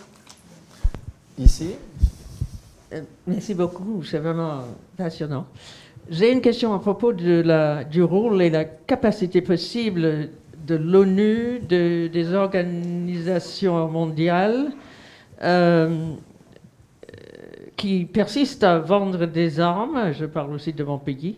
[1.37, 1.75] Ici,
[3.25, 4.59] Merci beaucoup, c'est vraiment
[4.95, 5.45] passionnant.
[6.11, 10.29] J'ai une question à propos de la, du rôle et la capacité possible
[10.67, 14.71] de l'ONU, de- des organisations mondiales, euh,
[17.75, 21.37] qui persistent à vendre des armes, je parle aussi de mon pays,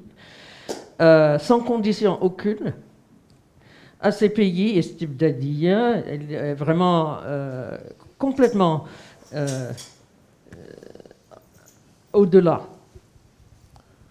[1.01, 2.73] euh, sans condition aucune,
[3.99, 7.77] à ces pays, estime Dadia, elle est vraiment euh,
[8.17, 8.85] complètement
[9.33, 9.71] euh,
[12.13, 12.61] au-delà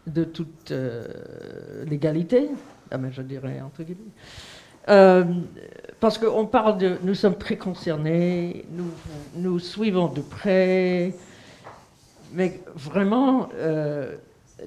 [0.06, 2.50] de toute euh, légalité,
[2.90, 4.10] ah ben, je dirais entre guillemets.
[4.88, 5.24] Euh,
[6.00, 6.98] parce qu'on parle de.
[7.02, 8.64] Nous sommes très concernés,
[9.36, 11.14] nous, suivons de près,
[12.32, 14.16] mais vraiment, euh,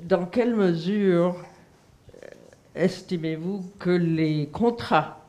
[0.04, 1.36] dans quelle mesure
[2.76, 5.26] estimez-vous que les contrats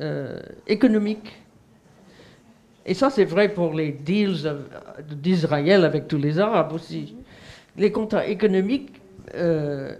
[0.00, 1.42] euh, économiques
[2.84, 4.62] et ça, c'est vrai pour les deals euh,
[5.10, 7.14] d'Israël avec tous les Arabes aussi.
[7.76, 9.00] Les contrats économiques
[9.34, 9.94] euh,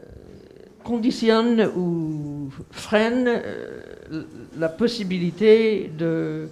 [0.82, 4.24] conditionnent ou freinent euh,
[4.58, 6.48] la possibilité de,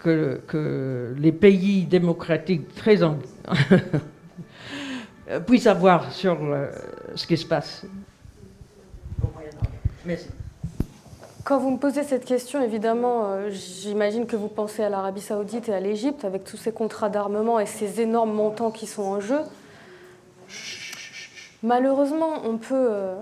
[0.00, 3.18] que, les pays démocratiques très en-
[5.46, 6.68] puissent avoir sur euh,
[7.14, 7.84] ce qui se passe.
[11.44, 15.68] Quand vous me posez cette question, évidemment, euh, j'imagine que vous pensez à l'Arabie saoudite
[15.68, 19.20] et à l'Égypte, avec tous ces contrats d'armement et ces énormes montants qui sont en
[19.20, 19.40] jeu.
[21.62, 22.74] Malheureusement, on peut...
[22.74, 23.16] euh,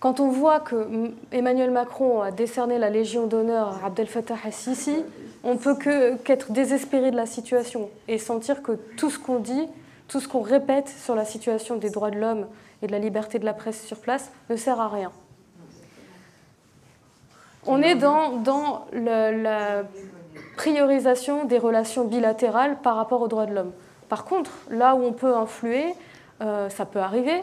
[0.00, 5.02] Quand on voit que Emmanuel Macron a décerné la Légion d'honneur à Abdel Fattah al-Sisi,
[5.42, 9.66] on peut qu'être désespéré de la situation et sentir que tout ce qu'on dit,
[10.08, 12.46] tout ce qu'on répète sur la situation des droits de l'homme
[12.82, 15.10] et de la liberté de la presse sur place ne sert à rien.
[17.66, 19.84] On est dans, la
[20.56, 23.72] priorisation des relations bilatérales par rapport aux droits de l'homme.
[24.08, 25.94] Par contre, là où on peut influer,
[26.44, 27.42] euh, ça peut arriver.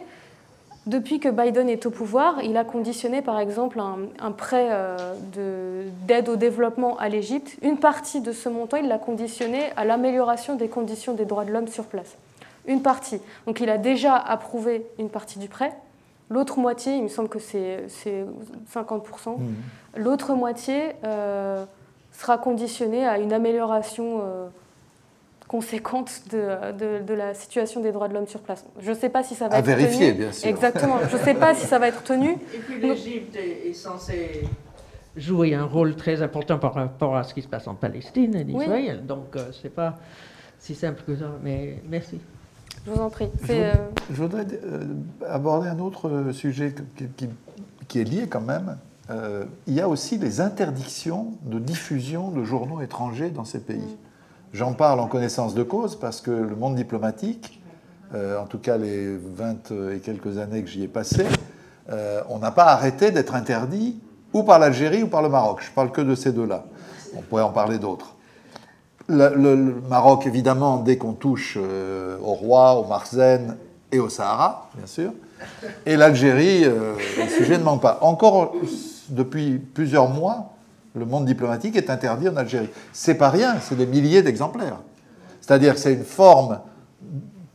[0.87, 4.97] Depuis que Biden est au pouvoir, il a conditionné par exemple un, un prêt euh,
[5.33, 7.55] de- d'aide au développement à l'Égypte.
[7.61, 11.51] Une partie de ce montant, il l'a conditionné à l'amélioration des conditions des droits de
[11.51, 12.15] l'homme sur place.
[12.65, 13.21] Une partie.
[13.45, 15.71] Donc il a déjà approuvé une partie du prêt.
[16.31, 18.25] L'autre moitié, il me semble que c'est c'est
[18.73, 19.35] 50%.
[19.97, 21.63] L'autre moitié euh,
[22.11, 24.21] sera conditionnée à une amélioration
[25.55, 28.63] conséquente de, de- de la situation des droits de l'homme sur place.
[28.79, 30.19] Je ne sais pas si ça va À être vérifier, tenu.
[30.23, 30.47] bien sûr.
[30.47, 30.97] Exactement.
[31.09, 32.31] Je ne sais pas si ça va être tenu.
[32.55, 34.47] Et puis l'Égypte est, censée
[35.17, 38.45] jouer un rôle très important par rapport à ce qui se passe en Palestine et
[38.45, 38.59] Oui.
[38.59, 39.05] d'Israël.
[39.05, 39.97] Donc, euh, c'est pas
[40.57, 41.25] si simple que ça.
[41.43, 42.17] Mais merci.
[42.85, 43.27] Je vous en prie.
[43.43, 43.73] Je euh,
[44.09, 44.85] Je voudrais euh,
[45.27, 47.29] aborder un autre euh, sujet qui, qui-
[47.89, 48.77] qui est lié quand même.
[49.09, 53.97] Euh, il y a aussi les interdictions de diffusion de journaux étrangers dans ces pays.
[54.53, 57.61] J'en parle en connaissance de cause parce que le monde diplomatique,
[58.13, 61.25] euh, en tout cas les 20 et quelques années que j'y ai passé,
[61.89, 63.97] euh, on n'a pas arrêté d'être interdit
[64.33, 65.61] ou par l'Algérie ou par le Maroc.
[65.61, 66.65] Je parle que de ces deux-là.
[67.15, 68.15] On pourrait en parler d'autres.
[69.07, 69.55] Le,
[69.89, 73.55] Maroc, évidemment, dès qu'on touche euh, au roi, au Marzen
[73.89, 75.13] et au Sahara, bien sûr.
[75.85, 77.99] Et l'Algérie, le sujet ne manque pas.
[78.01, 78.53] Encore
[79.09, 80.53] depuis plusieurs mois,
[80.95, 82.69] le monde diplomatique est interdit en Algérie.
[82.93, 84.79] C'est pas rien, c'est des milliers d'exemplaires.
[85.39, 86.59] C'est-à-dire que c'est une forme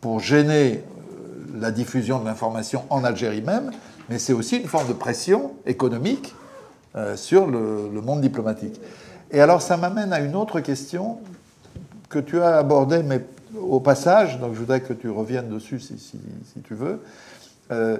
[0.00, 3.70] pour gêner euh, la diffusion de l'information en Algérie même,
[4.08, 6.34] mais c'est aussi une forme de pression économique
[6.96, 8.80] euh, sur le, monde diplomatique.
[9.30, 11.18] Et alors ça m'amène à une autre question
[12.08, 13.24] que tu as abordée, mais
[13.60, 16.00] au passage, donc je voudrais que tu reviennes dessus si
[16.64, 17.00] tu veux.
[17.72, 17.98] Euh,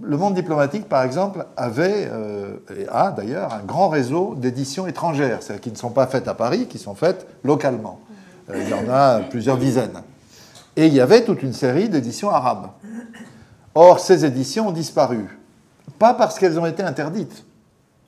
[0.00, 5.42] le monde diplomatique, par exemple, avait, euh, et a d'ailleurs, un grand réseau d'éditions étrangères,
[5.42, 8.00] c'est-à-dire qui ne sont pas faites à Paris, qui sont faites localement.
[8.50, 10.02] Euh, il y en a plusieurs dizaines.
[10.76, 12.68] Et il y avait toute une série d'éditions arabes.
[13.74, 15.38] Or, ces éditions ont disparu.
[15.98, 17.44] Pas parce qu'elles ont été interdites,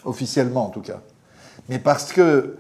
[0.05, 1.01] officiellement en tout cas,
[1.69, 2.57] mais parce que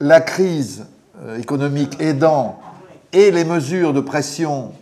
[0.00, 0.84] la crise
[1.22, 2.58] euh, économique aidant
[3.12, 4.72] et les mesures de pression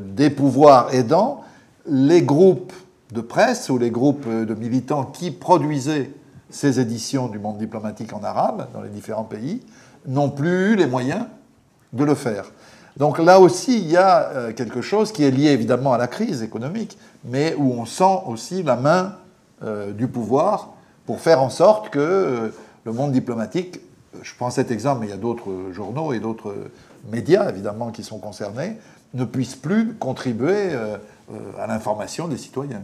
[0.00, 1.44] des pouvoirs aidant,
[1.86, 2.72] les groupes
[3.12, 6.10] de presse ou les groupes de militants qui produisaient
[6.50, 9.60] ces éditions du monde diplomatique en arabe dans les différents pays
[10.06, 11.24] n'ont plus eu les moyens
[11.92, 12.46] de le faire.
[12.96, 16.06] Donc là aussi, il y a euh, quelque chose qui est lié évidemment à la
[16.06, 19.16] crise économique, mais où on sent aussi la main
[19.62, 20.70] euh, du pouvoir
[21.04, 22.48] pour faire en sorte que euh,
[22.84, 23.80] le monde diplomatique,
[24.22, 26.54] je prends cet exemple, mais il y a d'autres journaux et d'autres
[27.10, 28.78] médias évidemment qui sont concernés,
[29.12, 30.70] ne puissent plus contribuer
[31.58, 32.82] à l'information des citoyens.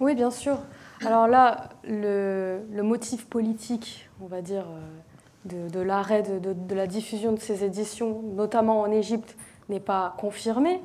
[0.00, 0.58] Oui, bien sûr.
[1.04, 6.86] Alors là, le, le motif politique, on va dire, euh, de, l'arrêt de, de- la
[6.86, 9.36] diffusion de ces éditions, notamment en Égypte,
[9.68, 10.80] n'est pas confirmé.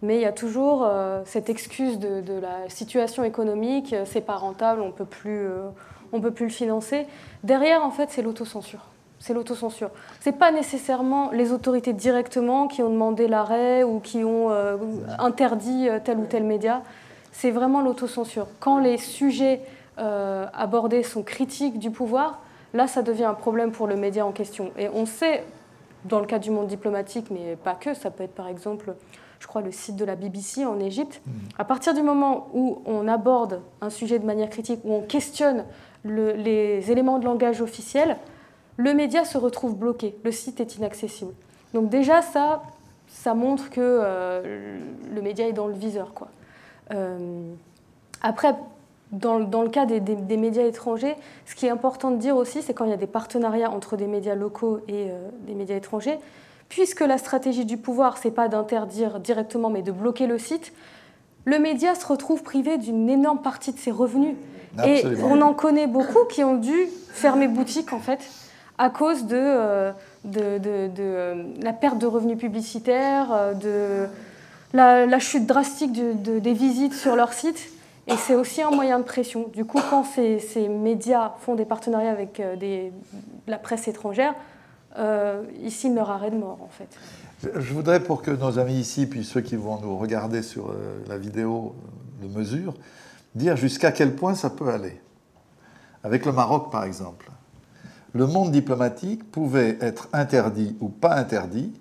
[0.00, 4.36] Mais il y a toujours euh, cette excuse de, la situation économique, euh, c'est pas
[4.36, 5.68] rentable, on peut plus, euh,
[6.12, 7.06] peut plus le financer.
[7.42, 8.86] Derrière, en fait, c'est l'autocensure.
[9.20, 9.90] C'est l'autocensure.
[10.20, 14.76] C'est pas nécessairement les autorités directement qui ont demandé l'arrêt ou qui ont euh,
[15.18, 16.82] interdit euh, tel ou tel média.
[17.32, 18.46] C'est vraiment l'autocensure.
[18.60, 19.60] Quand les sujets
[19.98, 22.40] euh, abordés sont critiques du pouvoir,
[22.74, 24.70] là, ça devient un problème pour le média en question.
[24.78, 25.44] Et on sait,
[26.04, 28.94] dans le cas du monde diplomatique, mais pas que, ça peut être par exemple,
[29.40, 31.20] je crois, le site de la BBC en Égypte.
[31.58, 35.64] À partir du moment où on aborde un sujet de manière critique, où on questionne
[36.04, 38.16] le- les éléments de langage officiels,
[38.78, 41.32] le média se retrouve bloqué, le site est inaccessible.
[41.74, 42.62] Donc déjà, ça,
[43.08, 44.78] ça montre que euh,
[45.14, 46.14] le média est dans le viseur.
[46.14, 46.28] Quoi.
[46.94, 47.52] Euh,
[48.22, 48.54] après,
[49.12, 52.36] dans, dans le cas des, des- des médias étrangers, ce qui est important de dire
[52.36, 55.54] aussi, c'est quand il y a des partenariats entre des médias locaux et euh, des
[55.54, 56.18] médias étrangers,
[56.68, 60.72] puisque la stratégie du pouvoir, c'est pas d'interdire directement, mais de bloquer le site,
[61.44, 64.36] le média se retrouve privé d'une énorme partie de ses revenus.
[64.86, 66.76] Et on en connaît beaucoup qui ont dû
[67.10, 68.20] fermer boutique, en fait,
[68.78, 69.92] à cause de, euh,
[70.36, 74.08] euh, la perte de revenus publicitaires, euh, de
[74.72, 77.70] la, chute drastique de- de- des visites sur leur site.
[78.06, 79.48] Et c'est aussi un moyen de pression.
[79.52, 82.40] Du coup, quand ces, médias font des partenariats avec
[83.46, 84.34] la presse étrangère,
[84.98, 86.88] euh, ils signent leur arrêt de mort, en fait.
[87.60, 90.74] Je- voudrais, pour que nos amis ici, puis ceux qui vont nous regarder sur
[91.06, 91.74] la vidéo
[92.22, 92.72] de mesure,
[93.34, 94.98] dire jusqu'à quel point ça peut aller.
[96.02, 97.30] Avec le Maroc, par exemple,
[98.14, 101.72] le monde diplomatique pouvait être interdit ou pas interdit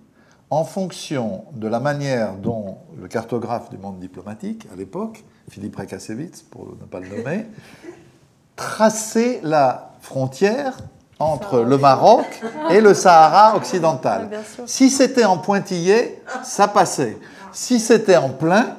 [0.49, 6.44] en fonction de la manière dont le cartographe du monde diplomatique, à l'époque, Philippe Rekasevitz,
[6.44, 7.45] pour ne pas le nommer,
[8.56, 10.78] traçait la frontière
[11.20, 12.26] entre le Maroc
[12.70, 14.30] et le Sahara occidental.
[14.56, 14.64] Sûr.
[14.68, 17.18] Si c'était en pointillé, ça passait.
[17.52, 18.78] Si c'était en plein,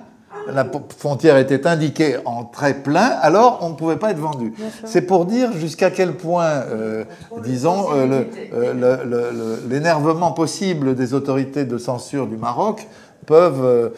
[0.53, 0.67] la
[0.97, 4.53] frontière était indiquée en très plein, alors on ne pouvait pas être vendu.
[4.85, 7.05] C'est pour dire jusqu'à quel point, euh,
[7.43, 12.87] disons, euh, euh, l'énervement possible des autorités de censure du Maroc
[13.27, 13.93] peuvent,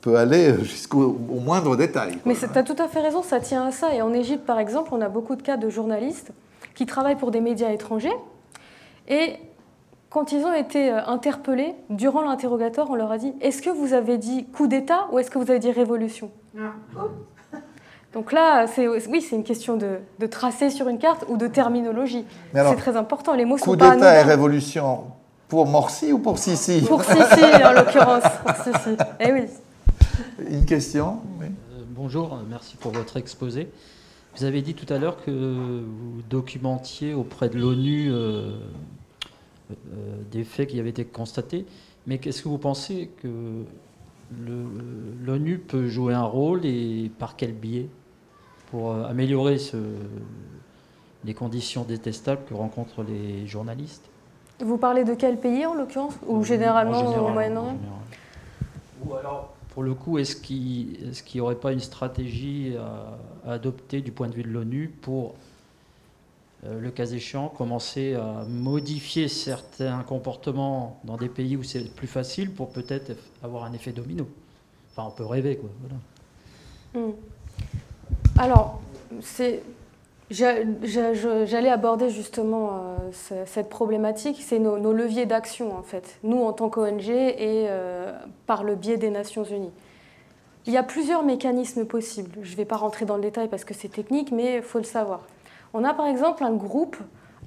[0.00, 2.18] peut aller jusqu'au au moindre détail.
[2.24, 3.94] Mais tu as tout à fait raison, ça tient à ça.
[3.94, 6.30] Et en Égypte, par exemple, on a beaucoup de cas de journalistes
[6.74, 8.14] qui travaillent pour des médias étrangers.
[9.08, 9.34] Et
[10.14, 13.94] quand ils ont été euh, interpellés, durant l'interrogatoire, on leur a dit Est-ce que vous
[13.94, 16.30] avez dit coup d'État ou est-ce que vous avez dit révolution?
[18.14, 21.48] Donc là, c'est, oui, c'est une question de, de tracer sur une carte ou de
[21.48, 22.24] terminologie.
[22.54, 23.34] C'est très important.
[23.34, 25.00] Les mots Coup sont pas d'État et révolution
[25.48, 28.22] pour Morsi ou pour Sisi Pour Sissi, en l'occurrence.
[28.46, 28.96] Pour Sissi.
[29.18, 29.42] Eh oui.
[30.48, 31.18] Une question?
[31.40, 31.46] Oui.
[31.46, 33.68] Euh, Bonjour, merci pour votre exposé.
[34.36, 38.52] Vous avez dit tout à l'heure que vous documentiez auprès de l'ONU euh,
[40.30, 41.64] des faits qui avaient été constatés,
[42.06, 43.64] mais qu'est-ce que vous pensez que
[45.24, 47.88] l'ONU peut jouer un rôle et par quel biais
[48.70, 49.76] pour euh, améliorer ce-
[51.24, 54.04] les conditions détestables que rencontrent les journalistes?
[54.60, 56.14] Vous parlez de quel pays en l'occurrence?
[56.26, 57.78] Ou généralement En général, au Moyen-Orient?
[59.06, 60.96] Ou alors, pour le coup, est-ce qu'il
[61.34, 63.18] n'y aurait pas une stratégie à,
[63.48, 65.32] à adopter du point de vue de l'ONU pour, euh,
[66.66, 72.50] le cas échéant, commencer à modifier certains comportements dans des pays où c'est plus facile
[72.50, 73.12] pour peut-être
[73.42, 74.26] avoir un effet domino
[74.96, 75.70] Enfin, on peut rêver, quoi.
[76.94, 77.10] Hmm.
[78.38, 78.80] Alors,
[80.30, 86.42] j'allais aborder justement euh, ce- cette problématique, c'est nos, nos leviers d'action en fait, nous
[86.42, 88.12] en tant qu'ONG et euh,
[88.46, 89.72] par le biais des Nations Unies.
[90.66, 92.30] Il y a plusieurs mécanismes possibles.
[92.42, 94.78] Je ne vais pas rentrer dans le détail parce que c'est technique, mais il faut
[94.78, 95.20] le savoir.
[95.76, 96.96] On a par exemple un groupe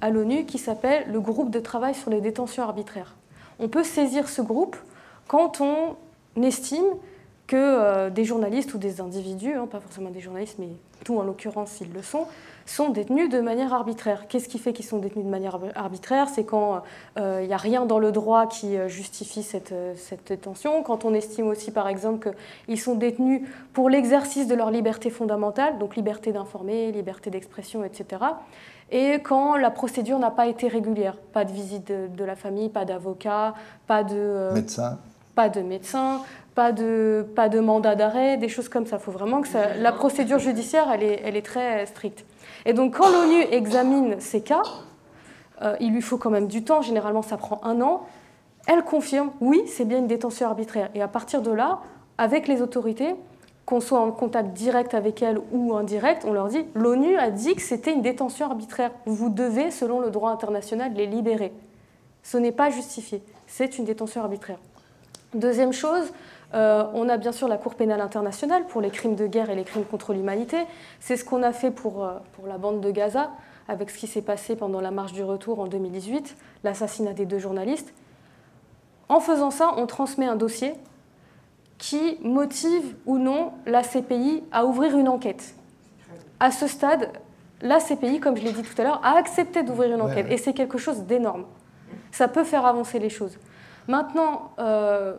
[0.02, 3.16] à l'ONU qui s'appelle le groupe de travail sur les détentions arbitraires.
[3.58, 4.76] On peut saisir ce groupe
[5.26, 5.96] quand on
[6.40, 6.84] estime
[7.46, 10.68] que euh, des journalistes ou des individus, hein, pas forcément des journalistes, mais
[11.04, 12.26] tout en l'occurrence ils le sont,
[12.70, 14.26] sont détenus de manière arbitraire.
[14.28, 16.28] Qu'est-ce qui fait qu'ils sont détenus de manière arbi- arbitraire?
[16.28, 16.82] C'est quand
[17.18, 20.82] euh, il n'y a rien dans le droit qui euh, justifie cette, euh, cette détention,
[20.82, 22.32] quand on estime aussi par exemple
[22.66, 23.42] qu'ils sont détenus
[23.72, 28.22] pour l'exercice de leur liberté fondamentale, donc liberté d'informer, liberté d'expression, etc.
[28.90, 32.68] Et quand la procédure n'a pas été régulière, pas de visite de, de la famille,
[32.70, 33.54] pas d'avocat,
[33.86, 34.14] pas de...
[34.16, 34.98] euh, Médecin
[35.34, 36.20] pas de médecin,
[36.56, 38.96] pas de, pas de mandat d'arrêt, des choses comme ça.
[38.96, 42.24] Il faut vraiment que ça- la procédure judiciaire, elle est, elle est très stricte.
[42.68, 44.62] Et donc, quand l'ONU examine ces cas,
[45.62, 48.02] euh, il lui faut quand même du temps, généralement ça prend un an,
[48.66, 50.90] elle confirme, oui, c'est bien une détention arbitraire.
[50.94, 51.80] Et à partir de là,
[52.18, 53.14] avec les autorités,
[53.64, 57.54] qu'on soit en contact direct avec elles ou indirect, on leur dit, l'ONU a dit
[57.54, 58.90] que c'était une détention arbitraire.
[59.06, 61.54] Vous devez, selon le droit international, les libérer.
[62.22, 63.22] Ce n'est pas justifié.
[63.46, 64.58] C'est une détention arbitraire.
[65.32, 66.12] Deuxième chose,
[66.54, 69.54] euh, on a bien sûr la Cour pénale internationale pour les crimes de guerre et
[69.54, 70.56] les crimes contre l'humanité.
[71.00, 73.30] C'est ce qu'on a fait pour, euh, pour la bande de Gaza,
[73.68, 77.38] avec ce qui s'est passé pendant la marche du retour en 2018, l'assassinat des deux
[77.38, 77.92] journalistes.
[79.10, 80.74] En faisant ça, on transmet un dossier
[81.76, 85.54] qui motive ou non la CPI à ouvrir une enquête.
[86.40, 87.10] À ce stade,
[87.60, 90.26] la CPI, comme je l'ai dit tout à l'heure, a accepté d'ouvrir une Ouais, enquête.
[90.26, 90.34] ouais.
[90.34, 91.44] Et c'est quelque chose d'énorme.
[92.10, 93.38] Ça peut faire avancer les choses.
[93.86, 95.14] Maintenant, euh,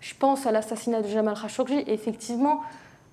[0.00, 1.84] je pense à l'assassinat de Jamal Khashoggi.
[1.86, 2.60] Effectivement,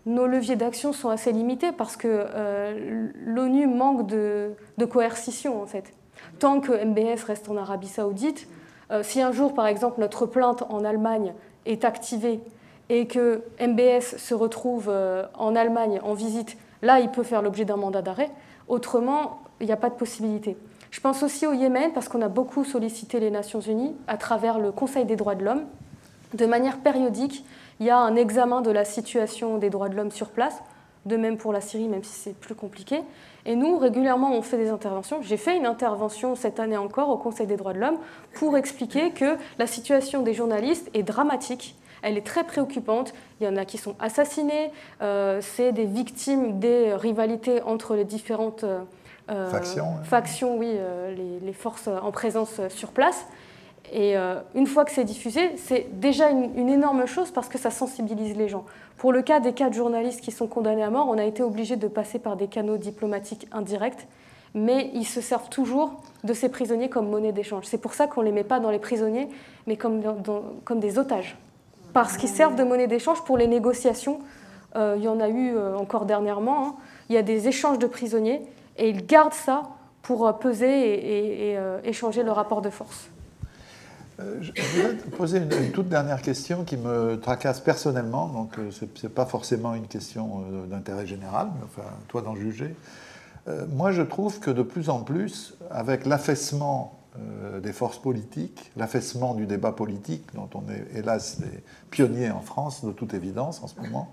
[0.05, 4.55] nos leviers d'action sont assez limités parce que euh, l'ONU manque de,
[4.89, 5.93] coercition, en fait.
[6.39, 8.47] Tant que MBS reste en Arabie Saoudite,
[8.91, 11.33] euh, si un jour, par exemple, notre plainte en Allemagne
[11.65, 12.39] est activée
[12.89, 17.65] et que MBS se retrouve euh, en Allemagne en visite, là, il peut faire l'objet
[17.65, 18.29] d'un mandat d'arrêt.
[18.67, 20.55] Autrement, il n'y a pas de possibilité.
[20.91, 24.59] Je pense aussi au Yémen parce qu'on a beaucoup sollicité les Nations Unies à travers
[24.59, 25.65] le Conseil des droits de l'homme.
[26.35, 27.45] De manière périodique,
[27.79, 30.61] il y a un examen de la situation des droits de l'homme sur place,
[31.05, 32.99] de même pour la Syrie, même si c'est plus compliqué.
[33.45, 35.21] Et nous, régulièrement, on fait des interventions.
[35.21, 37.99] J'ai fait une intervention cette année encore au Conseil des droits de l'homme
[38.33, 41.77] pour expliquer que la situation des journalistes est dramatique.
[42.01, 43.13] Elle est très préoccupante.
[43.39, 44.71] Il y en a qui sont assassinés.
[45.01, 48.81] Euh, c'est des victimes des rivalités entre les différentes euh,
[49.29, 49.49] euh,
[50.03, 53.25] Factions, oui, euh, les, les forces en présence sur place.
[53.91, 57.71] Et euh, une fois que c'est diffusé, c'est déjà une, énorme chose parce que ça
[57.71, 58.65] sensibilise les gens.
[58.97, 61.75] Pour le cas des de journalistes qui sont condamnés à mort, on a été obligé
[61.75, 64.07] de passer par des canaux diplomatiques indirects,
[64.53, 67.65] mais ils se servent toujours de ces prisonniers comme monnaie d'échange.
[67.65, 69.27] C'est pour ça qu'on ne les met pas dans les prisonniers,
[69.67, 70.01] mais comme,
[70.75, 71.37] des otages.
[71.93, 74.19] Parce qu'ils servent de monnaie d'échange pour les négociations.
[74.75, 76.67] Euh, il y en a eu euh, encore dernièrement.
[76.67, 76.75] hein.
[77.09, 78.41] Il y a des échanges de prisonniers
[78.77, 79.63] et ils gardent ça
[80.01, 83.09] pour peser et, échanger le rapport de force.
[84.19, 88.71] Euh, Je voudrais te poser une, toute dernière question qui me tracasse personnellement, donc euh,
[88.71, 92.75] ce n'est pas forcément une question euh, d'intérêt général, mais enfin, toi d'en juger.
[93.75, 96.97] Moi, je trouve que de plus en plus, avec l'affaissement
[97.61, 102.83] des forces politiques, l'affaissement du débat politique, dont on est hélas des pionniers en France,
[102.83, 104.09] de toute évidence, en ce moment,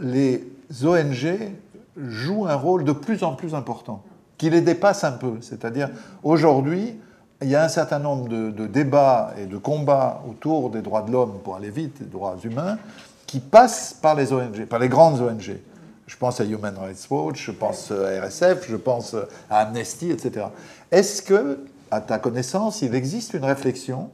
[0.00, 0.50] les
[0.82, 1.52] ONG
[1.98, 4.02] jouent un rôle de plus en plus important,
[4.38, 5.34] qui les dépasse un peu.
[5.42, 5.90] C'est-à-dire,
[6.22, 6.96] aujourd'hui,
[7.42, 11.02] il y a un certain nombre de, de débats et de combats autour des droits
[11.02, 12.78] de l'homme, pour aller vite, des droits humains,
[13.26, 15.58] qui passent par les ONG, par les grandes ONG.
[16.06, 19.16] Je pense à Human Rights Watch, je pense à RSF, je pense
[19.48, 20.46] à Amnesty, etc.
[20.90, 21.60] Est-ce que,
[21.90, 24.10] à ta connaissance, il existe une réflexion,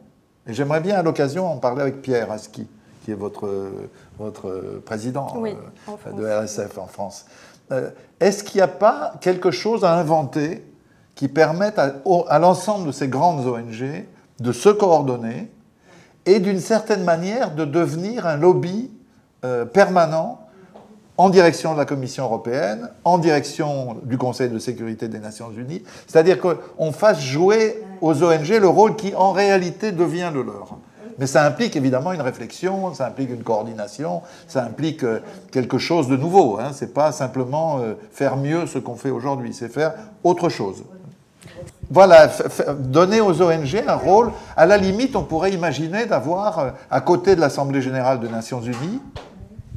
[0.47, 2.67] et j'aimerais bien à l'occasion en parler avec Pierre Aski,
[3.05, 3.49] qui est votre,
[4.19, 5.51] votre président Oui,
[5.89, 6.15] euh, France.
[6.17, 7.27] de RSF en France.
[7.73, 7.91] Euh,
[8.21, 10.65] Est-ce qu'il n'y a pas quelque chose à inventer
[11.19, 14.05] qui permette à, l'ensemble de ces grandes ONG
[14.39, 15.51] de se coordonner
[16.27, 18.93] et d'une certaine manière de devenir un lobby
[19.45, 20.39] euh, permanent
[21.17, 25.83] en direction de la Commission européenne, en direction du Conseil de sécurité des Nations Unies,
[26.07, 30.79] c'est-à-dire qu'on fasse jouer aux ONG le rôle qui en réalité devient le leur.
[31.19, 35.19] Mais ça implique évidemment une réflexion, ça implique une coordination, ça implique euh,
[35.51, 36.61] quelque chose de nouveau.
[36.61, 36.71] Hein.
[36.73, 40.85] C'est pas simplement euh, faire mieux ce qu'on fait aujourd'hui, c'est faire autre chose.
[41.91, 42.29] Voilà,
[42.79, 44.33] donner aux ONG un rôle.
[44.57, 48.61] À la limite, on pourrait imaginer d'avoir, euh, à côté de l'Assemblée générale des Nations
[48.61, 49.01] unies,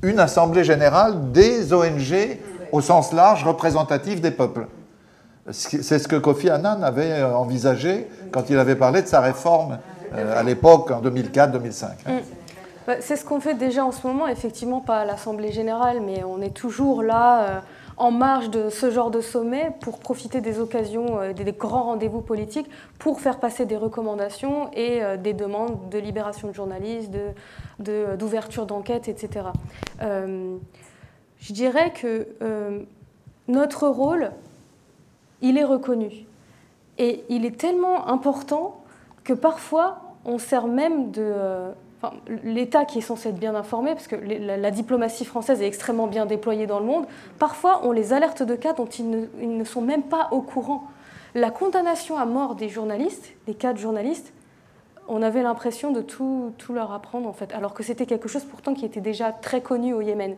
[0.03, 2.37] une Assemblée générale des ONG
[2.73, 4.67] au sens large, représentative des peuples.
[5.51, 9.79] C'est ce que Kofi Annan avait euh, envisagé quand il avait parlé de sa réforme
[10.13, 11.87] euh, à l'époque, en 2004-2005.
[12.87, 16.23] Bah, C'est ce qu'on fait déjà en ce moment, effectivement, pas à l'Assemblée générale, mais
[16.25, 17.63] on est toujours là,
[17.97, 22.21] en marge de ce genre de sommet, pour profiter des occasions, euh, des, grands rendez-vous
[22.21, 22.69] politiques,
[22.99, 27.29] pour faire passer des recommandations et euh, des demandes de libération de journalistes, de-
[27.79, 29.45] de- d'ouverture d'enquête, etc.
[30.01, 30.57] Euh,
[31.39, 32.79] je dirais que euh,
[33.47, 34.31] notre rôle,
[35.41, 36.25] il est reconnu.
[36.97, 38.81] Et il est tellement important
[39.23, 41.71] que parfois, on sert même de...
[42.43, 46.25] L'État qui est censé être bien informé, parce que la, diplomatie française est extrêmement bien
[46.25, 47.05] déployée dans le monde,
[47.37, 50.87] parfois on les alerte de cas dont ils ne, sont même pas au courant.
[51.35, 54.33] La condamnation à mort des journalistes, des quatre journalistes,
[55.07, 58.73] on avait l'impression de tout, leur apprendre, en fait, alors que c'était quelque chose pourtant
[58.73, 60.35] qui était déjà très connu au Yémen.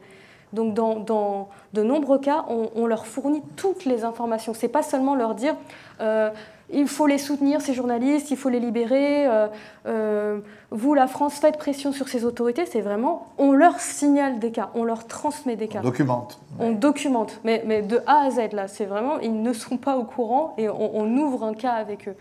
[0.51, 4.53] Donc, dans, de nombreux cas, on, on leur fournit toutes les informations.
[4.53, 5.55] C'est pas seulement leur dire
[5.99, 6.29] euh,
[6.73, 9.27] il faut les soutenir, ces journalistes, il faut les libérer.
[9.27, 9.47] euh,
[9.85, 10.39] euh,
[10.71, 12.65] vous, la France, faites pression sur ces autorités.
[12.65, 15.79] C'est vraiment, on leur signale des cas, on leur transmet des cas.
[15.79, 16.39] On documente.
[16.59, 19.97] On documente, mais, mais de A à Z, là, c'est vraiment, ils ne sont pas
[19.97, 22.15] au courant et on, on ouvre un cas avec eux.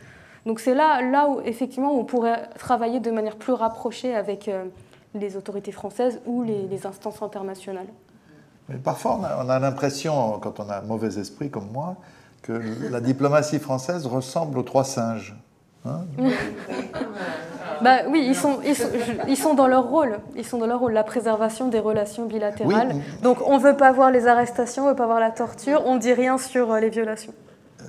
[0.45, 4.65] Donc c'est là, là où, effectivement, on pourrait travailler de manière plus rapprochée avec euh,
[5.15, 7.87] les autorités françaises ou les, les instances internationales.
[8.69, 11.97] Mais parfois, on a, on a l'impression, quand on a un mauvais esprit comme moi,
[12.43, 12.61] que
[12.91, 15.37] la diplomatie française ressemble aux trois singes.
[15.85, 16.01] Hein
[17.83, 18.89] Bah oui, ils sont, ils, sont,
[19.27, 20.21] ils sont dans leur rôle.
[20.37, 22.93] Ils sont dans leur rôle, la préservation des relations bilatérales.
[22.95, 23.01] Oui.
[23.23, 25.83] Donc on ne veut pas voir les arrestations, on ne veut pas voir la torture,
[25.87, 27.33] on ne dit rien sur euh, les violations.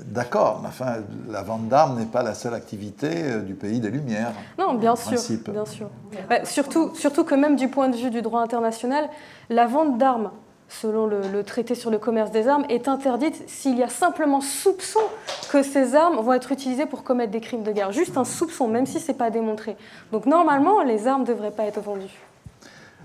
[0.06, 0.96] D'accord, mais enfin,
[1.30, 4.34] la vente d'armes n'est pas la seule activité euh, du pays des Lumières.
[4.58, 5.50] Non, bien en sûr, principe.
[5.52, 5.90] bien sûr.
[6.30, 9.08] Bah, surtout, surtout que même du point de vue du droit international,
[9.50, 10.32] la vente d'armes,
[10.70, 14.42] selon le, le traité sur le commerce des armes, est interdite s'il y a simplement
[14.42, 15.02] soupçon
[15.52, 17.92] que ces armes vont être utilisées pour commettre des crimes de guerre.
[17.92, 19.78] Juste un soupçon, même si ce n'est pas démontré.
[20.12, 22.20] Donc normalement, les armes ne devraient pas être vendues.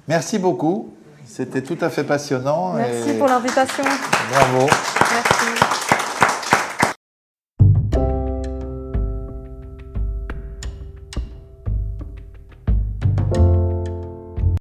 [0.07, 0.95] Merci beaucoup.
[1.27, 2.73] C'était tout à fait passionnant.
[2.73, 3.85] Merci et pour l'invitation.
[4.31, 4.67] Bravo.
[5.13, 5.88] Merci.